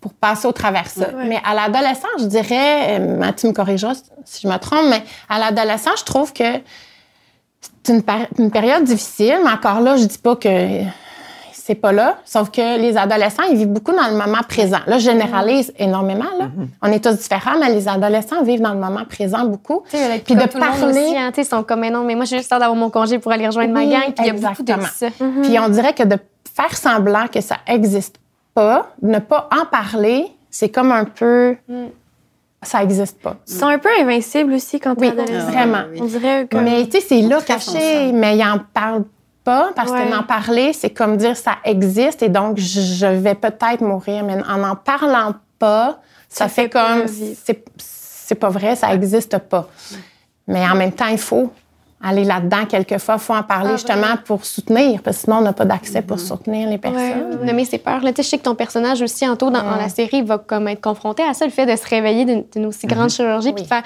pour 0.01 0.13
passer 0.13 0.47
au 0.47 0.51
travers 0.53 0.87
ça. 0.89 1.07
Mais 1.27 1.41
à 1.45 1.53
l'adolescent, 1.53 2.07
je 2.19 2.25
dirais, 2.25 2.99
euh, 2.99 3.31
tu 3.33 3.47
me 3.47 3.51
corrigeras 3.51 3.95
si 4.25 4.41
je 4.43 4.47
me 4.47 4.57
trompe, 4.57 4.85
mais 4.89 5.03
à 5.27 5.39
l'adolescent, 5.39 5.91
je 5.97 6.03
trouve 6.05 6.31
que 6.33 6.43
c'est 7.83 7.93
une, 7.93 8.03
une 8.37 8.49
période 8.51 8.83
difficile, 8.85 9.39
mais 9.43 9.51
encore 9.51 9.81
là, 9.81 9.97
je 9.97 10.05
dis 10.05 10.17
pas 10.17 10.35
que 10.37 10.83
c'est 11.69 11.75
pas 11.75 11.91
là, 11.91 12.17
sauf 12.25 12.49
que 12.49 12.79
les 12.79 12.97
adolescents, 12.97 13.43
ils 13.51 13.55
vivent 13.55 13.67
beaucoup 13.67 13.91
dans 13.91 14.07
le 14.07 14.13
moment 14.17 14.41
présent. 14.47 14.79
Là, 14.87 14.97
je 14.97 15.03
généralise 15.03 15.71
énormément, 15.77 16.25
là. 16.39 16.49
On 16.81 16.91
est 16.91 17.03
tous 17.03 17.15
différents, 17.15 17.59
mais 17.59 17.69
les 17.71 17.87
adolescents 17.87 18.41
vivent 18.41 18.61
dans 18.61 18.73
le 18.73 18.79
moment 18.79 19.05
présent 19.07 19.45
beaucoup. 19.45 19.83
Puis 19.87 19.99
de 19.99 20.41
tout 20.47 20.57
le 20.57 20.65
monde 20.65 20.79
parler- 20.79 20.99
aussi, 21.05 21.15
hein, 21.15 21.31
ils 21.37 21.45
sont 21.45 21.61
comme, 21.61 21.81
mais 21.81 21.91
non, 21.91 22.03
mais 22.03 22.15
moi, 22.15 22.25
j'ai 22.25 22.37
juste 22.37 22.51
hâte 22.51 22.61
d'avoir 22.61 22.75
mon 22.75 22.89
congé 22.89 23.19
pour 23.19 23.31
aller 23.31 23.45
rejoindre 23.45 23.71
ma 23.71 23.85
gang. 23.85 24.01
Puis 24.05 24.13
il 24.17 24.25
y 24.25 24.29
a 24.31 24.33
beaucoup 24.33 24.63
exactement. 24.63 24.77
de 24.77 24.89
ça. 24.89 25.07
Puis 25.43 25.59
on 25.59 25.69
dirait 25.69 25.93
que 25.93 26.01
de 26.03 26.17
faire 26.55 26.75
semblant 26.75 27.27
que 27.31 27.39
ça 27.39 27.57
existe 27.67 28.15
pas, 28.55 28.87
ne 29.03 29.19
pas 29.19 29.47
en 29.55 29.65
parler, 29.67 30.25
c'est 30.49 30.69
comme 30.69 30.91
un 30.91 31.05
peu... 31.05 31.55
Ça 32.63 32.81
existe 32.83 33.21
pas. 33.21 33.35
Ils 33.47 33.53
sont 33.53 33.67
un 33.67 33.77
peu 33.77 33.89
invincibles 34.01 34.53
aussi 34.53 34.79
quand 34.79 34.95
Oui, 34.99 35.09
adolescent. 35.09 35.45
vraiment. 35.51 35.83
On 35.97 36.03
dirait 36.05 36.45
que. 36.45 36.57
Mais 36.57 36.85
tu 36.87 36.99
sais, 36.99 37.05
c'est 37.07 37.21
là 37.21 37.39
caché, 37.41 38.11
mais 38.11 38.35
ils 38.37 38.43
en 38.43 38.57
parlent 38.73 39.05
pas 39.49 39.71
parce 39.75 39.91
Ouais. 39.91 40.05
que 40.05 40.11
d'en 40.11 40.23
parler, 40.23 40.73
c'est 40.73 40.91
comme 40.91 41.17
dire 41.17 41.35
ça 41.35 41.53
existe 41.63 42.21
et 42.23 42.29
donc 42.29 42.57
je 42.57 43.05
vais 43.25 43.35
peut-être 43.35 43.81
mourir. 43.81 44.23
Mais 44.23 44.35
en 44.53 44.57
n'en 44.57 44.75
parlant 44.75 45.33
pas, 45.57 45.99
ça, 46.29 46.45
Ça 46.45 46.49
fait, 46.49 46.69
comme 46.69 47.07
c'est 47.07 47.63
c'est 47.77 48.35
pas 48.35 48.49
vrai, 48.49 48.75
ça 48.75 48.93
existe 48.93 49.37
pas. 49.39 49.67
Mais 50.47 50.63
en 50.71 50.75
même 50.75 50.91
temps, 50.91 51.07
il 51.07 51.17
faut 51.17 51.51
aller 52.01 52.23
là-dedans 52.23 52.65
quelquefois, 52.65 53.15
il 53.15 53.21
faut 53.21 53.33
en 53.33 53.43
parler 53.43 53.71
Ah, 53.73 53.77
justement 53.77 54.15
pour 54.23 54.45
soutenir, 54.45 55.01
parce 55.01 55.17
que 55.17 55.23
sinon 55.23 55.37
on 55.37 55.41
n'a 55.41 55.53
pas 55.53 55.65
d'accès 55.65 56.01
pour 56.03 56.19
soutenir 56.19 56.69
les 56.69 56.77
personnes. 56.77 57.43
Nommer 57.43 57.65
ses 57.65 57.79
peurs. 57.79 58.01
Là, 58.01 58.11
tu 58.11 58.17
sais, 58.17 58.23
je 58.23 58.29
sais 58.29 58.37
que 58.37 58.43
ton 58.43 58.55
personnage 58.55 59.01
aussi, 59.01 59.27
Anto, 59.27 59.49
dans, 59.49 59.63
dans 59.63 59.75
la 59.75 59.89
série, 59.89 60.17
il 60.19 60.25
va 60.25 60.37
comme 60.37 60.67
être 60.69 60.81
confronté 60.81 61.23
à 61.23 61.33
ça, 61.33 61.45
le 61.45 61.51
fait 61.51 61.65
de 61.65 61.75
se 61.75 61.85
réveiller 61.87 62.25
d'une 62.53 62.65
aussi 62.67 62.85
grande 62.87 63.09
chirurgie 63.09 63.51
puis 63.53 63.63
de 63.63 63.67
faire 63.67 63.83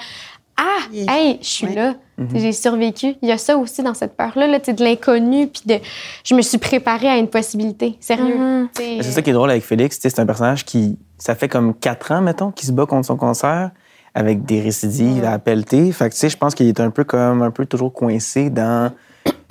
Ah, 0.56 0.88
hey, 0.92 1.38
je 1.40 1.46
suis 1.46 1.74
là, 1.74 1.94
j'ai 2.32 2.52
survécu. 2.52 3.16
Il 3.22 3.28
y 3.28 3.32
a 3.32 3.38
ça 3.38 3.56
aussi 3.56 3.82
dans 3.82 3.94
cette 3.94 4.16
peur-là, 4.16 4.46
là, 4.46 4.58
de 4.58 4.84
l'inconnu, 4.84 5.48
puis 5.48 5.62
de 5.66 5.78
je 6.24 6.34
me 6.34 6.42
suis 6.42 6.58
préparée 6.58 7.08
à 7.08 7.16
une 7.16 7.28
possibilité. 7.28 7.96
Sérieux. 8.00 8.36
Mhm. 8.36 8.68
C'est 8.74 9.02
ça 9.02 9.22
qui 9.22 9.30
est 9.30 9.32
drôle 9.32 9.50
avec 9.50 9.64
Félix, 9.64 9.98
c'est 10.00 10.18
un 10.20 10.26
personnage 10.26 10.64
qui, 10.64 10.98
ça 11.18 11.34
fait 11.34 11.48
comme 11.48 11.74
quatre 11.74 12.12
ans, 12.12 12.20
mettons, 12.20 12.50
qu'il 12.50 12.68
se 12.68 12.72
bat 12.72 12.86
contre 12.86 13.06
son 13.06 13.16
cancer 13.16 13.70
avec 14.14 14.44
des 14.44 14.60
récidives 14.60 15.24
à 15.24 15.38
pelleter. 15.38 15.90
Fait 15.92 16.08
que, 16.08 16.14
tu 16.14 16.20
sais, 16.20 16.28
je 16.28 16.36
pense 16.36 16.54
qu'il 16.54 16.68
est 16.68 16.80
un 16.80 16.90
peu 16.90 17.04
comme, 17.04 17.42
un 17.42 17.50
peu 17.50 17.66
toujours 17.66 17.92
coincé 17.92 18.48
dans 18.48 18.92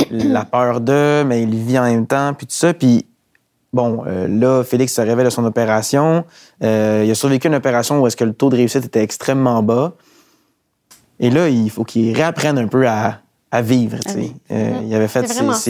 la 0.10 0.46
peur 0.52 0.80
de, 0.80 1.24
mais 1.24 1.44
il 1.44 1.54
vit 1.54 1.78
en 1.78 1.84
même 1.84 2.08
temps, 2.08 2.34
puis 2.34 2.48
tout 2.48 2.56
ça. 2.56 2.74
Puis, 2.74 3.06
bon, 3.74 4.04
euh, 4.08 4.28
là, 4.30 4.64
Félix 4.64 4.94
se 4.94 5.02
révèle 5.02 5.26
de 5.26 5.30
son 5.30 5.44
opération. 5.44 6.24
Euh, 6.64 7.04
il 7.06 7.12
a 7.12 7.16
survécu 7.16 7.48
à 7.48 7.50
une 7.50 7.58
opération 7.58 8.02
où 8.02 8.08
est-ce 8.08 8.16
que 8.16 8.24
le 8.24 8.34
taux 8.34 8.50
de 8.50 8.56
réussite 8.56 8.86
était 8.86 9.04
extrêmement 9.04 9.62
bas. 9.62 9.96
Et 11.24 11.30
là, 11.30 11.48
il 11.50 11.70
faut 11.70 11.84
qu'il 11.84 12.14
réapprenne 12.16 12.58
un 12.58 12.68
peu 12.68 12.88
à, 12.88 13.20
à 13.52 13.62
vivre, 13.62 13.98
tu 14.06 14.12
sais. 14.12 14.18
oui. 14.20 14.34
Euh, 14.52 14.72
il 14.86 14.94
avait 14.94 15.08
fait 15.08 15.26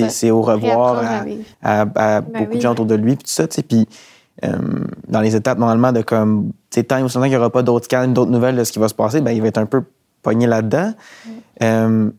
ses, 0.10 0.32
au 0.32 0.42
revoir 0.42 0.98
à 0.98 1.08
à, 1.20 1.24
vivre. 1.24 1.44
à- 1.62 1.86
à 1.96 2.22
beaucoup 2.22 2.56
de 2.56 2.62
gens 2.62 2.72
autour 2.72 2.86
de 2.88 2.96
lui, 2.96 3.16
puis 3.16 3.24
tout 3.26 3.32
ça, 3.32 3.48
tu 3.48 3.56
sais. 3.56 3.62
Puis 3.64 3.88
euh, 4.44 4.50
dans 5.08 5.22
les 5.22 5.36
étapes, 5.36 5.60
normalement, 5.60 5.92
de 5.92 6.02
comme, 6.02 6.52
tu 6.72 6.80
sais, 6.80 6.84
tant 6.84 7.02
ou 7.04 7.08
qu'il 7.08 7.22
n'y 7.22 7.36
aura 7.36 7.52
pas 7.52 7.62
d'autres 7.62 7.86
scans, 7.86 8.08
d'autres 8.08 8.32
nouvelles 8.32 8.56
de 8.56 8.64
ce 8.64 8.72
qui 8.72 8.80
va 8.80 8.88
se 8.88 8.96
passer, 8.96 9.22
ben, 9.22 9.32
il 9.32 9.42
va 9.42 9.48
être 9.48 9.60
un 9.60 9.68
peu 9.68 9.84
pogné 10.24 10.48
là-dedans. 10.48 10.94
Euh, 11.62 12.10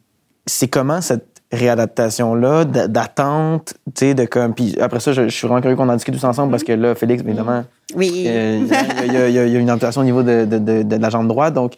c'est 0.46 0.68
comment 0.68 1.00
cette 1.00 1.26
réadaptation-là, 1.50 2.64
d'attente, 2.64 3.74
tu 3.94 4.06
sais, 4.06 4.14
de 4.14 4.24
comme. 4.26 4.54
Puis 4.54 4.76
après 4.80 5.00
ça, 5.00 5.12
je, 5.12 5.22
je 5.24 5.34
suis 5.34 5.46
vraiment 5.46 5.60
curieux 5.60 5.76
qu'on 5.76 5.88
en 5.88 5.94
discute 5.94 6.14
tous 6.14 6.24
ensemble 6.24 6.50
parce 6.50 6.64
que 6.64 6.72
là, 6.72 6.94
Félix, 6.94 7.22
évidemment, 7.22 7.64
Oui. 7.96 8.24
euh, 8.26 8.60
il 8.64 8.68
y, 8.68 8.74
a- 8.76 9.04
il 9.06 9.12
y 9.12 9.16
a- 9.16 9.28
il 9.28 9.34
y 9.34 9.38
a- 9.38 9.46
il 9.46 9.52
y 9.52 9.56
a 9.56 9.60
une 9.60 9.70
amputation 9.70 10.00
au 10.00 10.04
niveau 10.04 10.22
de, 10.22 10.44
de- 10.44 10.58
de- 10.58 10.82
de 10.82 10.96
la 10.96 11.10
jambe 11.10 11.28
droite. 11.28 11.54
Donc, 11.54 11.74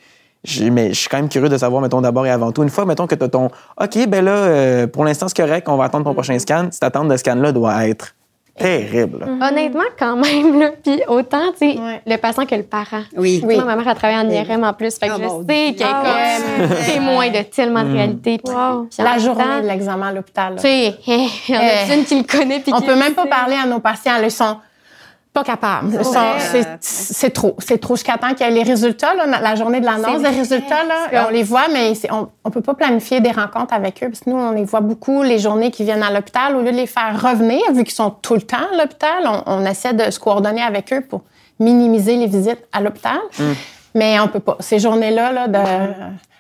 mais 0.73 0.89
je 0.91 0.95
suis 1.01 1.09
quand 1.09 1.17
même 1.19 1.29
curieux 1.29 1.49
de 1.49 1.59
savoir, 1.59 1.83
mettons, 1.83 2.01
d'abord 2.01 2.27
et 2.27 2.31
avant 2.31 2.53
tout, 2.53 2.63
une 2.63 2.71
fois, 2.71 2.85
mettons, 2.85 3.07
que 3.07 3.15
tu 3.15 3.25
as 3.25 3.29
ton 3.29 3.47
OK, 3.81 4.07
ben 4.09 4.25
là, 4.25 4.31
euh, 4.33 4.87
pour 4.87 5.05
l'instant, 5.05 5.27
c'est 5.29 5.37
correct, 5.37 5.69
on 5.69 5.77
va 5.77 5.85
attendre 5.85 6.05
ton 6.05 6.15
prochain 6.15 6.39
scan. 6.39 6.69
Cette 6.71 6.85
attente 6.85 7.09
de 7.09 7.17
scan-là 7.17 7.53
doit 7.53 7.87
être 7.89 8.15
terrible. 8.59 9.19
là. 9.21 9.49
Honnêtement, 9.49 9.83
quand 9.99 10.17
même, 10.17 10.59
là. 10.59 10.71
Puis 10.83 11.03
autant, 11.09 11.53
tu 11.59 11.73
sais, 11.73 11.79
Ouais. 11.79 12.01
le 12.07 12.17
patient 12.17 12.47
que 12.47 12.55
le 12.55 12.63
parent. 12.63 13.03
Oui. 13.15 13.43
Moi, 13.45 13.63
ma 13.65 13.77
mère 13.77 13.87
a 13.89 13.95
travaillé 13.95 14.19
en 14.19 14.31
IRM 14.31 14.65
en 14.65 14.73
plus. 14.73 14.97
Fait 14.99 15.09
que 15.09 15.13
Oh, 15.15 15.43
je 15.47 15.53
sais 15.53 15.75
qu'elle 15.75 15.87
est 15.87 15.93
Ah 15.93 16.39
comme 16.67 16.77
témoin 16.87 17.29
de 17.29 17.43
tellement 17.43 17.83
de 17.85 17.93
réalités. 17.93 18.41
Wow. 18.47 18.87
puis 18.91 19.01
en 19.01 19.05
La 19.05 19.19
journée 19.19 19.45
temps, 19.45 19.61
de 19.63 19.67
l'examen 19.67 20.07
à 20.09 20.13
l'hôpital. 20.13 20.55
Tu 20.57 20.63
sais, 20.63 20.95
il 21.07 21.15
y 21.49 21.57
en 21.57 21.61
a 21.61 21.63
Euh, 21.65 21.95
une 21.99 22.05
qui 22.07 22.17
le 22.19 22.25
connaît. 22.25 22.61
Puis 22.61 22.73
On 22.75 22.81
qui 22.81 22.87
peut 22.87 22.97
même 22.97 23.13
pas 23.13 23.27
parler 23.27 23.57
à 23.63 23.67
nos 23.67 23.79
patients. 23.81 24.17
là, 24.17 24.25
Ils 24.25 24.31
sont 24.31 24.57
pas 25.45 25.81
vrai. 25.83 26.79
c'est- 26.81 27.31
trop. 27.31 27.57
C'est 27.59 27.79
trop. 27.79 27.97
Jusqu'à 27.97 28.17
temps 28.19 28.35
qu'il 28.35 28.47
y 28.47 28.51
ait 28.51 28.53
les 28.53 28.63
résultats, 28.63 29.15
là, 29.15 29.27
la 29.41 29.55
journée 29.55 29.81
de 29.81 29.85
l'annonce 29.87 30.23
des 30.23 30.29
résultats, 30.29 30.85
là, 30.85 31.27
on 31.29 31.31
les 31.31 31.43
voit, 31.43 31.69
mais 31.73 31.93
on, 32.11 32.29
on 32.45 32.51
peut 32.51 32.61
pas 32.61 32.75
planifier 32.75 33.21
des 33.21 33.31
rencontres 33.33 33.75
avec 33.75 34.03
eux. 34.03 34.09
Parce 34.09 34.21
que 34.21 34.31
nous, 34.31 34.37
on 34.37 34.53
les 34.53 34.65
voit 34.65 34.81
beaucoup 34.81 35.23
les 35.23 35.39
journées 35.39 35.71
qui 35.71 35.85
viennent 35.85 36.03
à 36.03 36.11
l'hôpital. 36.13 36.57
Au 36.57 36.61
lieu 36.61 36.73
de 36.73 36.77
les 36.77 36.87
faire 36.87 37.21
revenir, 37.21 37.61
vu 37.73 37.85
qu'ils 37.85 37.95
sont 37.95 38.11
tout 38.11 38.35
le 38.35 38.43
temps 38.43 38.57
à 38.73 38.77
l'hôpital, 38.77 39.25
on, 39.27 39.43
on 39.47 39.67
essaie 39.67 39.93
de 39.95 40.11
se 40.11 40.19
coordonner 40.19 40.63
avec 40.63 40.93
eux 40.93 41.01
pour 41.03 41.23
minimiser 41.61 42.17
les 42.17 42.27
visites 42.27 42.63
à 42.73 42.81
l'hôpital. 42.81 43.19
Mais 43.95 44.21
on 44.21 44.29
peut 44.29 44.41
pas. 44.41 44.57
Ces 44.61 44.79
journées-là, 44.79 45.33
là, 45.33 45.49
de 45.49 45.59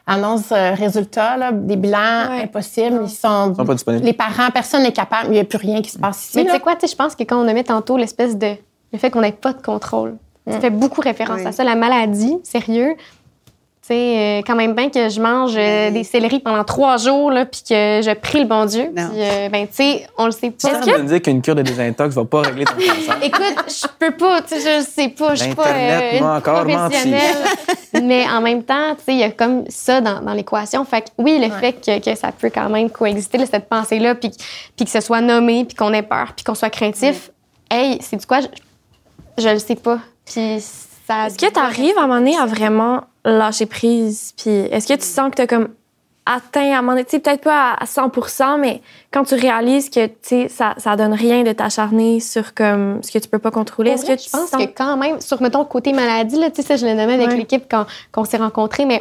annonce 0.09 0.53
euh, 0.53 0.73
résultats, 0.75 1.37
là, 1.37 1.51
des 1.53 1.75
bilans 1.77 2.29
Ouais. 2.31 2.45
impossibles, 2.45 3.01
ils 3.03 3.11
sont, 3.11 3.51
Ils 3.53 3.57
sont 3.57 3.65
pas 3.65 3.75
disponibles. 3.75 4.05
les 4.05 4.13
parents, 4.13 4.51
personne 4.55 4.85
n'est 4.85 4.93
capable, 4.93 5.27
il 5.29 5.33
n'y 5.33 5.41
a 5.41 5.45
plus 5.45 5.59
rien 5.59 5.83
qui 5.83 5.91
se 5.91 5.99
passe 5.99 6.27
ici. 6.29 6.37
Mais 6.39 6.45
tu 6.45 6.51
sais 6.53 6.61
quoi, 6.61 6.75
je 6.81 6.95
pense 6.95 7.17
que 7.17 7.25
quand 7.25 7.37
on 7.45 7.49
a 7.49 7.53
mis 7.53 7.65
tantôt 7.65 7.97
l'espèce 7.97 8.37
de. 8.39 8.53
Le 8.93 8.99
fait 8.99 9.11
qu'on 9.11 9.21
n'ait 9.21 9.33
pas 9.33 9.53
de 9.53 9.63
contrôle. 9.63 10.17
Ça 10.49 10.61
fait 10.61 10.71
beaucoup 10.71 11.01
référence 11.01 11.41
Oui. 11.41 11.47
à 11.47 11.53
ça. 11.53 11.65
La 11.65 11.75
maladie, 11.75 12.37
sérieux. 12.45 12.95
Tu 13.83 13.95
sais, 13.95 14.19
euh, 14.19 14.43
quand 14.47 14.57
même 14.57 14.75
bien 14.75 14.91
que 14.91 15.09
je 15.09 15.21
mange 15.21 15.55
euh, 15.57 15.87
Oui. 15.89 15.93
des 15.93 16.05
céleris 16.05 16.41
pendant 16.41 16.65
trois 16.65 16.97
jours, 16.97 17.31
là, 17.31 17.45
puis 17.47 17.63
que 17.63 18.01
je 18.03 18.15
prie 18.15 18.41
le 18.41 18.47
bon 18.47 18.65
Dieu. 18.65 18.91
Puis, 18.95 19.05
euh, 19.17 19.49
ben, 19.49 19.67
tu 19.69 19.75
sais, 19.75 20.07
on 20.19 20.27
le 20.27 20.33
sait 20.33 20.51
pas. 20.51 20.83
Ça 20.83 20.99
veut 20.99 21.03
dire 21.05 21.23
qu'une 21.23 21.41
cure 21.43 21.55
de 21.55 21.63
désintox 21.63 22.15
va 22.15 22.25
pas 22.25 22.43
régler 22.43 22.65
ton 22.65 22.75
cancer. 22.75 23.17
Écoute, 23.23 23.65
je 23.69 23.87
peux 23.99 24.17
pas, 24.17 24.43
tu 24.43 24.61
sais, 24.61 24.81
je 24.81 24.85
sais 24.85 25.09
pas, 25.09 25.35
je 25.37 25.45
suis 25.45 25.55
pas 25.55 25.69
euh, 25.69 26.19
une 26.19 26.25
encore 26.25 26.65
professionnelle. 26.65 27.37
mais 28.03 28.25
en 28.29 28.41
même 28.41 28.63
temps, 28.65 28.95
tu 28.99 29.05
sais, 29.05 29.13
il 29.13 29.19
y 29.19 29.25
a 29.25 29.31
comme 29.31 29.65
ça 29.69 30.01
dans, 30.01 30.21
dans 30.21 30.33
l'équation. 30.33 30.85
Fait 30.85 31.03
que 31.03 31.07
oui, 31.19 31.39
le 31.41 31.51
fait 31.51 31.73
que, 31.75 31.99
que 32.11 32.17
ça 32.17 32.33
peut 32.33 32.51
quand 32.53 32.69
même 32.69 32.91
coexister, 32.91 33.39
là, 33.39 33.47
cette 33.47 33.69
pensée-là, 33.69 34.15
puis, 34.17 34.31
puis 34.77 34.85
que 34.85 34.91
ce 34.91 35.01
soit 35.01 35.21
nommé, 35.21 35.65
puis 35.65 35.77
qu'on 35.77 35.93
ait 35.93 36.03
peur, 36.03 36.33
puis 36.37 36.45
qu'on 36.45 36.55
soit 36.57 36.71
craintif, 36.71 37.31
hey, 37.71 37.99
c'est 38.01 38.17
du 38.17 38.27
quoi? 38.27 38.41
Je, 38.41 38.47
je 39.39 39.49
le 39.49 39.59
sais 39.59 39.77
pas. 39.77 39.99
Puis 40.25 40.61
ça. 40.61 41.27
Est-ce 41.27 41.39
que 41.39 41.53
tu 41.53 41.59
arrives 41.59 41.97
à 41.99 42.03
un 42.03 42.07
moment 42.07 42.19
donné 42.19 42.37
à 42.37 42.47
vraiment 42.47 43.05
lâcher 43.25 43.67
prise? 43.67 44.33
Puis 44.37 44.51
est-ce 44.51 44.89
que 44.89 44.95
tu 44.95 45.07
sens 45.07 45.31
que 45.31 45.37
tu 45.37 45.43
as 45.43 45.47
comme 45.47 45.69
atteint 46.27 46.73
à 46.73 46.79
un 46.79 46.83
moment 46.83 46.93
donné, 46.93 47.05
tu 47.05 47.13
sais, 47.13 47.19
peut-être 47.21 47.43
pas 47.43 47.71
à 47.73 47.85
à 47.85 47.87
100 47.87 48.59
mais 48.59 48.83
quand 49.13 49.23
tu 49.25 49.35
réalises 49.35 49.89
que, 49.89 50.11
ça, 50.49 50.75
ça 50.77 50.97
donne 50.97 51.15
rien 51.15 51.45
de 51.45 51.53
t'acharner 51.53 52.19
sur 52.19 52.53
comme 52.53 53.01
ce 53.03 53.13
que 53.13 53.19
tu 53.19 53.29
peux 53.29 53.39
pas 53.39 53.53
contrôler, 53.53 53.93
est-ce 53.93 54.05
que 54.05 54.17
tu 54.17 54.25
je 54.25 54.31
pense 54.31 54.51
sens... 54.51 54.61
que 54.61 54.69
quand 54.69 54.97
même, 54.97 55.21
sur, 55.21 55.41
mettons, 55.41 55.65
côté 55.65 55.93
maladie, 55.93 56.37
là, 56.39 56.51
tu 56.51 56.57
sais, 56.57 56.63
ça, 56.63 56.77
je 56.77 56.85
l'ai 56.85 56.95
nommé 56.95 57.15
avec 57.15 57.29
Ouais. 57.29 57.37
l'équipe 57.37 57.65
quand, 57.71 57.87
quand 58.11 58.23
on 58.23 58.25
s'est 58.25 58.37
rencontrés, 58.39 58.85
mais 58.87 59.01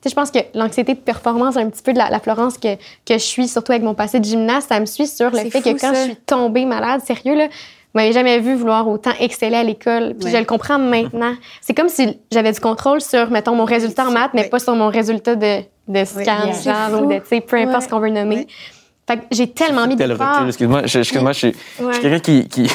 tu 0.00 0.08
sais, 0.08 0.10
je 0.10 0.14
pense 0.14 0.30
que 0.30 0.38
l'anxiété 0.54 0.94
de 0.94 1.00
performance, 1.00 1.56
un 1.58 1.68
petit 1.68 1.82
peu 1.82 1.92
de 1.92 1.98
la, 1.98 2.08
la 2.08 2.20
Florence 2.20 2.56
que, 2.56 2.74
que 2.76 3.14
je 3.14 3.18
suis, 3.18 3.48
surtout 3.48 3.72
avec 3.72 3.84
mon 3.84 3.94
passé 3.94 4.18
de 4.18 4.24
gymnaste, 4.24 4.70
ça 4.70 4.80
me 4.80 4.86
suit 4.86 5.06
sur 5.06 5.30
le 5.30 5.38
fait 5.38 5.50
fou, 5.50 5.60
que 5.60 5.68
quand 5.78 5.92
ça. 5.92 5.94
je 5.94 6.00
suis 6.04 6.16
tombée 6.16 6.64
malade, 6.64 7.02
sérieux, 7.04 7.34
là, 7.36 7.48
vous 7.94 8.00
m'avez 8.00 8.12
jamais 8.12 8.38
vu 8.38 8.54
vouloir 8.54 8.88
autant 8.88 9.12
exceller 9.20 9.56
à 9.56 9.62
l'école. 9.62 10.14
Puis 10.14 10.26
Ouais. 10.26 10.32
je 10.32 10.36
le 10.38 10.44
comprends 10.44 10.78
maintenant. 10.78 11.34
C'est 11.60 11.74
comme 11.74 11.88
si 11.88 12.18
j'avais 12.32 12.52
du 12.52 12.60
contrôle 12.60 13.00
sur, 13.00 13.30
mettons, 13.30 13.54
mon 13.54 13.64
résultat 13.66 14.06
en 14.06 14.10
maths, 14.12 14.30
mais 14.34 14.42
Ouais. 14.42 14.48
pas 14.48 14.58
sur 14.58 14.74
mon 14.74 14.88
résultat 14.88 15.36
de, 15.36 15.60
de 15.88 16.04
scan, 16.04 16.52
genre, 16.64 17.02
ou 17.02 17.06
de, 17.06 17.18
tu 17.18 17.22
sais, 17.28 17.40
peu 17.40 17.56
importe 17.56 17.74
Ouais. 17.76 17.80
ce 17.82 17.88
qu'on 17.88 18.00
veut 18.00 18.10
nommer. 18.10 18.36
Ouais. 18.36 18.46
Fait 19.06 19.16
que 19.18 19.22
j'ai 19.32 19.48
tellement 19.50 19.86
mis 19.86 19.96
Tel 19.96 20.10
de 20.10 20.14
recul, 20.14 20.46
excuse-moi, 20.46 20.82
je, 20.86 20.98
excuse-moi, 21.00 21.32
je 21.32 21.38
suis, 21.38 21.54
je 21.78 21.84
Ouais. 21.84 21.92
suis 21.94 22.02
quelqu'un 22.02 22.20
qui, 22.20 22.48
qui 22.48 22.70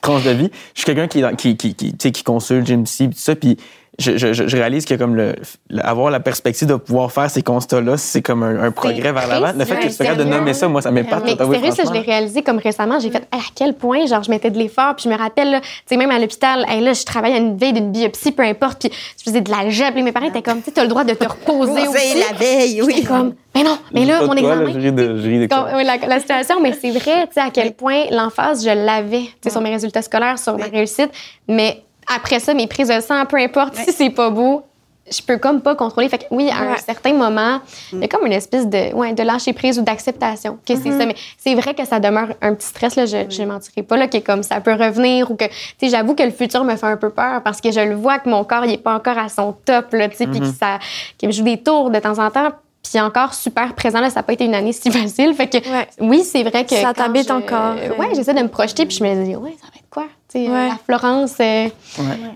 tranche 0.00 0.22
de 0.24 0.30
vie. 0.30 0.50
Je 0.74 0.80
suis 0.80 0.86
quelqu'un 0.86 1.08
qui, 1.08 1.22
qui, 1.36 1.56
qui, 1.56 1.74
qui, 1.74 1.90
tu 1.92 1.96
sais, 2.00 2.12
qui 2.12 2.22
consulte 2.22 2.66
Jim 2.66 2.84
C, 2.86 3.06
tout 3.06 3.12
ça, 3.16 3.34
puis 3.34 3.56
je, 3.98 4.16
je, 4.16 4.32
je 4.32 4.56
réalise 4.56 4.84
que 4.86 4.94
comme 4.94 5.14
le, 5.14 5.34
le- 5.68 5.84
avoir 5.86 6.10
la 6.10 6.20
perspective 6.20 6.66
de 6.68 6.74
pouvoir 6.76 7.12
faire 7.12 7.28
ces 7.30 7.42
constats-là, 7.42 7.96
c'est 7.96 8.22
comme 8.22 8.42
un, 8.42 8.62
un 8.62 8.70
progrès 8.70 9.12
vers 9.12 9.26
l'avant. 9.26 9.52
Le 9.58 9.64
fait 9.64 9.76
que 9.76 9.82
tu 9.86 9.90
sois 9.90 10.06
capable 10.06 10.24
de 10.24 10.30
nommer 10.30 10.54
ça, 10.54 10.68
moi, 10.68 10.80
ça 10.80 10.90
m'épate. 10.90 11.22
Mais 11.24 11.36
t'avouer, 11.36 11.56
sérieux, 11.58 11.72
ça, 11.72 11.82
je 11.86 11.92
l'ai 11.92 12.00
réalisé 12.00 12.42
comme 12.42 12.58
récemment. 12.58 12.98
J'ai 13.00 13.10
fait 13.10 13.26
à 13.32 13.38
quel 13.54 13.74
point, 13.74 14.06
genre, 14.06 14.22
je 14.22 14.30
mettais 14.30 14.50
de 14.50 14.58
l'effort. 14.58 14.94
Puis 14.96 15.04
je 15.04 15.08
me 15.10 15.18
rappelle, 15.18 15.60
tu 15.60 15.68
sais, 15.86 15.96
même 15.96 16.10
à 16.10 16.18
l'hôpital, 16.18 16.64
hey, 16.68 16.80
là, 16.82 16.92
je 16.92 17.04
travaillais 17.04 17.34
à 17.34 17.38
une 17.38 17.56
veille 17.58 17.72
d'une 17.74 17.90
biopsie, 17.92 18.32
peu 18.32 18.42
importe. 18.44 18.80
Puis 18.80 18.90
je 19.18 19.24
faisais 19.24 19.40
de 19.40 19.50
l'algèbre. 19.50 19.94
Puis 19.94 20.02
mes 20.02 20.12
parents 20.12 20.28
étaient 20.28 20.40
comme, 20.42 20.58
tu 20.58 20.66
sais, 20.66 20.70
t'as 20.72 20.82
le 20.82 20.88
droit 20.88 21.04
de 21.04 21.12
te 21.14 21.24
reposer 21.28 21.88
aussi. 21.88 22.20
la 22.30 22.36
veille, 22.38 22.80
oui. 22.82 23.02
Comme, 23.04 23.34
mais 23.54 23.64
non, 23.64 23.76
mais 23.92 24.04
là, 24.06 24.22
mon 24.24 24.32
là, 24.32 24.40
examen. 24.40 24.72
je 24.72 24.78
ris 24.78 24.92
de, 24.92 25.16
je 25.18 25.28
ris 25.28 25.38
de 25.40 25.46
Comme- 25.46 25.64
quoi. 25.64 25.72
oui, 25.76 25.84
la, 25.84 25.96
la 26.06 26.20
situation, 26.20 26.60
mais 26.62 26.72
c'est 26.80 26.90
vrai, 26.92 27.26
tu 27.26 27.32
sais, 27.34 27.40
à 27.40 27.50
quel 27.52 27.72
point 27.74 28.04
l'emphase, 28.12 28.64
je 28.64 28.70
l'avais, 28.70 29.22
tu 29.22 29.30
sais, 29.42 29.50
sur 29.50 29.60
mes 29.60 29.70
résultats 29.70 30.02
scolaires, 30.02 30.38
sur 30.38 30.56
ma 30.56 30.64
Oui. 30.66 30.70
réussite. 30.72 31.10
Mais 31.48 31.82
après 32.12 32.40
ça, 32.40 32.54
mes 32.54 32.66
prises 32.66 32.88
de 32.88 33.00
sang, 33.00 33.24
peu 33.26 33.36
importe, 33.36 33.74
si 33.76 33.92
c'est 33.92 34.10
pas 34.10 34.30
beau, 34.30 34.62
je 35.10 35.22
peux 35.22 35.38
comme 35.38 35.60
pas 35.60 35.74
contrôler. 35.74 36.08
Fait 36.08 36.18
que 36.18 36.24
oui, 36.30 36.50
à 36.50 36.58
un 36.58 36.72
Ouais. 36.72 36.78
certain 36.78 37.12
moment, 37.14 37.60
il 37.92 37.98
y 38.00 38.04
a 38.04 38.08
comme 38.08 38.26
une 38.26 38.32
espèce 38.32 38.68
de, 38.68 38.94
ouais, 38.94 39.12
de 39.12 39.22
lâcher 39.24 39.52
prise 39.52 39.76
ou 39.78 39.82
d'acceptation 39.82 40.58
que 40.64 40.76
c'est 40.76 40.92
ça. 40.92 41.04
Mais 41.04 41.16
c'est 41.36 41.54
vrai 41.56 41.74
que 41.74 41.84
ça 41.84 41.98
demeure 41.98 42.28
un 42.40 42.54
petit 42.54 42.68
stress, 42.68 42.94
là, 42.94 43.06
je 43.06 43.16
ne 43.42 43.46
mentirai 43.46 43.82
pas, 43.82 43.96
là, 43.96 44.06
que 44.06 44.18
comme 44.18 44.44
ça 44.44 44.60
peut 44.60 44.74
revenir 44.74 45.28
ou 45.30 45.34
que, 45.34 45.46
tu 45.80 45.88
j'avoue 45.88 46.14
que 46.14 46.22
le 46.22 46.30
futur 46.30 46.62
me 46.62 46.76
fait 46.76 46.86
un 46.86 46.96
peu 46.96 47.10
peur 47.10 47.42
parce 47.42 47.60
que 47.60 47.72
je 47.72 47.80
le 47.80 47.96
vois 47.96 48.18
que 48.20 48.28
mon 48.28 48.44
corps, 48.44 48.64
il 48.66 48.72
est 48.74 48.78
pas 48.78 48.94
encore 48.94 49.18
à 49.18 49.28
son 49.28 49.52
top, 49.64 49.92
là, 49.94 50.08
tu 50.08 50.16
sais, 50.16 50.26
puis 50.28 50.38
que 50.40 50.46
ça, 50.46 50.78
qu'il 51.18 51.28
me 51.28 51.32
joue 51.32 51.42
des 51.44 51.58
tours 51.60 51.90
de 51.90 51.98
temps 51.98 52.18
en 52.24 52.30
temps. 52.30 52.50
Puis 52.82 53.00
encore 53.00 53.34
super 53.34 53.74
présent, 53.74 54.00
là, 54.00 54.08
ça 54.10 54.20
n'a 54.20 54.22
pas 54.22 54.32
été 54.32 54.44
une 54.44 54.54
année 54.54 54.72
si 54.72 54.90
facile. 54.90 55.34
Fait 55.34 55.46
que 55.48 55.58
Ouais. 55.58 55.86
oui, 56.00 56.22
c'est 56.24 56.42
vrai 56.42 56.64
que. 56.64 56.74
Ça 56.74 56.92
t'habite 56.94 57.28
je- 57.28 57.32
encore. 57.32 57.74
Ouais, 57.98 58.08
j'essaie 58.14 58.34
de 58.34 58.42
me 58.42 58.48
projeter, 58.48 58.86
puis 58.86 58.96
je 58.96 59.04
me 59.04 59.24
dis, 59.24 59.36
ouais, 59.36 59.54
ça 59.60 59.66
va 59.66 59.72
être 59.76 59.90
quoi? 59.90 60.06
Tu 60.32 60.44
sais, 60.44 60.48
Ouais. 60.50 60.68
la 60.68 60.76
Florence, 60.84 61.34
euh, 61.40 61.68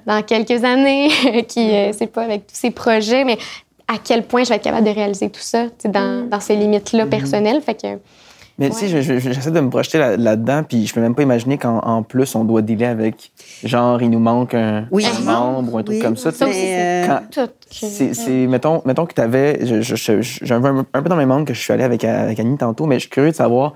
dans 0.06 0.22
quelques 0.22 0.62
années, 0.64 1.08
qui, 1.48 1.70
euh, 1.74 1.92
c'est 1.92 2.06
pas 2.08 2.22
avec 2.22 2.46
tous 2.46 2.56
ses 2.56 2.70
projets, 2.70 3.24
mais 3.24 3.38
à 3.88 3.94
quel 4.02 4.24
point 4.26 4.44
je 4.44 4.50
vais 4.50 4.56
être 4.56 4.62
capable 4.64 4.86
de 4.86 4.90
réaliser 4.94 5.30
tout 5.30 5.40
ça, 5.40 5.64
tu 5.64 5.70
sais, 5.80 5.88
dans, 5.88 6.28
dans 6.28 6.40
ces 6.40 6.56
limites-là 6.56 7.06
personnelles. 7.06 7.60
Fait 7.62 7.74
que. 7.74 7.98
Mais 8.56 8.70
tu 8.70 8.76
sais, 8.76 8.88
je- 8.88 9.00
je- 9.00 9.18
j'essaie 9.18 9.50
de 9.50 9.58
me 9.60 9.68
projeter 9.68 9.98
là- 9.98 10.16
là-dedans, 10.16 10.62
puis 10.62 10.86
je 10.86 10.94
peux 10.94 11.00
même 11.00 11.16
pas 11.16 11.22
imaginer 11.22 11.58
qu'en 11.58 11.78
en 11.78 12.04
plus, 12.04 12.36
on 12.36 12.44
doit 12.44 12.62
dealer 12.62 12.86
avec, 12.86 13.32
genre, 13.64 14.00
il 14.00 14.10
nous 14.10 14.20
manque 14.20 14.54
un, 14.54 14.86
Oui. 14.92 15.04
un 15.06 15.24
membre 15.24 15.74
ou 15.74 15.78
un 15.78 15.82
truc 15.82 15.96
Oui. 15.96 16.02
comme 16.02 16.16
ça. 16.16 16.30
Ça 16.30 16.46
c'est 16.52 17.08
euh. 17.10 17.18
C'est, 18.14 18.30
mettons, 18.46 18.80
mettons 18.84 19.06
que 19.06 19.14
tu 19.14 19.20
avais. 19.20 19.58
J'ai 19.82 20.54
un, 20.54 20.60
peu- 20.60 20.84
un 20.94 21.02
peu 21.02 21.08
dans 21.08 21.16
même 21.16 21.28
monde 21.28 21.46
que 21.46 21.52
je 21.54 21.58
suis 21.60 21.72
allé 21.72 21.82
avec, 21.82 22.04
avec 22.04 22.38
Annie 22.38 22.56
tantôt, 22.56 22.86
mais 22.86 22.94
je 22.96 23.00
suis 23.00 23.10
curieux 23.10 23.30
de 23.32 23.36
savoir 23.36 23.72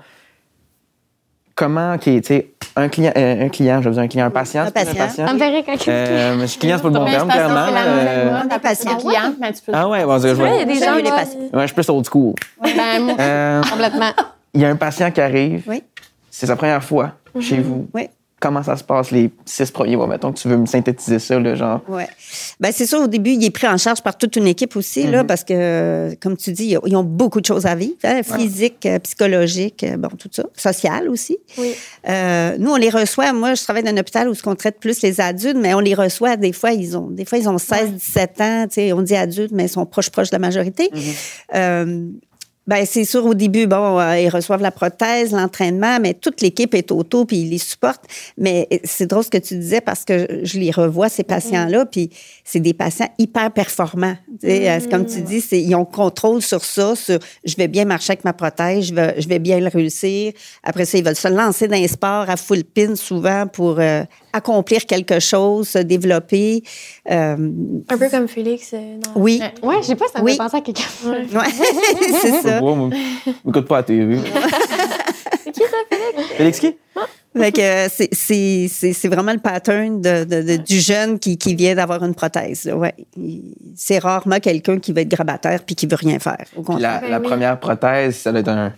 comment, 1.55 1.95
OK, 1.95 2.03
tu 2.03 2.21
sais, 2.23 2.51
un 2.77 2.87
client, 2.87 3.11
euh, 3.17 3.45
un 3.47 3.49
client, 3.49 3.81
je 3.81 3.89
veux 3.89 3.95
dire 3.95 4.03
un 4.03 4.07
client, 4.07 4.25
un 4.27 4.29
patient. 4.29 4.63
Un 4.63 4.71
patient. 4.71 5.09
Ça 5.09 5.33
me 5.33 5.37
ferait 5.39 5.63
quand 5.65 5.87
Euh, 5.89 6.37
je 6.39 6.45
suis 6.45 6.59
client, 6.59 6.77
c'est 6.77 6.83
pas 6.83 6.87
le 6.87 6.93
bon 6.93 7.05
terme, 7.05 7.27
clairement. 7.29 7.65
Euh, 7.75 8.31
la 8.49 8.59
patient. 8.59 8.95
cliente, 8.95 9.35
mais 9.41 9.51
tu 9.51 9.61
peux- 9.65 9.73
Ah 9.75 9.89
ouais, 9.89 10.05
bon, 10.05 10.17
je 10.19 10.27
Ouais, 10.27 10.33
il 10.33 10.37
y 10.37 10.41
a 10.41 10.45
vois. 10.55 10.65
des 10.65 10.73
gens. 10.79 10.95
les 10.95 11.03
patients. 11.03 11.39
Ouais, 11.53 11.61
je 11.63 11.65
suis 11.65 11.73
plus 11.75 11.89
old 11.89 12.05
school. 12.09 12.33
Ben, 12.63 13.15
Euh, 13.19 13.61
Complètement. 13.69 14.11
Il 14.59 14.63
y 14.63 14.65
a 14.65 14.69
un 14.69 14.75
patient 14.75 15.09
qui 15.09 15.21
arrive. 15.21 15.63
Oui. 15.67 15.81
C'est 16.29 16.47
sa 16.47 16.57
première 16.57 16.83
fois 16.83 17.13
chez 17.39 17.59
vous. 17.59 17.87
Oui. 17.93 18.09
Comment 18.41 18.61
ça 18.61 18.75
se 18.75 18.83
passe 18.83 19.11
les 19.11 19.31
six 19.45 19.71
premiers 19.71 19.95
mois? 19.95 20.07
Mettons 20.07 20.33
que 20.33 20.39
tu 20.39 20.49
veux 20.49 20.57
me 20.57 20.65
synthétiser 20.65 21.19
ça, 21.19 21.39
le 21.39 21.55
genre. 21.55 21.81
Ouais. 21.87 22.07
Ben 22.59 22.71
c'est 22.73 22.85
sûr, 22.85 22.99
au 22.99 23.07
début, 23.07 23.31
il 23.31 23.43
est 23.43 23.51
pris 23.51 23.67
en 23.67 23.77
charge 23.77 24.01
par 24.01 24.17
toute 24.17 24.35
une 24.35 24.47
équipe 24.47 24.75
aussi, 24.75 25.07
là, 25.07 25.23
parce 25.23 25.45
que, 25.45 26.13
comme 26.21 26.35
tu 26.35 26.51
dis, 26.51 26.75
ils 26.85 26.95
ont 26.95 27.03
beaucoup 27.03 27.39
de 27.39 27.45
choses 27.45 27.65
à 27.65 27.75
vivre, 27.75 27.95
hein, 28.03 28.21
physique, 28.23 28.85
euh, 28.85 28.99
psychologique, 28.99 29.83
euh, 29.83 29.95
bon, 29.95 30.09
tout 30.09 30.29
ça, 30.31 30.43
social 30.55 31.07
aussi. 31.09 31.37
Oui. 31.57 31.73
Euh, 32.09 32.57
nous, 32.59 32.71
on 32.71 32.77
les 32.77 32.89
reçoit. 32.89 33.31
Moi, 33.31 33.55
je 33.55 33.63
travaille 33.63 33.83
dans 33.83 33.91
un 33.91 33.97
hôpital 33.97 34.29
où 34.29 34.33
on 34.45 34.55
traite 34.55 34.79
plus 34.79 35.01
les 35.01 35.21
adultes, 35.21 35.57
mais 35.57 35.73
on 35.73 35.79
les 35.79 35.95
reçoit. 35.95 36.35
Des 36.35 36.53
fois, 36.53 36.71
ils 36.71 36.97
ont, 36.97 37.07
des 37.07 37.23
fois, 37.23 37.37
ils 37.37 37.47
ont 37.47 37.57
16, 37.57 37.93
17 37.93 38.41
ans. 38.41 38.65
Tu 38.67 38.75
sais, 38.75 38.93
on 38.93 39.01
dit 39.01 39.15
adultes, 39.15 39.51
mais 39.53 39.65
ils 39.65 39.69
sont 39.69 39.85
proches, 39.85 40.09
proches 40.09 40.31
de 40.31 40.35
la 40.35 40.39
majorité. 40.39 40.89
Euh, 41.55 42.09
ben, 42.69 42.85
c'est 42.85 43.03
sûr, 43.03 43.25
au 43.25 43.33
début, 43.33 43.65
bon, 43.65 43.99
euh, 43.99 44.19
ils 44.19 44.29
reçoivent 44.29 44.61
la 44.61 44.69
prothèse, 44.69 45.31
l'entraînement, 45.31 45.97
mais 45.99 46.13
toute 46.13 46.39
l'équipe 46.41 46.75
est 46.75 46.91
autour, 46.91 47.25
puis 47.25 47.37
ils 47.37 47.49
les 47.49 47.57
supportent. 47.57 48.05
Mais 48.37 48.67
euh, 48.71 48.77
c'est 48.83 49.07
drôle 49.07 49.23
ce 49.23 49.29
que 49.31 49.39
tu 49.39 49.55
disais 49.57 49.81
parce 49.81 50.05
que 50.05 50.41
je 50.43 50.59
les 50.59 50.69
revois, 50.69 51.09
ces 51.09 51.23
patients-là, 51.23 51.85
puis 51.87 52.11
c'est 52.43 52.59
des 52.59 52.75
patients 52.75 53.09
hyper 53.17 53.51
performants. 53.51 54.15
C'est 54.39 54.87
Comme 54.91 55.05
tu 55.07 55.21
dis, 55.21 55.41
c'est- 55.41 55.59
ils 55.61 55.73
ont 55.73 55.83
contrôle 55.85 56.41
sur 56.43 56.63
ça, 56.63 56.95
sur 56.95 57.17
je 57.43 57.55
vais 57.55 57.67
bien 57.67 57.85
marcher 57.85 58.11
avec 58.11 58.23
ma 58.23 58.33
prothèse, 58.33 58.85
je 58.85 58.93
vais, 58.93 59.19
je 59.19 59.27
vais 59.27 59.39
bien 59.39 59.59
le 59.59 59.67
réussir. 59.67 60.33
Après 60.63 60.85
ça, 60.85 60.97
ils 60.99 61.03
veulent 61.03 61.15
se 61.15 61.27
lancer 61.27 61.67
dans 61.67 61.75
les 61.75 61.87
sports 61.87 62.29
à 62.29 62.37
full 62.37 62.63
pin 62.63 62.95
souvent 62.95 63.47
pour 63.47 63.79
euh, 63.79 64.03
accomplir 64.33 64.85
quelque 64.85 65.19
chose, 65.19 65.69
se 65.69 65.79
développer. 65.79 66.63
Euh, 67.09 67.35
Un 67.89 67.97
peu 67.97 68.09
comme 68.09 68.27
Félix. 68.27 68.71
euh, 68.73 68.97
dans- 68.99 69.21
oui, 69.21 69.41
Ouais, 69.63 69.75
je 69.81 69.87
sais 69.87 69.95
pas, 69.95 70.05
ça 70.13 70.19
me 70.19 70.25
Oui. 70.25 70.31
fait 70.33 70.37
penser 70.37 70.57
à 70.57 70.61
quelqu'un. 70.61 70.83
Ouais. 71.05 71.25
ouais, 71.33 71.45
c'est 72.21 72.41
ça. 72.41 72.61
moi. 72.61 72.89
M'écoute 73.45 73.67
pas 73.67 73.77
à 73.77 73.79
la 73.79 73.83
TV. 73.83 74.19
C'est 75.43 75.51
qui 75.51 75.61
ça, 75.61 75.77
Félix? 75.89 76.29
Félix 76.37 76.59
qui? 76.59 76.75
Fait 77.37 77.51
que 77.51 77.61
euh, 77.61 77.87
c'est- 77.93 78.09
c'est 78.11 78.67
c'est- 78.69 78.91
c'est 78.93 79.07
vraiment 79.07 79.31
le 79.31 79.39
pattern 79.39 80.01
de, 80.01 80.23
de- 80.23 80.41
de- 80.41 80.55
du 80.57 80.79
jeune 80.79 81.19
qui, 81.19 81.37
qui 81.37 81.53
vient 81.55 81.75
d'avoir 81.75 82.03
une 82.03 82.15
prothèse. 82.15 82.65
là, 82.65 82.75
Ouais. 82.75 82.93
C'est 83.75 83.99
rarement 83.99 84.39
quelqu'un 84.39 84.79
qui 84.79 84.91
va 84.93 85.01
être 85.01 85.09
grabataire 85.09 85.61
puis 85.63 85.75
qui 85.75 85.85
veut 85.85 85.95
rien 85.95 86.17
faire. 86.19 86.43
Au 86.57 86.77
la, 86.77 86.99
Ben 86.99 87.09
la 87.11 87.19
oui. 87.19 87.27
première 87.27 87.59
prothèse, 87.59 88.15
ça 88.17 88.31
doit 88.31 88.41
être 88.41 88.49
un, 88.49 88.73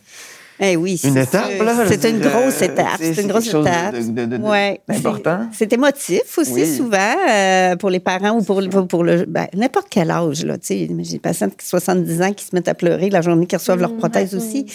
Eh 0.64 0.76
oui, 0.76 0.92
une 1.04 1.14
c'est 1.14 1.24
étape. 1.24 1.60
là, 1.60 1.86
C'est 1.88 2.08
une 2.08 2.20
dire, 2.20 2.30
grosse 2.32 2.62
euh, 2.62 2.66
étape. 2.66 2.86
C'est 3.00 3.20
une 3.22 3.28
grosse 3.30 3.48
étape. 3.48 3.96
Ouais. 4.42 4.80
d'important. 4.88 5.48
C'est- 5.52 5.74
émotif 5.74 6.38
aussi, 6.38 6.52
Oui. 6.54 6.78
souvent, 6.78 7.16
euh, 7.30 7.76
pour 7.78 7.90
les 7.90 8.00
parents 8.00 8.38
ou 8.38 8.44
pour, 8.44 8.62
pour, 8.70 8.88
pour 8.88 9.04
le. 9.04 9.26
ben, 9.26 9.48
n'importe 9.56 9.88
quel 9.90 10.12
âge, 10.12 10.46
là. 10.46 10.58
Tu 10.60 10.68
sais, 10.68 10.88
j'ai 11.00 11.14
des 11.14 11.20
patients 11.20 11.48
de 11.48 11.54
70 11.60 12.22
ans 12.22 12.34
qui 12.34 12.46
se 12.46 12.54
mettent 12.54 12.68
à 12.68 12.76
pleurer 12.76 13.10
la 13.10 13.22
journée 13.22 13.48
qu'ils 13.48 13.58
reçoivent 13.58 13.80
leur 13.80 13.96
prothèse 13.98 14.36
aussi. 14.36 14.66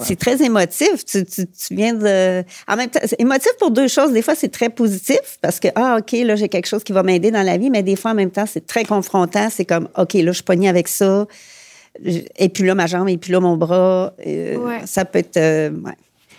C'est 0.00 0.18
très 0.18 0.40
émotif. 0.42 1.04
Tu, 1.04 1.24
tu, 1.24 1.46
tu 1.46 1.74
viens 1.74 1.94
de. 1.94 2.44
En 2.68 2.76
même 2.76 2.88
temps, 2.90 3.00
c'est 3.04 3.20
émotif 3.20 3.50
pour 3.58 3.70
deux 3.72 3.88
choses. 3.88 4.12
Des 4.12 4.22
fois, 4.22 4.34
c'est 4.36 4.52
très 4.52 4.68
positif 4.68 5.38
parce 5.40 5.58
que, 5.58 5.68
ah, 5.74 5.96
OK, 5.98 6.12
là, 6.24 6.36
j'ai 6.36 6.48
quelque 6.48 6.66
chose 6.66 6.84
qui 6.84 6.92
va 6.92 7.02
m'aider 7.02 7.30
dans 7.32 7.42
la 7.42 7.56
vie, 7.58 7.70
mais 7.70 7.82
des 7.82 7.96
fois, 7.96 8.12
en 8.12 8.14
même 8.14 8.30
temps, 8.30 8.46
c'est 8.46 8.64
très 8.66 8.84
confrontant. 8.84 9.48
C'est 9.50 9.64
comme, 9.64 9.88
OK, 9.98 10.14
là, 10.14 10.30
je 10.32 10.42
suis 10.46 10.68
avec 10.68 10.86
ça. 10.86 11.26
Et 12.04 12.48
puis 12.48 12.64
là, 12.64 12.74
ma 12.74 12.86
jambe, 12.86 13.08
et 13.08 13.18
puis 13.18 13.32
là, 13.32 13.40
mon 13.40 13.56
bras. 13.56 14.12
Euh, 14.26 14.56
Ouais. 14.56 14.80
Ça 14.86 15.04
peut 15.04 15.18
être. 15.18 15.36
euh, 15.36 15.70
ouais. 15.70 15.92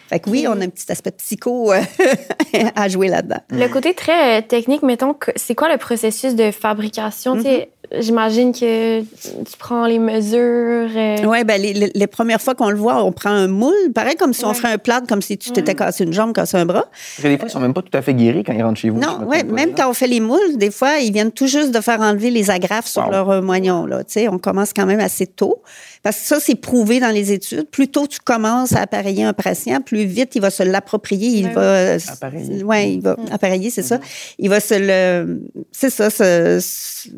Fait 0.10 0.20
que 0.20 0.30
oui, 0.30 0.46
on 0.48 0.60
a 0.60 0.64
un 0.66 0.70
petit 0.70 0.92
aspect 0.92 1.12
psycho 1.12 1.72
euh, 1.72 1.82
à 2.76 2.88
jouer 2.90 3.08
là-dedans. 3.08 3.40
Le 3.50 3.68
côté 3.68 3.94
très 3.94 4.42
technique, 4.44 4.84
mettons, 4.84 5.14
que- 5.14 5.32
c'est 5.36 5.56
quoi 5.56 5.72
le 5.72 5.78
processus 5.78 6.36
de 6.36 6.52
fabrication? 6.52 7.42
Sais, 7.42 7.70
J'imagine 8.00 8.54
que 8.54 9.02
tu 9.02 9.58
prends 9.60 9.86
les 9.86 10.00
mesures. 10.00 10.40
euh, 10.96 11.18
Oui, 11.26 11.44
ben 11.44 11.62
les, 11.62 11.74
les- 11.74 11.92
les 11.94 12.08
premières 12.08 12.42
fois 12.42 12.56
qu'on 12.56 12.70
le 12.70 12.78
voit, 12.78 13.04
on 13.04 13.12
prend 13.12 13.30
un 13.30 13.48
moule, 13.48 13.92
pareil 13.94 14.16
comme 14.16 14.34
si 14.34 14.46
on 14.46 14.54
ferait 14.54 14.74
un 14.74 14.78
plat, 14.78 15.02
comme 15.08 15.22
si 15.22 15.38
tu 15.38 15.52
t'étais 15.52 15.76
cassé 15.76 16.04
une 16.06 16.14
jambe, 16.14 16.34
cassé 16.34 16.58
un 16.58 16.66
bras. 16.66 16.86
Parce 16.90 17.22
que 17.24 17.28
des 17.28 17.38
fois, 17.38 17.48
ils 17.50 17.52
sont 17.52 17.60
même 17.60 17.74
pas 17.74 17.82
tout 17.82 17.96
à 17.96 18.02
fait 18.02 18.14
guéris 18.14 18.44
quand 18.44 18.54
ils 18.54 18.64
rentrent 18.64 18.80
chez 18.80 18.90
vous. 18.90 19.00
Non, 19.00 19.28
pas, 19.28 19.44
même 19.44 19.76
quand 19.76 19.90
on 19.90 19.94
fait 19.94 20.08
les 20.08 20.22
moules, 20.22 20.58
des 20.58 20.72
fois, 20.72 20.98
ils 21.00 21.12
viennent 21.12 21.32
tout 21.32 21.48
juste 21.48 21.72
de 21.72 21.82
faire 21.82 22.00
enlever 22.02 22.32
les 22.32 22.50
agrafes 22.50 22.88
sur 22.88 23.04
Wow. 23.06 23.12
leur 23.12 23.30
euh, 23.30 23.42
moignon. 23.42 23.86
Là. 23.86 24.04
Tu 24.06 24.14
sais, 24.14 24.28
on 24.30 24.38
commence 24.40 24.72
quand 24.74 24.86
même 24.86 25.02
assez 25.02 25.28
tôt. 25.28 25.62
Parce 26.04 26.18
que 26.20 26.26
ça, 26.28 26.40
c'est 26.42 26.56
prouvé 26.56 27.00
dans 27.00 27.10
les 27.12 27.32
études. 27.32 27.70
Plus 27.70 27.88
tôt 27.88 28.08
tu 28.08 28.20
commences 28.20 28.74
à 28.74 28.82
appareiller 28.82 29.24
un 29.24 29.32
patient, 29.34 29.80
plus 29.82 30.04
vite 30.06 30.36
il 30.36 30.42
va 30.42 30.50
se 30.50 30.62
l'approprier. 30.62 31.30
Il 31.40 31.50
va. 31.50 31.96
Appareiller. 32.08 32.58
Mm-hmm. 32.60 32.64
Ouais, 32.64 32.94
il 32.94 33.02
va 33.02 33.16
appareiller, 33.32 33.70
c'est 33.70 33.84
ça. 33.84 34.00
Il 34.38 34.50
va 34.50 34.60
se 34.60 34.74
le. 34.76 35.42
C'est 35.72 35.90
ça, 35.90 36.10
se- 36.10 36.60
se- 36.62 37.10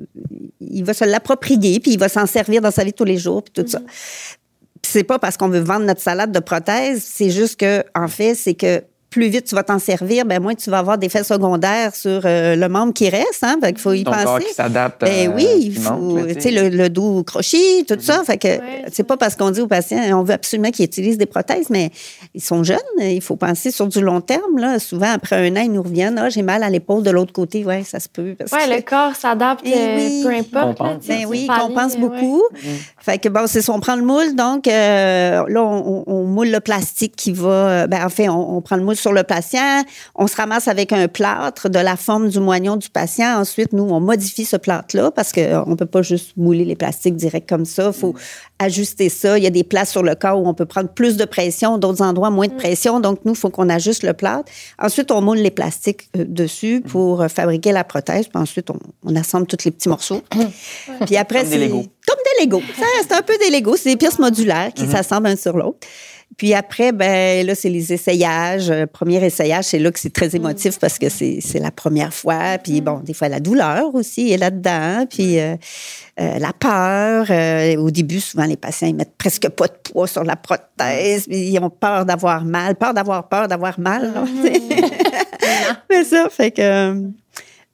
il 0.62 0.84
va 0.84 0.94
se 0.94 1.04
l'approprier, 1.04 1.80
puis 1.80 1.92
il 1.92 2.00
va 2.00 2.10
s'en 2.10 2.28
servir 2.28 2.62
dans 2.62 2.72
sa 2.72 2.84
vie 2.84 2.92
de 2.92 2.96
tous 2.96 3.04
les 3.06 3.18
jours, 3.18 3.42
puis 3.44 3.64
tout 3.64 3.68
ça. 3.70 3.80
Puis 3.80 4.92
c'est 4.92 5.04
pas 5.04 5.18
parce 5.18 5.36
qu'on 5.36 5.50
veut 5.50 5.60
vendre 5.62 5.86
notre 5.86 6.02
salade 6.02 6.32
de 6.32 6.40
prothèse, 6.40 7.04
c'est 7.04 7.32
juste 7.32 7.60
que, 7.60 7.84
en 7.96 8.08
fait, 8.08 8.36
c'est 8.36 8.54
que 8.54 8.84
plus 9.16 9.30
vite 9.30 9.46
tu 9.46 9.56
vas 9.56 9.64
t'en 9.64 9.80
servir, 9.80 10.26
ben 10.26 10.42
moins 10.42 10.56
tu 10.56 10.70
vas 10.70 10.80
avoir 10.80 10.98
des 10.98 11.08
effets 11.08 11.24
secondaires 11.24 11.96
sur 11.96 12.22
euh, 12.26 12.56
le 12.58 12.68
membre 12.68 12.94
qui 12.94 13.08
reste. 13.10 13.44
Hein, 13.44 13.56
fait 13.62 13.72
qu'il 13.72 13.82
faut 13.82 13.94
y 13.94 14.04
Ton 14.04 14.12
corps 14.12 14.24
penser. 14.36 14.46
qui 14.48 14.54
s'adapte. 14.54 15.02
Ben 15.02 15.30
euh, 15.30 15.34
oui, 15.36 15.48
il 15.62 15.76
faut, 15.78 16.20
tu 16.34 16.42
sais, 16.42 16.52
le, 16.52 16.68
le 16.70 16.90
dos 16.90 17.24
croché, 17.24 17.86
tout 17.88 17.96
ça. 18.00 18.24
Fait 18.26 18.38
que 18.38 18.48
Ouais, 18.48 18.86
c'est 18.92 19.04
pas 19.04 19.16
parce 19.16 19.36
qu'on 19.36 19.52
dit 19.52 19.62
aux 19.62 19.68
patients, 19.68 20.00
on 20.20 20.24
veut 20.24 20.34
absolument 20.34 20.70
qu'ils 20.72 20.84
utilisent 20.86 21.18
des 21.18 21.26
prothèses, 21.26 21.70
mais 21.70 21.92
ils 22.34 22.42
sont 22.44 22.64
jeunes. 22.64 22.78
Il 23.00 23.22
faut 23.22 23.38
penser 23.38 23.72
sur 23.72 23.88
du 23.88 24.02
long 24.02 24.20
terme. 24.20 24.58
Là. 24.58 24.80
Souvent, 24.80 25.12
après 25.14 25.48
un 25.48 25.56
an, 25.56 25.62
ils 25.62 25.72
nous 25.72 25.84
reviennent. 25.84 26.18
Ah, 26.20 26.30
j'ai 26.30 26.42
mal 26.42 26.62
à 26.64 26.70
l'épaule 26.70 27.02
de 27.04 27.12
l'autre 27.12 27.32
côté. 27.32 27.64
Ouais, 27.64 27.84
ça 27.84 28.00
se 28.02 28.10
peut. 28.10 28.36
Ouais, 28.52 28.68
que- 28.68 28.76
le 28.76 28.82
corps 28.82 29.16
s'adapte, 29.16 29.62
Eh 29.66 29.74
euh, 29.74 29.96
oui. 29.96 30.24
peu 30.24 30.30
importe. 30.34 30.80
Là, 30.82 30.98
Ben 31.08 31.26
oui, 31.28 31.48
qu'on 31.48 31.74
pense 31.74 31.96
beaucoup. 31.98 32.44
Fait 33.00 33.18
que 33.18 33.30
bon, 33.30 33.48
c'est 33.48 33.62
ça, 33.62 33.72
on 33.72 33.80
prend 33.80 33.96
le 33.96 34.04
moule, 34.04 34.36
donc 34.36 34.68
euh, 34.68 35.44
là, 35.48 35.64
on, 35.64 36.04
on- 36.08 36.14
on 36.14 36.24
moule 36.26 36.50
le 36.50 36.60
plastique 36.60 37.16
qui 37.16 37.32
va. 37.32 37.88
Ben, 37.88 38.04
en 38.06 38.10
fait, 38.10 38.28
on, 38.30 38.58
on 38.58 38.62
prend 38.62 38.76
le 38.76 38.84
moule 38.84 38.96
sur 39.06 39.14
le 39.14 39.22
patient, 39.22 39.84
on 40.16 40.26
se 40.26 40.36
ramasse 40.36 40.68
avec 40.68 40.92
un 40.92 41.08
plâtre 41.08 41.70
de 41.70 41.78
la 41.78 41.96
forme 41.96 42.28
du 42.30 42.40
moignon 42.40 42.76
du 42.76 42.90
patient. 42.90 43.40
Ensuite, 43.40 43.72
nous, 43.72 43.84
on 43.84 44.00
modifie 44.00 44.46
ce 44.46 44.58
plâtre-là 44.58 45.12
parce 45.12 45.32
qu'on 45.32 45.70
ne 45.70 45.76
peut 45.76 45.86
pas 45.86 46.02
juste 46.02 46.32
mouler 46.38 46.66
les 46.66 46.76
plastiques 46.76 47.16
direct 47.16 47.48
comme 47.48 47.66
ça. 47.66 47.92
Il 47.94 48.00
faut 48.00 48.16
ajuster 48.58 49.10
ça. 49.10 49.38
Il 49.38 49.44
y 49.44 49.48
a 49.48 49.52
des 49.52 49.64
places 49.64 49.92
sur 49.92 50.02
le 50.02 50.16
corps 50.16 50.42
où 50.42 50.48
on 50.48 50.56
peut 50.56 50.66
prendre 50.66 50.90
plus 50.90 51.18
de 51.18 51.26
pression, 51.26 51.78
d'autres 51.78 52.02
endroits 52.02 52.32
moins 52.32 52.48
de 52.48 52.56
pression. 52.56 53.00
Donc, 53.00 53.20
nous, 53.26 53.34
il 53.34 53.38
faut 53.38 53.52
qu'on 53.52 53.70
ajuste 53.70 54.02
le 54.02 54.14
plâtre. 54.14 54.52
Ensuite, 54.80 55.12
on 55.12 55.22
moule 55.22 55.38
les 55.38 55.52
plastiques 55.52 56.10
euh, 56.18 56.26
dessus 56.28 56.82
pour 56.82 57.22
euh, 57.22 57.28
fabriquer 57.28 57.74
la 57.74 57.84
prothèse. 57.84 58.26
Puis 58.28 58.42
ensuite, 58.42 58.72
on, 58.72 58.80
on 59.06 59.16
assemble 59.16 59.46
tous 59.46 59.66
les 59.66 59.72
petits 59.72 59.90
morceaux. 59.90 60.24
Puis 61.06 61.16
après, 61.16 61.42
Comme 61.42 61.50
des 61.52 61.58
c'est 61.58 61.68
Legos. 61.68 61.86
comme 62.08 62.20
des 62.40 62.46
Legos. 62.46 62.64
C'est 63.08 63.14
un 63.14 63.22
peu 63.22 63.38
des 63.38 63.56
Legos. 63.56 63.76
C'est 63.78 63.90
des 63.90 63.98
pièces 63.98 64.18
modulaires 64.18 64.72
qui 64.74 64.88
s'assemblent 64.88 65.28
un 65.28 65.36
sur 65.36 65.56
l'autre. 65.56 65.78
Puis 66.38 66.54
après, 66.54 66.92
ben 66.92 67.46
là, 67.46 67.56
c'est 67.56 67.70
les 67.70 67.94
essayages. 67.94 68.70
Euh, 68.70 68.86
premier 68.86 69.24
essayage, 69.24 69.66
c'est 69.66 69.80
là 69.80 69.92
que 69.92 70.00
c'est 70.00 70.14
très 70.14 70.36
émotif 70.36 70.80
parce 70.80 71.00
que 71.00 71.08
c'est 71.08 71.40
c'est 71.42 71.60
la 71.60 71.72
première 71.72 72.14
fois. 72.14 72.58
Puis 72.62 72.82
bon, 72.82 73.00
des 73.00 73.14
fois, 73.14 73.30
la 73.30 73.40
douleur 73.40 73.96
aussi 73.96 74.32
est 74.32 74.38
là-dedans. 74.38 75.06
Puis 75.10 75.40
euh, 75.40 75.56
euh, 76.18 76.40
la 76.40 76.54
peur. 76.54 77.28
Euh, 77.30 77.76
au 77.76 77.92
début, 77.92 78.22
souvent, 78.22 78.46
les 78.46 78.56
patients, 78.56 78.88
ils 78.88 78.96
mettent 78.96 79.18
presque 79.18 79.50
pas 79.50 79.68
de 79.68 79.74
poids 79.84 80.08
sur 80.08 80.24
la 80.24 80.38
prothèse. 80.38 81.26
Ils 81.28 81.60
ont 81.60 81.70
peur 81.70 82.06
d'avoir 82.06 82.46
mal. 82.46 82.76
Peur 82.76 82.94
d'avoir 82.94 83.28
peur 83.28 83.50
d'avoir 83.50 83.78
mal. 83.80 84.14
tu 84.42 84.48
sais. 84.48 84.62
Mais 85.90 86.04
ça, 86.06 86.30
fait 86.30 86.52
que... 86.52 87.10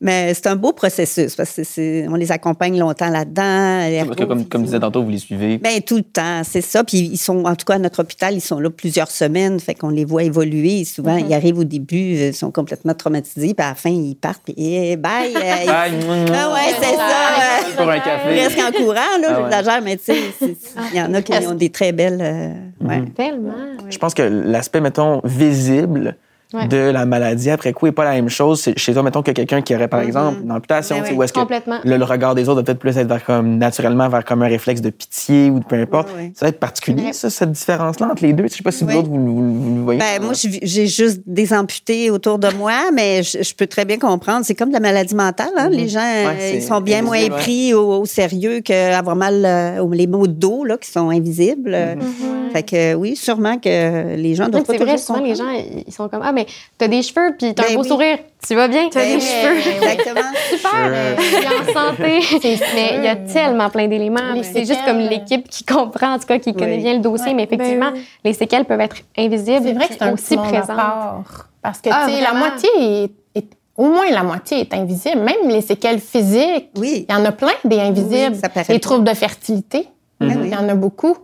Mais 0.04 0.34
c'est 0.34 0.47
un 0.47 0.56
beau 0.56 0.74
processus 0.74 1.36
parce 1.36 1.52
que 1.56 1.64
c'est, 1.64 2.08
on 2.10 2.16
les 2.16 2.32
accompagne 2.32 2.80
longtemps 2.80 3.10
là-dedans. 3.10 3.88
les 3.88 4.04
Parce 4.04 4.18
que, 4.18 4.24
comme, 4.24 4.45
comme 4.47 4.64
disais 4.64 4.80
tantôt, 4.80 5.04
vous 5.04 5.10
les 5.12 5.20
suivez. 5.20 5.60
ben, 5.60 5.80
tout 5.82 5.97
le 5.97 6.04
temps, 6.04 6.41
c'est 6.43 6.62
ça. 6.62 6.84
Puis 6.84 6.97
ils 6.97 7.18
sont, 7.18 7.45
en 7.45 7.56
tout 7.56 7.66
cas, 7.66 7.76
à 7.76 7.78
notre 7.80 8.02
hôpital, 8.02 8.34
ils 8.34 8.41
sont 8.41 8.60
là 8.60 8.72
plusieurs 8.72 9.12
semaines. 9.12 9.60
Fait 9.60 9.76
qu'on 9.76 9.89
les 9.89 10.04
voit 10.06 10.24
évoluer. 10.24 10.84
Souvent, 10.86 11.16
Mm-hmm. 11.18 11.26
ils 11.30 11.34
arrivent 11.36 11.60
au 11.60 11.64
début, 11.64 12.16
euh, 12.18 12.28
ils 12.30 12.34
sont 12.34 12.49
complètement 12.52 12.93
traumatisés. 12.95 13.54
Puis 13.54 13.64
à 13.66 13.70
la 13.70 13.76
fin, 13.76 13.89
ils 13.91 14.16
partent. 14.16 14.41
Puis 14.43 14.56
eh, 14.58 14.95
bye. 14.97 15.36
euh, 15.36 15.39
Bye. 15.68 15.93
Ah 16.34 16.52
ouais, 16.54 16.74
c'est 16.82 16.95
ça. 16.95 17.78
Pour 17.78 17.89
un 17.91 17.99
café. 17.99 18.36
Presque 18.38 18.60
en 18.60 18.72
courant, 18.72 18.95
là, 19.22 19.49
Ah 19.52 19.62
ouais. 19.76 19.82
mais 19.84 19.97
tu 19.97 20.06
sais, 20.06 20.16
c'est- 20.39 20.56
il 20.93 20.97
y 20.97 21.02
en 21.02 21.14
a 21.14 21.22
qui 21.22 21.32
ont 21.34 21.54
des 21.54 21.70
très 21.70 21.91
belles. 21.91 22.20
euh, 22.22 22.54
ouais. 22.88 23.04
Tellement. 23.16 23.54
Je 23.89 23.97
pense 23.99 24.14
que 24.16 24.24
l'aspect, 24.24 24.82
mettons, 24.82 25.22
visible 25.24 26.16
Ouais. 26.54 26.68
de 26.68 26.78
la 26.78 27.06
maladie 27.06 27.49
après 27.49 27.72
coup 27.72 27.86
n'est 27.86 27.91
pas 27.93 28.04
la 28.04 28.12
même 28.12 28.28
chose. 28.30 28.68
Chez 28.76 28.93
toi, 28.93 29.04
mettons, 29.04 29.22
que 29.24 29.32
quelqu'un 29.32 29.62
qui 29.62 29.74
aurait, 29.76 29.88
par 29.88 30.02
exemple, 30.02 30.39
une 30.43 30.52
amputation, 30.52 30.97
Ben 30.97 31.02
tu 31.04 31.08
sais, 31.08 31.14
oui, 31.14 31.18
où 31.20 31.24
est-ce 31.24 31.32
que 31.34 31.39
le, 31.86 31.97
le 31.97 32.04
regard 32.04 32.36
des 32.36 32.49
autres 32.49 32.58
va 32.60 32.64
peut-être 32.64 32.80
plus 32.80 32.97
être 32.97 33.08
vers 33.08 33.24
comme, 33.24 33.58
naturellement 33.58 34.10
vers 34.10 34.26
comme 34.26 34.41
un 34.43 34.47
réflexe 34.47 34.82
de 34.82 34.89
pitié 34.89 35.49
ou 35.49 35.60
de 35.60 35.66
peu 35.66 35.76
importe. 35.78 36.10
Ça 36.36 36.45
va 36.45 36.49
être 36.49 36.60
particulier, 36.60 37.14
ça, 37.14 37.30
cette 37.30 37.52
différence-là 37.54 38.10
entre 38.12 38.24
les 38.24 38.34
deux. 38.34 38.43
Je 38.47 38.54
sais 38.56 38.64
pas 38.64 38.72
si 38.72 38.84
vous 38.84 38.91
autres, 38.95 39.08
vous, 39.08 39.26
vous- 39.36 39.54
vous 39.62 39.76
le 39.78 39.82
voyez. 39.82 39.99
Ben, 39.99 40.22
moi, 40.22 40.34
j'ai 40.34 40.88
juste 40.88 41.22
des 41.26 41.54
amputés 41.54 42.10
autour 42.10 42.38
de 42.38 42.49
moi, 42.58 42.74
mais 42.93 43.24
je, 43.24 43.41
je 43.43 43.56
peux 43.56 43.68
très 43.68 43.86
bien 43.86 43.97
comprendre. 43.97 44.41
C'est 44.45 44.56
comme 44.56 44.70
de 44.70 44.74
la 44.74 44.80
maladie 44.82 45.16
mentale. 45.16 45.52
Hein? 45.58 45.70
Les 45.70 45.88
gens, 45.88 45.99
euh, 46.02 46.32
Mhm. 46.32 46.56
ils 46.56 46.62
sont 46.64 46.82
bien 46.82 47.02
moins 47.02 47.30
pris 47.30 47.74
au, 47.74 48.02
au 48.02 48.06
sérieux 48.06 48.60
qu'avoir 48.62 49.16
mal 49.16 49.45
euh, 49.45 49.80
aux 49.84 49.91
les 49.91 50.08
maux 50.08 50.28
de 50.28 50.34
dos 50.34 50.66
là, 50.66 50.78
qui 50.78 50.89
sont 50.91 51.10
invisibles. 51.10 51.72
Mhm. 51.95 52.52
Fait 52.52 52.64
que 52.64 52.93
oui, 52.95 53.16
sûrement 53.16 53.58
que 53.58 54.16
les 54.18 54.36
gens 54.36 54.49
doivent 54.49 54.64
Donc, 54.64 54.68
pas 54.68 54.74
c'est 54.78 54.84
vrai, 54.84 54.97
souvent, 54.97 55.20
les 55.22 55.36
gens, 55.36 55.49
ils 55.88 55.93
sont 55.93 56.10
comme 56.10 56.20
Ah, 56.24 56.34
mais 56.34 56.41
t'as 56.78 56.88
des 56.88 57.02
cheveux, 57.02 57.36
puis 57.38 57.54
t'as 57.54 57.64
Ben 57.64 57.72
un 57.72 57.76
beau 57.76 57.82
oui. 57.84 57.88
sourire. 57.88 58.18
Tu 58.48 58.56
vas 58.56 58.68
bien? 58.68 58.89
T'as 58.89 59.02
Ben, 59.02 59.16
des 59.16 59.20
cheveux. 59.22 59.58
Exactement. 59.76 60.28
Super, 60.50 61.16
je 61.18 61.24
suis 61.24 61.48
en 61.48 61.74
santé. 61.74 62.60
mais 62.76 62.92
il 62.98 63.04
y 63.04 63.08
a 63.08 63.16
tellement 63.16 63.70
plein 63.70 63.88
d'éléments. 63.88 64.42
C'est 64.44 64.66
juste 64.66 64.84
comme 64.86 65.00
l'équipe 65.00 65.48
qui 65.50 65.64
comprend, 65.64 66.14
en 66.14 66.20
tout 66.20 66.26
cas, 66.28 66.39
qui 66.39 66.54
connaît 66.54 66.78
bien 66.78 66.94
le 66.94 67.00
dossier. 67.00 67.28
Ouais. 67.28 67.34
Mais 67.34 67.44
effectivement, 67.44 67.92
Ben 67.92 67.98
oui. 68.00 68.06
les 68.26 68.34
séquelles 68.34 68.66
peuvent 68.66 68.82
être 68.82 68.98
invisibles. 69.18 69.62
C'est 69.64 69.74
vrai 69.74 69.88
que 69.88 69.94
c'est 69.98 70.12
aussi 70.12 70.36
part. 70.36 71.24
Parce 71.62 71.80
que, 71.80 71.89
Ah, 71.92 72.06
tu 72.08 72.14
sais, 72.14 72.22
la 72.22 72.34
moitié 72.34 72.70
est, 72.80 73.12
est- 73.36 73.52
au 73.78 73.86
moins 73.86 74.10
la 74.10 74.24
moitié 74.24 74.62
est 74.62 74.74
invisible. 74.74 75.20
Même 75.22 75.48
les 75.50 75.62
séquelles 75.62 76.00
physiques, 76.00 76.70
Oui. 76.78 77.06
il 77.08 77.14
y 77.14 77.16
en 77.16 77.24
a 77.24 77.32
plein 77.32 77.54
des 77.64 77.80
invisibles. 77.80 78.34
Oui, 78.34 78.39
ça 78.42 78.50
paraît 78.50 78.66
les 78.74 78.80
troubles 78.80 79.04
de 79.08 79.14
fertilité, 79.14 79.88
il 80.20 80.48
y 80.48 80.56
en 80.56 80.68
a 80.68 80.74
beaucoup. 80.76 81.16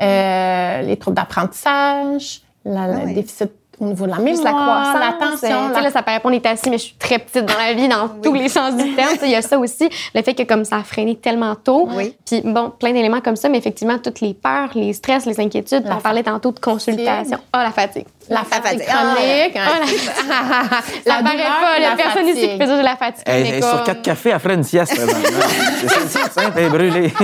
Euh, 0.00 0.82
les 0.82 0.96
troubles 0.96 1.16
d'apprentissage, 1.16 2.42
la- 2.64 2.82
Ah 2.82 2.86
le 3.00 3.06
oui. 3.06 3.14
déficit 3.14 3.50
au 3.80 3.86
niveau 3.86 4.06
de 4.06 4.10
la 4.10 4.18
mémoire, 4.18 4.44
la 4.44 4.52
croissance. 4.52 4.94
l'attention. 5.00 5.64
euh, 5.64 5.68
sais, 5.68 5.74
la- 5.74 5.80
là, 5.82 5.90
ça 5.90 6.02
paraît 6.02 6.20
pas, 6.20 6.28
on 6.28 6.32
est 6.32 6.44
assis, 6.46 6.70
mais 6.70 6.78
je 6.78 6.84
suis 6.84 6.94
très 6.98 7.18
petite 7.18 7.44
dans 7.44 7.56
la 7.58 7.72
vie, 7.74 7.88
dans 7.88 8.08
tous 8.22 8.34
les 8.34 8.48
sens 8.48 8.76
du 8.76 8.92
terme. 8.96 9.16
Il 9.22 9.30
y 9.30 9.34
a 9.34 9.42
ça 9.42 9.58
aussi, 9.58 9.88
le 10.14 10.22
fait 10.22 10.34
que 10.34 10.42
comme 10.42 10.64
ça 10.64 10.76
a 10.76 10.82
freiné 10.82 11.16
tellement 11.16 11.54
tôt. 11.54 11.88
Oui. 11.94 12.14
Puis 12.26 12.40
bon, 12.44 12.70
plein 12.78 12.92
d'éléments 12.92 13.20
comme 13.20 13.36
ça, 13.36 13.48
mais 13.48 13.58
effectivement, 13.58 13.98
toutes 13.98 14.20
les 14.20 14.34
peurs, 14.34 14.70
les 14.74 14.92
stress, 14.92 15.26
les 15.26 15.38
inquiétudes. 15.40 15.84
On 15.90 16.00
parlait 16.00 16.22
tantôt 16.22 16.52
de 16.52 16.60
consultation. 16.60 17.38
Ah, 17.52 17.62
la 17.64 17.70
fatigue. 17.70 18.06
La 18.30 18.44
fatigue 18.44 18.82
fatigue. 18.82 18.86
chronique. 18.86 19.56
Ah, 19.56 19.70
hein. 19.82 20.66
Ça 20.80 20.88
La 21.06 21.14
paraît 21.22 21.32
douleur, 21.36 21.46
pas, 21.60 21.76
il 21.78 21.82
y 21.82 21.84
a 21.86 21.90
la 21.90 21.96
personne 21.96 22.28
ici 22.28 22.48
qui 22.48 22.56
dire 22.58 22.76
j'ai 22.76 22.82
la 22.82 22.96
fatigue. 22.96 23.22
Elle 23.26 23.42
mais 23.42 23.48
est 23.48 23.60
comme- 23.60 23.70
sur 23.70 23.82
quatre 23.84 24.02
cafés, 24.02 24.30
elle 24.30 24.40
ferait 24.40 24.54
une 24.54 24.64
sieste 24.64 24.94
c'est 24.98 26.08
c'est 26.08 26.40
elle 26.56 26.64
est 26.64 26.68
brûlée. 26.68 27.12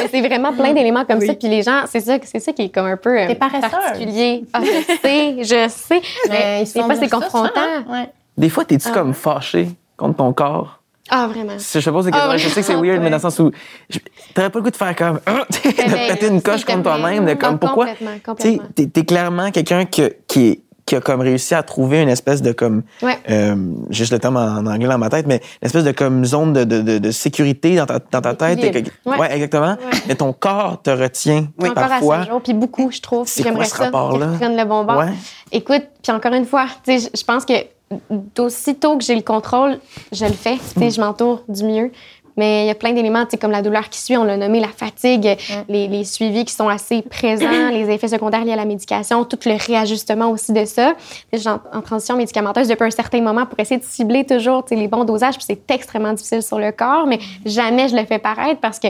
Mais 0.00 0.08
c'est 0.10 0.20
vraiment 0.20 0.52
plein 0.52 0.72
d'éléments 0.72 1.04
comme 1.04 1.20
ça. 1.20 1.34
Puis 1.34 1.48
les 1.48 1.62
gens, 1.62 1.82
c'est 1.86 2.00
ça, 2.00 2.16
c'est 2.22 2.40
ça 2.40 2.52
qui 2.52 2.62
est 2.62 2.68
comme 2.74 2.86
un 2.86 2.96
peu 2.96 3.18
euh, 3.18 3.34
particulier. 3.34 4.44
Ah, 4.52 4.60
je 4.62 4.94
sais, 5.02 5.36
je 5.42 5.68
sais. 5.68 6.00
Mais 6.28 6.64
fois, 6.86 6.94
c'est 6.94 7.00
dire 7.00 7.10
ça, 7.10 7.16
confrontant. 7.16 7.54
ça, 7.54 7.60
hein? 7.62 7.84
Ouais. 7.88 8.08
Des 8.36 8.48
fois, 8.50 8.64
t'es-tu 8.64 8.88
Ah. 8.90 8.94
comme 8.94 9.14
fâché 9.14 9.68
contre 9.96 10.16
ton 10.16 10.32
corps? 10.32 10.80
Ah, 11.10 11.26
vraiment. 11.28 11.54
Si 11.58 11.80
je 11.80 11.84
te 11.84 11.90
pose 11.90 12.04
des 12.06 12.10
questions, 12.10 12.30
Ah, 12.32 12.36
je 12.36 12.48
sais 12.48 12.60
que 12.60 12.66
c'est 12.66 12.74
weird, 12.74 13.00
mais 13.02 13.10
dans 13.10 13.16
le 13.16 13.22
sens 13.22 13.38
où 13.38 13.50
t'aurais 14.34 14.50
pas 14.50 14.58
le 14.58 14.62
goût 14.64 14.70
de 14.70 14.76
faire 14.76 14.94
comme 14.96 15.16
de 15.26 15.92
ben, 15.92 16.08
péter 16.14 16.28
une 16.28 16.42
coche 16.42 16.64
contre 16.64 16.82
toi-même, 16.82 17.24
de 17.26 17.34
comme 17.34 17.58
pourquoi? 17.58 17.86
complètement, 17.86 18.34
Tu 18.40 18.58
t'es, 18.74 18.86
t'es 18.86 19.04
clairement 19.04 19.50
quelqu'un 19.50 19.84
qui, 19.84 20.02
qui, 20.26 20.46
est- 20.48 20.60
qui 20.84 20.94
a 20.94 21.00
comme 21.00 21.20
réussi 21.20 21.52
à 21.54 21.64
trouver 21.64 22.00
une 22.02 22.08
espèce 22.08 22.42
de 22.42 22.52
comme 22.52 22.84
Ouais. 23.02 23.18
euh, 23.28 23.56
j'ai 23.90 23.98
juste 24.04 24.12
le 24.12 24.20
terme 24.20 24.36
en, 24.36 24.64
anglais 24.66 24.86
dans 24.88 24.98
ma 24.98 25.08
tête, 25.08 25.26
mais 25.26 25.40
une 25.60 25.66
espèce 25.66 25.82
de 25.82 25.90
comme 25.90 26.24
zone 26.24 26.52
de, 26.52 26.62
de, 26.62 26.80
de, 26.80 26.98
de 26.98 27.10
sécurité 27.10 27.74
dans 27.74 27.86
ta, 27.86 27.98
dans 27.98 28.20
ta 28.20 28.34
tête. 28.34 28.60
D'équilibre. 28.60 28.90
Ouais. 29.04 29.18
Ouais. 29.18 29.34
exactement. 29.34 29.76
Mais 30.06 30.14
ton 30.14 30.32
corps 30.32 30.80
te 30.82 30.90
retient 30.90 31.48
Encore 31.60 31.70
à 31.78 31.88
parfois. 31.88 32.22
ce 32.24 32.30
jour, 32.30 32.40
puis 32.40 32.54
beaucoup, 32.54 32.92
je 32.92 33.00
trouve. 33.00 33.26
C'est 33.26 33.42
J'aimerais 33.42 33.62
quoi 33.62 33.64
ce 33.64 33.76
ça 33.76 33.84
rapport-là? 33.86 34.28
qu'ils 34.38 34.56
le 34.56 34.64
bon 34.64 34.84
bord. 34.84 35.02
Écoute, 35.50 35.82
puis 36.04 36.12
encore 36.12 36.32
une 36.34 36.44
fois, 36.46 36.66
tu 36.84 36.98
sais, 37.00 37.10
je 37.12 37.18
je 37.20 37.24
pense 37.24 37.44
que 37.44 37.54
d'aussitôt 38.34 38.96
que 38.98 39.04
j'ai 39.04 39.14
le 39.14 39.22
contrôle, 39.22 39.78
je 40.12 40.24
le 40.24 40.32
fais. 40.32 40.56
Tu 40.56 40.80
sais, 40.80 40.90
je 40.90 41.00
m'entoure 41.00 41.42
du 41.48 41.64
mieux. 41.64 41.92
Mais 42.38 42.64
il 42.64 42.66
y 42.66 42.70
a 42.70 42.74
plein 42.74 42.92
d'éléments, 42.92 43.24
comme 43.40 43.50
la 43.50 43.62
douleur 43.62 43.88
qui 43.88 43.98
suit, 43.98 44.16
on 44.18 44.24
l'a 44.24 44.36
nommé, 44.36 44.60
la 44.60 44.68
fatigue, 44.68 45.38
les, 45.70 45.88
les 45.88 46.04
suivis 46.04 46.44
qui 46.44 46.52
sont 46.52 46.68
assez 46.68 47.00
présents, 47.00 47.70
les 47.70 47.88
effets 47.88 48.08
secondaires 48.08 48.44
liés 48.44 48.52
à 48.52 48.56
la 48.56 48.66
médication, 48.66 49.24
tout 49.24 49.38
le 49.46 49.56
réajustement 49.56 50.30
aussi 50.30 50.52
de 50.52 50.66
ça. 50.66 50.94
Je 51.32 51.38
suis 51.38 51.48
en, 51.48 51.60
en 51.72 51.80
transition 51.80 52.14
médicamenteuse 52.14 52.68
depuis 52.68 52.84
un 52.84 52.90
certain 52.90 53.22
moment 53.22 53.46
pour 53.46 53.58
essayer 53.58 53.80
de 53.80 53.86
cibler 53.86 54.26
toujours 54.26 54.66
les 54.70 54.86
bons 54.86 55.04
dosages, 55.04 55.36
puis 55.36 55.46
c'est 55.46 55.70
extrêmement 55.70 56.12
difficile 56.12 56.42
sur 56.42 56.58
le 56.58 56.72
corps, 56.72 57.06
mais 57.06 57.20
jamais 57.46 57.88
je 57.88 57.96
le 57.96 58.04
fais 58.04 58.18
paraître 58.18 58.60
parce 58.60 58.78
que 58.78 58.88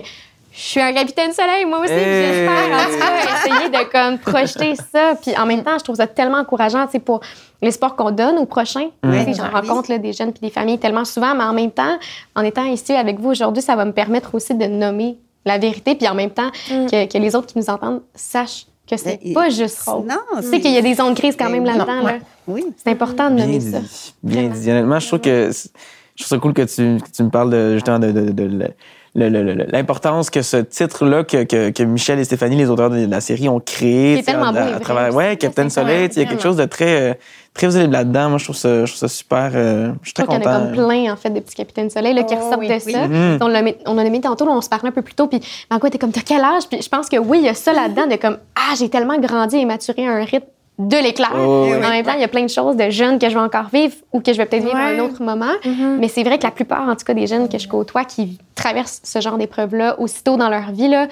je 0.57 0.63
suis 0.63 0.81
un 0.81 0.93
capitaine 0.95 1.33
soleil, 1.33 1.67
moi 1.67 1.81
aussi, 1.81 1.93
Hey! 1.93 2.27
j'espère 2.27 2.79
en 2.79 2.91
tout 2.91 2.99
cas 2.99 3.37
essayer 3.37 3.69
de 3.69 3.91
comme 3.91 4.19
projeter 4.19 4.75
ça. 4.75 5.15
Puis 5.21 5.37
en 5.37 5.45
même 5.45 5.63
temps, 5.63 5.79
je 5.79 5.85
trouve 5.85 5.97
ça 5.97 6.07
tellement 6.07 6.39
encourageant, 6.39 6.87
pour 7.05 7.21
l'espoir 7.61 7.95
qu'on 7.95 8.11
donne 8.11 8.39
aux 8.39 8.47
prochains. 8.47 8.89
Sais, 9.05 9.35
J'en 9.35 9.51
rencontre 9.51 9.91
là, 9.91 9.99
des 9.99 10.13
jeunes 10.15 10.33
puis 10.33 10.41
des 10.41 10.51
familles 10.51 10.79
tellement 10.79 11.05
souvent, 11.05 11.35
mais 11.35 11.45
en 11.45 11.53
même 11.53 11.71
temps, 11.71 11.99
en 12.35 12.43
étant 12.43 12.65
ici 12.65 12.93
avec 12.95 13.21
vous 13.21 13.31
aujourd'hui, 13.31 13.63
ça 13.63 13.77
va 13.77 13.85
me 13.85 13.93
permettre 13.93 14.35
aussi 14.35 14.55
de 14.55 14.65
nommer 14.67 15.19
la 15.45 15.59
vérité, 15.59 15.95
puis 15.95 16.09
en 16.09 16.15
même 16.15 16.31
temps 16.31 16.51
que, 16.69 17.07
que 17.07 17.19
les 17.19 17.37
autres 17.37 17.47
qui 17.47 17.59
nous 17.59 17.69
entendent 17.71 18.03
sachent 18.15 18.67
que 18.91 18.97
c'est 18.97 19.21
Ben, 19.23 19.35
pas 19.35 19.51
juste 19.51 19.81
rose. 19.87 20.07
Non, 20.07 20.41
Tu 20.41 20.49
sais 20.49 20.61
qu'il 20.61 20.73
y 20.73 20.79
a 20.79 20.83
des 20.83 20.95
zones 20.95 21.15
grises 21.15 21.37
quand 21.39 21.51
même 21.51 21.65
là-dedans. 21.65 21.97
Non, 22.03 22.07
là. 22.07 22.13
Oui. 22.47 22.65
C'est 22.83 22.91
important 22.91 23.31
de 23.31 23.35
Bien 23.37 23.47
nommer 23.47 23.59
dit. 23.59 23.71
ça. 23.73 23.79
Bien 24.23 24.49
dit. 24.49 24.71
Honnêtement, 24.71 24.99
je 25.01 25.07
trouve 25.09 25.21
que 25.21 25.51
je 25.53 26.23
trouve 26.25 26.29
ça 26.29 26.39
cool 26.39 26.55
que 26.55 26.63
tu, 26.63 27.03
que 27.03 27.11
tu 27.11 27.23
me 27.25 27.31
parles 27.31 27.51
de, 27.51 27.75
justement 27.75 27.99
de, 27.99 28.73
l'importance 29.17 30.31
que 30.31 30.43
ce 30.43 30.59
titre-là 30.59 31.25
que, 31.25 31.45
que, 31.45 31.71
que 31.71 31.83
Michel 31.83 32.19
et 32.19 32.25
Stéphanie, 32.25 32.57
les 32.57 32.71
auteurs 32.71 32.91
de 32.91 33.07
la 33.07 33.21
série, 33.21 33.49
ont 33.49 33.61
créé. 33.61 34.23
Qui 34.23 34.31
est 34.31 34.35
à, 34.35 34.53
beau 34.53 34.59
à 34.59 34.81
travers. 34.81 35.15
Ouais, 35.15 35.37
Captain 35.37 35.69
Soleil, 35.69 36.09
il 36.15 36.23
y 36.23 36.25
a 36.25 36.29
quelque 36.29 36.43
chose 36.43 36.57
de 36.57 36.65
très, 36.67 37.11
euh, 37.11 37.15
très 37.55 37.67
visible 37.69 37.93
là-dedans. 37.93 38.29
Moi, 38.31 38.39
je 38.39 38.45
trouve 38.45 38.57
ça, 38.57 38.85
je 38.85 38.91
trouve 38.93 38.99
ça 39.01 39.09
super. 39.09 39.51
euh, 39.55 39.87
je 40.03 40.09
suis 40.09 40.11
Je 40.11 40.15
très 40.15 40.25
trouve 40.25 40.37
qu'il 40.37 40.45
y 40.45 40.49
en 40.49 40.51
a 40.51 40.59
comme 40.61 40.73
plein, 40.73 41.13
en 41.13 41.17
fait, 41.17 41.31
de 41.31 41.41
petits 41.41 41.55
capitaines 41.55 41.91
soleil 41.91 42.15
là, 42.15 42.23
qui 42.25 42.35
Oh, 42.35 42.45
ressortent 42.45 42.61
oui, 42.61 42.69
de 42.69 42.73
oui. 42.75 42.93
ça. 42.93 43.09
Mhm. 43.09 43.39
On 43.41 43.49
l'a 43.49 43.63
mis- 43.63 43.77
on 43.87 43.93
en 43.93 43.99
a 43.99 44.09
mis 44.11 44.21
tantôt, 44.21 44.47
on 44.49 44.61
se 44.61 44.69
parlait 44.69 44.89
un 44.89 44.93
peu 44.93 45.03
plus 45.03 45.15
tôt, 45.15 45.27
puis 45.27 45.41
Margot 45.71 45.87
était 45.87 45.99
comme, 45.99 46.13
t'as 46.13 46.21
quel 46.25 46.43
âge? 46.43 46.65
Puis 46.71 46.83
je 46.83 46.89
pense 46.89 47.09
que 47.09 47.17
oui, 47.17 47.39
il 47.41 47.45
y 47.45 47.49
a 47.49 47.55
ça 47.55 47.73
là-dedans 47.73 48.07
de 48.07 48.17
comme, 48.17 48.39
ah, 48.55 48.75
j'ai 48.79 48.89
tellement 48.89 49.19
grandi 49.19 49.57
et 49.57 49.65
maturé 49.65 50.07
à 50.07 50.13
un 50.13 50.25
rythme 50.25 50.47
de 50.79 50.97
l'éclair. 50.97 51.33
Oh, 51.35 51.69
oui. 51.69 51.77
En 51.77 51.89
même 51.89 52.05
temps, 52.05 52.13
il 52.15 52.21
y 52.21 52.25
a 52.25 52.29
plein 52.29 52.43
de 52.43 52.51
choses 52.51 52.77
de 52.77 52.91
jeunes 52.91 53.19
que 53.19 53.29
je 53.29 53.35
vais 53.35 53.41
encore 53.41 53.69
vivre 53.73 53.95
ou 54.13 54.21
que 54.21 54.33
je 54.33 54.39
vais 54.39 54.47
peut-être 54.47 54.65
vivre 54.65 54.77
à 54.77 54.87
un 54.87 54.99
autre 54.99 55.23
moment. 55.23 55.53
Mais 55.99 56.09
c'est 56.09 56.23
vrai 56.23 56.39
que 56.39 56.45
la 56.45 56.51
plupart, 56.51 56.89
en 56.89 56.97
tout 56.97 57.05
cas, 57.05 57.15
des 57.15 57.27
jeunes 57.27 57.49
que 57.49 57.59
je 57.59 57.67
côtoie 57.69 58.05
qui 58.05 58.39
traversent 58.55 59.01
ce 59.03 59.21
genre 59.21 59.39
d'épreuves-là 59.39 59.99
aussitôt 59.99 60.37
dans 60.37 60.49
leur 60.49 60.73
vie, 60.73 60.89
là, 60.89 61.09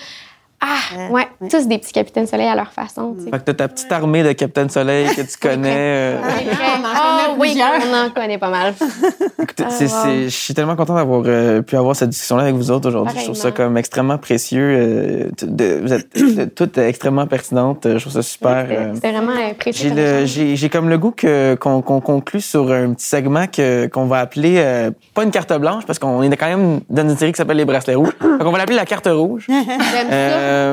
ah, 0.60 1.10
ouais, 1.10 1.26
tous 1.50 1.66
des 1.68 1.78
petits 1.78 1.92
capitaines 1.92 2.26
soleil 2.26 2.46
à 2.48 2.54
leur 2.54 2.72
façon. 2.72 3.14
Fait 3.22 3.30
que 3.32 3.36
t'as 3.44 3.52
ta 3.54 3.68
petite 3.68 3.92
armée 3.92 4.22
de 4.22 4.32
Captain 4.32 4.68
Soleil 4.68 5.08
que 5.14 5.20
tu 5.20 5.36
connais. 5.40 5.74
euh, 5.76 6.20
Très- 6.22 6.44
on 6.80 6.84
en 6.84 6.88
Ah, 6.94 7.24
connaît 7.26 7.38
oui, 7.40 7.48
plusieurs. 7.50 7.70
on 7.90 8.06
en 8.06 8.10
connaît 8.10 8.38
pas 8.38 8.48
mal. 8.48 8.74
Écoutez, 9.42 9.64
c'est- 9.68 9.88
c'est- 9.88 10.24
je 10.24 10.28
suis 10.28 10.54
tellement 10.54 10.74
content 10.76 10.94
d'avoir 10.94 11.22
euh, 11.26 11.60
pu 11.60 11.76
avoir 11.76 11.94
cette 11.96 12.08
discussion-là 12.10 12.44
avec 12.44 12.54
vous 12.54 12.70
autres 12.70 12.88
aujourd'hui. 12.88 13.14
Je 13.18 13.24
trouve 13.24 13.36
ça 13.36 13.50
comme 13.50 13.76
extrêmement 13.76 14.16
précieux. 14.16 14.62
euh, 14.64 15.30
de- 15.42 15.80
vous 16.16 16.40
êtes 16.40 16.54
toutes 16.54 16.78
extrêmement 16.78 17.26
pertinentes. 17.26 17.86
Je 17.86 17.98
trouve 17.98 18.12
ça 18.12 18.22
super. 18.22 18.66
Euh, 18.70 18.92
c'était 18.94 19.12
vraiment 19.12 19.32
euh, 19.32 19.52
précieux. 19.58 19.82
J'ai 19.82 19.88
comme 19.90 19.98
le- 19.98 20.16
échange. 20.20 20.28
j'ai 20.28 20.56
j'ai 20.56 20.68
comme 20.70 20.88
le 20.88 20.98
goût 20.98 21.10
que- 21.10 21.56
qu'on 21.56 21.82
qu'on 21.82 22.00
conclue 22.00 22.40
sur 22.40 22.72
un 22.72 22.94
petit 22.94 23.06
segment 23.06 23.46
que- 23.46 23.86
qu'on 23.88 24.06
va 24.06 24.20
appeler 24.20 24.54
euh, 24.58 24.90
pas 25.12 25.24
une 25.24 25.30
carte 25.30 25.52
blanche 25.58 25.84
parce 25.86 25.98
qu'on 25.98 26.22
est 26.22 26.36
quand 26.36 26.46
même 26.46 26.80
dans 26.88 27.02
une 27.08 27.16
série 27.16 27.32
qui 27.32 27.36
s'appelle 27.38 27.58
les 27.58 27.64
bracelets 27.66 27.94
rouges. 27.96 28.16
Donc 28.20 28.40
on 28.46 28.50
va 28.50 28.58
l'appeler 28.58 28.76
la 28.76 28.86
carte 28.86 29.08
rouge. 29.10 29.46
J'aime 29.48 30.08
ça. 30.08 30.53
Euh, 30.54 30.72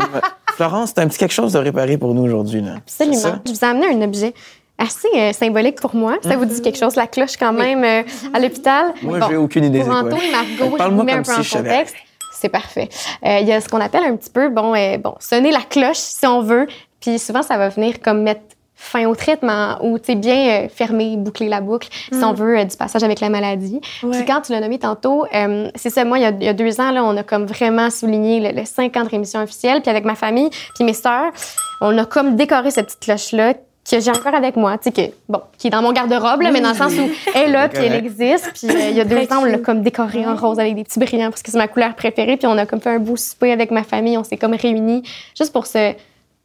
Florence, 0.56 0.92
c'est 0.94 1.02
un 1.02 1.08
petit 1.08 1.18
quelque 1.18 1.34
chose 1.34 1.54
de 1.54 1.60
réparé 1.60 1.98
pour 1.98 2.14
nous 2.14 2.24
aujourd'hui 2.24 2.62
là. 2.62 2.76
Absolument. 2.78 3.42
Je 3.46 3.52
vous 3.52 3.60
ai 3.60 3.66
amené 3.68 3.88
un 3.88 4.02
objet 4.02 4.34
assez 4.78 5.08
euh, 5.16 5.34
symbolique 5.34 5.80
pour 5.80 5.96
moi. 5.96 6.18
Ça 6.24 6.36
vous 6.38 6.46
dit 6.46 6.62
quelque 6.62 6.78
chose, 6.78 6.96
la 6.96 7.08
cloche 7.08 7.38
quand 7.38 7.54
même 7.54 7.84
euh, 7.84 8.04
à 8.34 8.40
l'hôpital? 8.40 8.94
Moi, 9.02 9.20
Bon, 9.20 9.28
j'ai 9.30 9.38
aucune 9.38 9.66
idée. 9.66 9.82
Pour. 9.82 9.94
Anto 9.94 10.16
et 10.16 10.32
Margot, 10.32 10.56
je 10.60 10.64
vous 10.64 10.78
Parle-moi 10.78 11.04
mets 11.04 11.14
un 11.14 11.24
comme 11.24 11.36
peu 11.36 11.44
si 11.44 11.56
en 11.56 11.60
contexte. 11.60 11.96
C'est 12.34 12.50
parfait. 12.50 12.90
Euh, 13.26 13.40
Il 13.42 13.48
y 13.48 13.54
a 13.54 13.62
ce 13.62 13.70
qu'on 13.70 13.82
appelle 13.82 14.04
un 14.04 14.16
petit 14.16 14.32
peu, 14.32 14.50
bon, 14.50 14.74
euh, 14.74 14.98
bon, 14.98 15.14
sonner 15.20 15.52
la 15.52 15.62
cloche 15.62 15.98
si 15.98 16.26
on 16.26 16.42
veut. 16.42 16.66
Puis 17.00 17.20
souvent, 17.20 17.44
ça 17.44 17.58
va 17.58 17.70
venir 17.70 18.00
comme 18.02 18.24
mettre 18.24 18.42
fin 18.84 19.06
au 19.06 19.16
traitement 19.16 19.78
ou, 19.84 20.00
tu 20.00 20.08
sais, 20.08 20.16
bien 20.16 20.64
euh, 20.64 20.68
fermer, 20.68 21.16
boucler 21.16 21.48
la 21.48 21.62
boucle, 21.62 21.88
si 22.12 22.24
on 22.24 22.34
veut, 22.34 22.58
euh, 22.58 22.64
du 22.66 22.76
passage 22.76 23.04
avec 23.04 23.20
la 23.20 23.30
maladie. 23.30 23.80
Ouais. 24.02 24.10
Puis 24.12 24.26
quand 24.26 24.42
tu 24.42 24.52
l'as 24.52 24.60
nommé 24.60 24.80
tantôt, 24.80 25.26
euh, 25.36 25.70
c'est 25.76 25.92
ça, 25.92 26.04
moi, 26.04 26.18
il 26.18 26.24
y, 26.24 26.26
a, 26.26 26.32
il 26.32 26.44
y 26.44 26.50
a 26.50 26.54
deux 26.54 26.82
ans, 26.82 26.90
là, 26.92 27.04
on 27.04 27.16
a 27.16 27.22
comme 27.22 27.46
vraiment 27.46 27.92
souligné 27.92 28.40
le, 28.40 28.60
le 28.60 28.66
cinq 28.66 28.98
ans 28.98 29.04
de 29.04 29.10
rémission 29.10 29.40
officielle. 29.40 29.82
Puis 29.82 29.92
avec 29.92 30.04
ma 30.04 30.16
famille, 30.16 30.50
puis 30.76 30.84
mes 30.84 30.94
sœurs, 30.94 31.32
on 31.80 31.96
a 31.98 32.06
comme 32.06 32.36
décoré 32.36 32.72
cette 32.72 32.88
petite 32.88 33.02
cloche-là 33.02 33.54
que 33.54 34.00
j'ai 34.00 34.12
encore 34.12 34.34
avec 34.34 34.56
moi, 34.56 34.78
tu 34.78 34.86
sais, 34.86 34.92
que, 34.92 35.14
bon, 35.30 35.42
qui 35.58 35.68
est 35.68 35.70
dans 35.70 35.82
mon 35.82 35.92
garde-robe, 35.92 36.42
là, 36.42 36.52
mais 36.52 36.62
dans 36.62 36.70
le 36.70 36.76
sens 36.76 36.94
où 36.94 37.10
elle 37.36 37.50
est 37.50 37.52
là, 37.52 37.70
puis 37.70 37.84
elle 37.84 37.94
existe. 37.96 38.52
Puis 38.54 38.70
euh, 38.70 38.90
il 38.90 38.98
y 38.98 39.02
a 39.02 39.06
deux 39.06 39.24
ans, 39.32 39.42
on 39.42 39.46
l'a 39.46 39.58
comme 39.58 39.82
décorée 39.82 40.26
en 40.26 40.36
rose 40.36 40.60
avec 40.60 40.76
des 40.76 40.84
petits 40.84 41.00
brillants 41.00 41.30
parce 41.30 41.44
que 41.44 41.52
c'est 41.52 41.58
ma 41.58 41.68
couleur 41.68 41.94
préférée. 41.96 42.38
Puis 42.38 42.48
on 42.48 42.58
a 42.58 42.66
comme 42.66 42.82
fait 42.82 42.92
un 42.92 43.00
beau 43.00 43.16
souper 43.16 43.52
avec 43.52 43.70
ma 43.70 43.84
famille. 43.84 44.18
On 44.18 44.24
s'est 44.24 44.38
comme 44.38 44.54
réunis 44.54 45.04
juste 45.38 45.52
pour 45.54 45.66
se, 45.68 45.94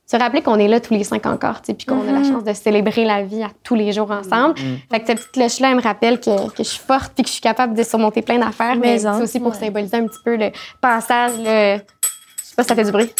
se 0.07 0.17
rappeler 0.17 0.41
qu'on 0.41 0.59
est 0.59 0.69
là 0.69 0.79
tous 0.79 0.95
les 0.95 1.03
cinq 1.03 1.27
encore, 1.27 1.61
tu 1.61 1.67
sais, 1.67 1.75
puis 1.75 1.85
qu'on 1.85 2.09
a 2.09 2.13
la 2.13 2.23
chance 2.23 2.45
de 2.45 2.53
célébrer 2.53 3.05
la 3.05 3.23
vie 3.23 3.43
à 3.43 3.51
tous 3.65 3.75
les 3.75 3.93
jours 3.93 4.11
ensemble. 4.11 4.55
Fait 4.91 5.01
que 5.01 5.07
cette 5.07 5.19
petite 5.19 5.33
cloche-là, 5.33 5.71
elle 5.71 5.77
me 5.77 5.83
rappelle 5.83 6.21
que, 6.21 6.49
que 6.51 6.59
je 6.59 6.69
suis 6.69 6.79
forte 6.79 7.13
puis 7.15 7.25
que 7.25 7.29
je 7.29 7.33
suis 7.33 7.43
capable 7.43 7.75
de 7.75 7.83
surmonter 7.83 8.23
plein 8.23 8.39
d'affaires. 8.39 8.77
Mais 8.77 8.95
Mais 8.95 8.99
c'est 8.99 9.23
aussi 9.23 9.41
pour 9.41 9.55
symboliser 9.55 9.97
un 9.97 10.07
petit 10.07 10.21
peu 10.25 10.37
le 10.37 10.51
passage, 10.81 11.33
le... 11.39 11.79
je 11.79 12.45
sais 12.45 12.55
pas 12.57 12.63
si 12.63 12.69
ça 12.69 12.75
fait 12.77 12.85
du 12.85 12.93
bruit. 12.93 13.11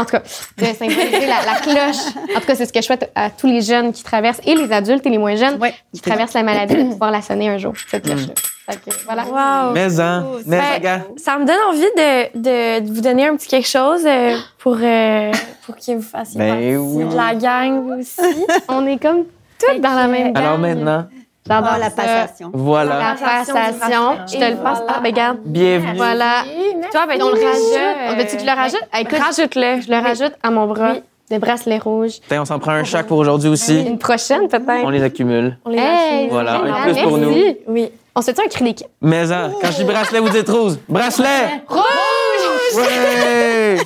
En 0.00 0.04
tout 0.04 0.12
cas, 0.12 0.22
de 0.58 0.64
symboliser 0.64 1.26
la, 1.26 1.44
la 1.44 1.60
cloche. 1.60 2.02
En 2.36 2.40
tout 2.40 2.46
cas, 2.46 2.54
c'est 2.54 2.66
ce 2.66 2.72
que 2.72 2.80
je 2.80 2.86
souhaite 2.86 3.10
à 3.14 3.30
tous 3.30 3.46
les 3.46 3.60
jeunes 3.60 3.92
qui 3.92 4.02
traversent, 4.02 4.40
et 4.46 4.54
les 4.54 4.72
adultes 4.72 5.04
et 5.06 5.10
les 5.10 5.18
moins 5.18 5.36
jeunes, 5.36 5.58
Ouais. 5.60 5.74
qui 5.94 6.00
traversent 6.00 6.34
la 6.34 6.42
maladie, 6.42 6.74
de 6.76 6.82
pouvoir 6.90 7.10
la 7.10 7.22
sonner 7.22 7.48
un 7.48 7.58
jour, 7.58 7.74
cette 7.90 8.04
cloche-là. 8.04 8.34
Fait 8.70 8.76
que, 8.80 8.90
voilà. 9.04 9.24
Wow. 9.24 9.72
Mais 9.74 10.00
hein, 10.00 10.26
mais 10.46 10.58
Ben, 10.58 10.74
regarde. 10.76 11.02
Ça 11.16 11.36
me 11.38 11.44
donne 11.44 11.56
envie 11.68 11.80
de, 11.80 12.38
de, 12.38 12.86
de 12.88 12.92
vous 12.94 13.00
donner 13.00 13.26
un 13.26 13.36
petit 13.36 13.48
quelque 13.48 13.66
chose 13.68 14.02
euh, 14.06 14.36
pour, 14.58 14.76
euh, 14.80 15.32
pour 15.66 15.76
que 15.76 15.92
vous 15.96 16.02
fassiez 16.02 16.38
Ben 16.38 16.50
partie 16.50 16.76
oui. 16.76 17.04
de 17.04 17.16
la 17.16 17.34
gang 17.34 17.98
aussi. 17.98 18.20
On 18.68 18.86
est 18.86 18.98
comme 19.02 19.24
toutes 19.58 19.80
dans 19.80 19.94
la 19.94 20.06
même 20.06 20.32
gang. 20.32 20.44
Alors 20.44 20.58
maintenant, 20.58 21.06
J'adore 21.50 21.70
Ah, 21.74 21.78
la 21.78 21.90
passation. 21.90 22.50
voilà. 22.54 22.98
La 22.98 23.14
passation. 23.14 24.18
Je 24.26 24.38
te 24.38 24.50
le 24.50 24.56
passe. 24.62 24.82
Ah, 24.88 25.00
ben, 25.02 25.10
regarde. 25.10 25.38
Bienvenue. 25.44 25.96
Voilà. 25.96 26.44
Toi, 26.92 27.06
ben, 27.08 27.20
on 27.22 27.28
le 27.30 27.34
rajoute. 27.34 28.10
On 28.10 28.16
veut-tu 28.16 28.36
que 28.36 28.42
je 28.42 28.46
le 28.46 28.54
rajoute? 28.56 28.82
Écoute, 28.98 29.18
Rajoute-le. 29.18 29.80
je 29.80 29.90
le 29.90 29.98
rajoute 30.00 30.32
à 30.42 30.50
mon 30.50 30.66
bras. 30.66 30.92
Oui. 30.94 31.02
de 31.30 31.38
bracelets 31.38 31.78
rouges. 31.78 32.18
Tiens, 32.28 32.42
on 32.42 32.44
s'en 32.44 32.58
prend 32.58 32.72
un 32.72 32.82
chaque 32.84 33.06
pour 33.06 33.18
aujourd'hui 33.18 33.48
aussi. 33.50 33.80
Une 33.82 33.98
prochaine, 33.98 34.48
peut-être. 34.48 34.82
On 34.84 34.90
les 34.90 35.02
accumule. 35.02 35.58
On 35.64 35.70
les 35.70 35.78
Hey, 35.78 35.84
accumule. 36.14 36.30
Voilà, 36.30 36.54
un 36.56 36.82
plus 36.92 37.02
pour 37.02 37.18
nous. 37.18 37.34
Oui. 37.68 37.90
On 38.16 38.20
se 38.22 38.32
fait 38.32 38.40
un 38.44 38.48
cri 38.48 38.64
d'équipe. 38.64 38.88
Mais 39.00 39.30
hein, 39.32 39.52
quand 39.60 39.70
je 39.70 39.76
dis 39.76 39.84
bracelet, 39.84 40.18
vous 40.18 40.28
dites 40.28 40.48
rose. 40.48 40.80
Bracelet! 40.88 41.62
Rouge! 41.68 42.74
Ouais! 42.76 43.76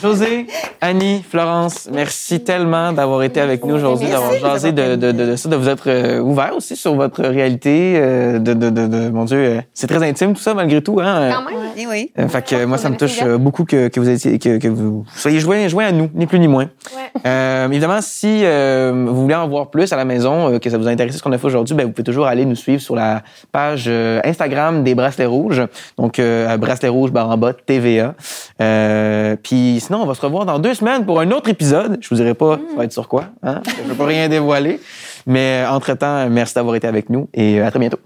José, 0.00 0.46
Annie, 0.80 1.24
Florence, 1.28 1.88
merci 1.92 2.40
tellement 2.40 2.92
d'avoir 2.92 3.22
été 3.24 3.40
avec 3.40 3.64
nous 3.64 3.74
aujourd'hui, 3.74 4.08
d'avoir 4.08 4.34
jasé 4.34 4.70
de, 4.70 4.94
de, 4.94 5.10
de, 5.12 5.26
de 5.30 5.36
ça, 5.36 5.48
de 5.48 5.56
vous 5.56 5.68
être 5.68 5.88
euh, 5.88 6.20
ouvert 6.20 6.52
aussi 6.56 6.76
sur 6.76 6.94
votre 6.94 7.22
réalité. 7.24 7.94
euh, 7.96 8.38
de, 8.38 8.54
de, 8.54 8.70
de, 8.70 8.86
de- 8.86 9.08
mon 9.10 9.24
Dieu, 9.24 9.38
euh, 9.38 9.60
c'est 9.74 9.88
très 9.88 10.02
intime 10.06 10.34
tout 10.34 10.40
ça 10.40 10.54
malgré 10.54 10.80
tout. 10.82 11.00
Hein? 11.00 11.30
Quand 11.32 11.50
même. 11.50 11.60
Eh 11.76 11.86
oui. 11.86 12.12
Euh, 12.18 12.28
fait 12.28 12.42
que 12.46 12.64
moi, 12.64 12.78
ça 12.78 12.90
me 12.90 12.96
touche 12.96 13.20
euh, 13.22 13.38
beaucoup 13.38 13.64
que, 13.64 13.88
que 13.88 13.98
vous 13.98 14.08
étiez, 14.08 14.38
que, 14.38 14.58
que 14.58 14.68
vous 14.68 15.04
soyez 15.16 15.40
joints, 15.40 15.66
joints 15.68 15.86
à 15.86 15.92
nous, 15.92 16.08
ni 16.14 16.26
plus 16.26 16.38
ni 16.38 16.48
moins. 16.48 16.64
Ouais. 16.94 17.20
Euh, 17.26 17.66
évidemment, 17.68 17.98
si 18.00 18.42
euh, 18.44 18.92
vous 19.08 19.22
voulez 19.22 19.34
en 19.34 19.48
voir 19.48 19.70
plus 19.70 19.92
à 19.92 19.96
la 19.96 20.04
maison, 20.04 20.52
euh, 20.54 20.58
que 20.58 20.70
ça 20.70 20.78
vous 20.78 20.86
a 20.86 20.90
intéressé 20.90 21.18
ce 21.18 21.22
qu'on 21.24 21.32
a 21.32 21.38
fait 21.38 21.46
aujourd'hui, 21.46 21.74
ben, 21.74 21.84
vous 21.86 21.92
pouvez 21.92 22.04
toujours 22.04 22.26
aller 22.26 22.44
nous 22.44 22.54
suivre 22.56 22.80
sur 22.80 22.94
la 22.94 23.22
page 23.50 23.86
euh, 23.88 24.20
Instagram 24.24 24.84
des 24.84 24.94
Bracelets 24.94 25.26
Rouges. 25.26 25.62
Donc, 25.98 26.18
euh, 26.20 26.56
Bracelets 26.56 26.88
Rouges, 26.88 27.10
barre 27.10 27.30
en 27.30 27.36
bas, 27.36 27.52
TVA. 27.52 28.14
Euh, 28.60 29.36
Puis 29.42 29.80
sinon, 29.88 30.02
on 30.02 30.06
va 30.06 30.14
se 30.14 30.20
revoir 30.20 30.44
dans 30.44 30.58
deux 30.58 30.74
semaines 30.74 31.06
pour 31.06 31.18
un 31.18 31.30
autre 31.30 31.48
épisode. 31.48 31.96
Je 32.02 32.08
vous 32.10 32.16
dirai 32.16 32.34
pas, 32.34 32.58
ça 32.58 32.76
va 32.76 32.84
être 32.84 32.92
sur 32.92 33.08
quoi. 33.08 33.24
Hein? 33.42 33.62
Je 33.64 33.88
ne 33.88 33.94
peux 33.94 34.04
rien 34.04 34.28
dévoiler. 34.28 34.80
Mais 35.26 35.64
euh, 35.64 35.70
entre-temps, 35.70 36.28
merci 36.28 36.54
d'avoir 36.54 36.76
été 36.76 36.86
avec 36.86 37.08
nous 37.08 37.28
et 37.32 37.58
euh, 37.58 37.66
à 37.66 37.70
très 37.70 37.80
bientôt. 37.80 37.98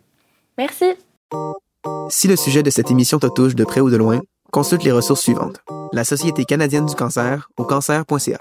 Merci. 0.56 0.94
Si 2.08 2.28
le 2.28 2.36
sujet 2.36 2.62
de 2.62 2.70
cette 2.70 2.92
émission 2.92 3.18
te 3.18 3.26
touche 3.26 3.56
de 3.56 3.64
près 3.64 3.80
ou 3.80 3.90
de 3.90 3.96
loin, 3.96 4.20
consulte 4.52 4.84
les 4.84 4.92
ressources 4.92 5.22
suivantes. 5.22 5.60
La 5.92 6.04
Société 6.04 6.44
canadienne 6.44 6.86
du 6.86 6.94
cancer 6.94 7.50
au 7.56 7.64
cancer.ca. 7.64 8.38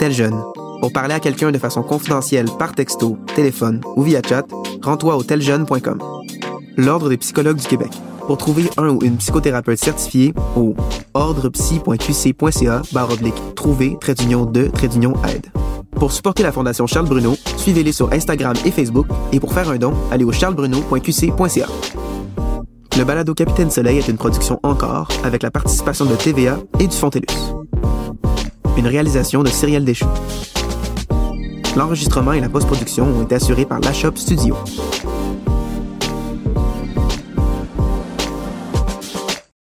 Tel 0.00 0.12
jeune. 0.12 0.42
Pour 0.80 0.92
parler 0.92 1.14
à 1.14 1.20
quelqu'un 1.20 1.52
de 1.52 1.58
façon 1.58 1.84
confidentielle 1.84 2.48
par 2.58 2.74
texto, 2.74 3.16
téléphone 3.36 3.80
ou 3.94 4.02
via 4.02 4.20
chat, 4.28 4.44
rends-toi 4.82 5.16
au 5.16 5.22
teljeune.com. 5.22 6.02
L'Ordre 6.76 7.08
des 7.08 7.16
psychologues 7.16 7.58
du 7.58 7.66
Québec. 7.68 7.92
Pour 8.26 8.38
trouver 8.38 8.64
un 8.78 8.88
ou 8.88 8.98
une 9.02 9.16
psychothérapeute 9.18 9.78
certifié 9.78 10.32
au 10.56 10.74
ordrepsy.qc.ca 11.12 12.82
barre 12.92 13.12
oblique 13.12 13.34
trouver 13.54 13.96
trait 14.00 14.14
d'union 14.14 14.46
de 14.46 14.68
trait 14.68 14.88
d'union 14.88 15.12
aide. 15.28 15.46
Pour 15.92 16.10
supporter 16.10 16.42
la 16.42 16.50
Fondation 16.50 16.86
Charles 16.86 17.06
Bruno, 17.06 17.36
suivez-les 17.58 17.92
sur 17.92 18.12
Instagram 18.12 18.54
et 18.64 18.70
Facebook 18.70 19.06
et 19.32 19.40
pour 19.40 19.52
faire 19.52 19.68
un 19.68 19.76
don, 19.76 19.92
allez 20.10 20.24
au 20.24 20.32
charlesbruno.qc.ca. 20.32 21.66
Le 22.96 23.04
balado 23.04 23.34
Capitaine 23.34 23.70
Soleil 23.70 23.98
est 23.98 24.08
une 24.08 24.16
production 24.16 24.58
encore 24.62 25.08
avec 25.22 25.42
la 25.42 25.50
participation 25.50 26.04
de 26.06 26.14
TVA 26.14 26.58
et 26.80 26.86
du 26.86 26.96
Fontellus. 26.96 27.26
Une 28.76 28.86
réalisation 28.86 29.42
de 29.42 29.48
Cyrielle 29.48 29.84
Deschamps. 29.84 30.12
L'enregistrement 31.76 32.32
et 32.32 32.40
la 32.40 32.48
post-production 32.48 33.04
ont 33.04 33.22
été 33.22 33.34
assurés 33.34 33.66
par 33.66 33.80
La 33.80 33.92
Shop 33.92 34.12
Studio. 34.16 34.56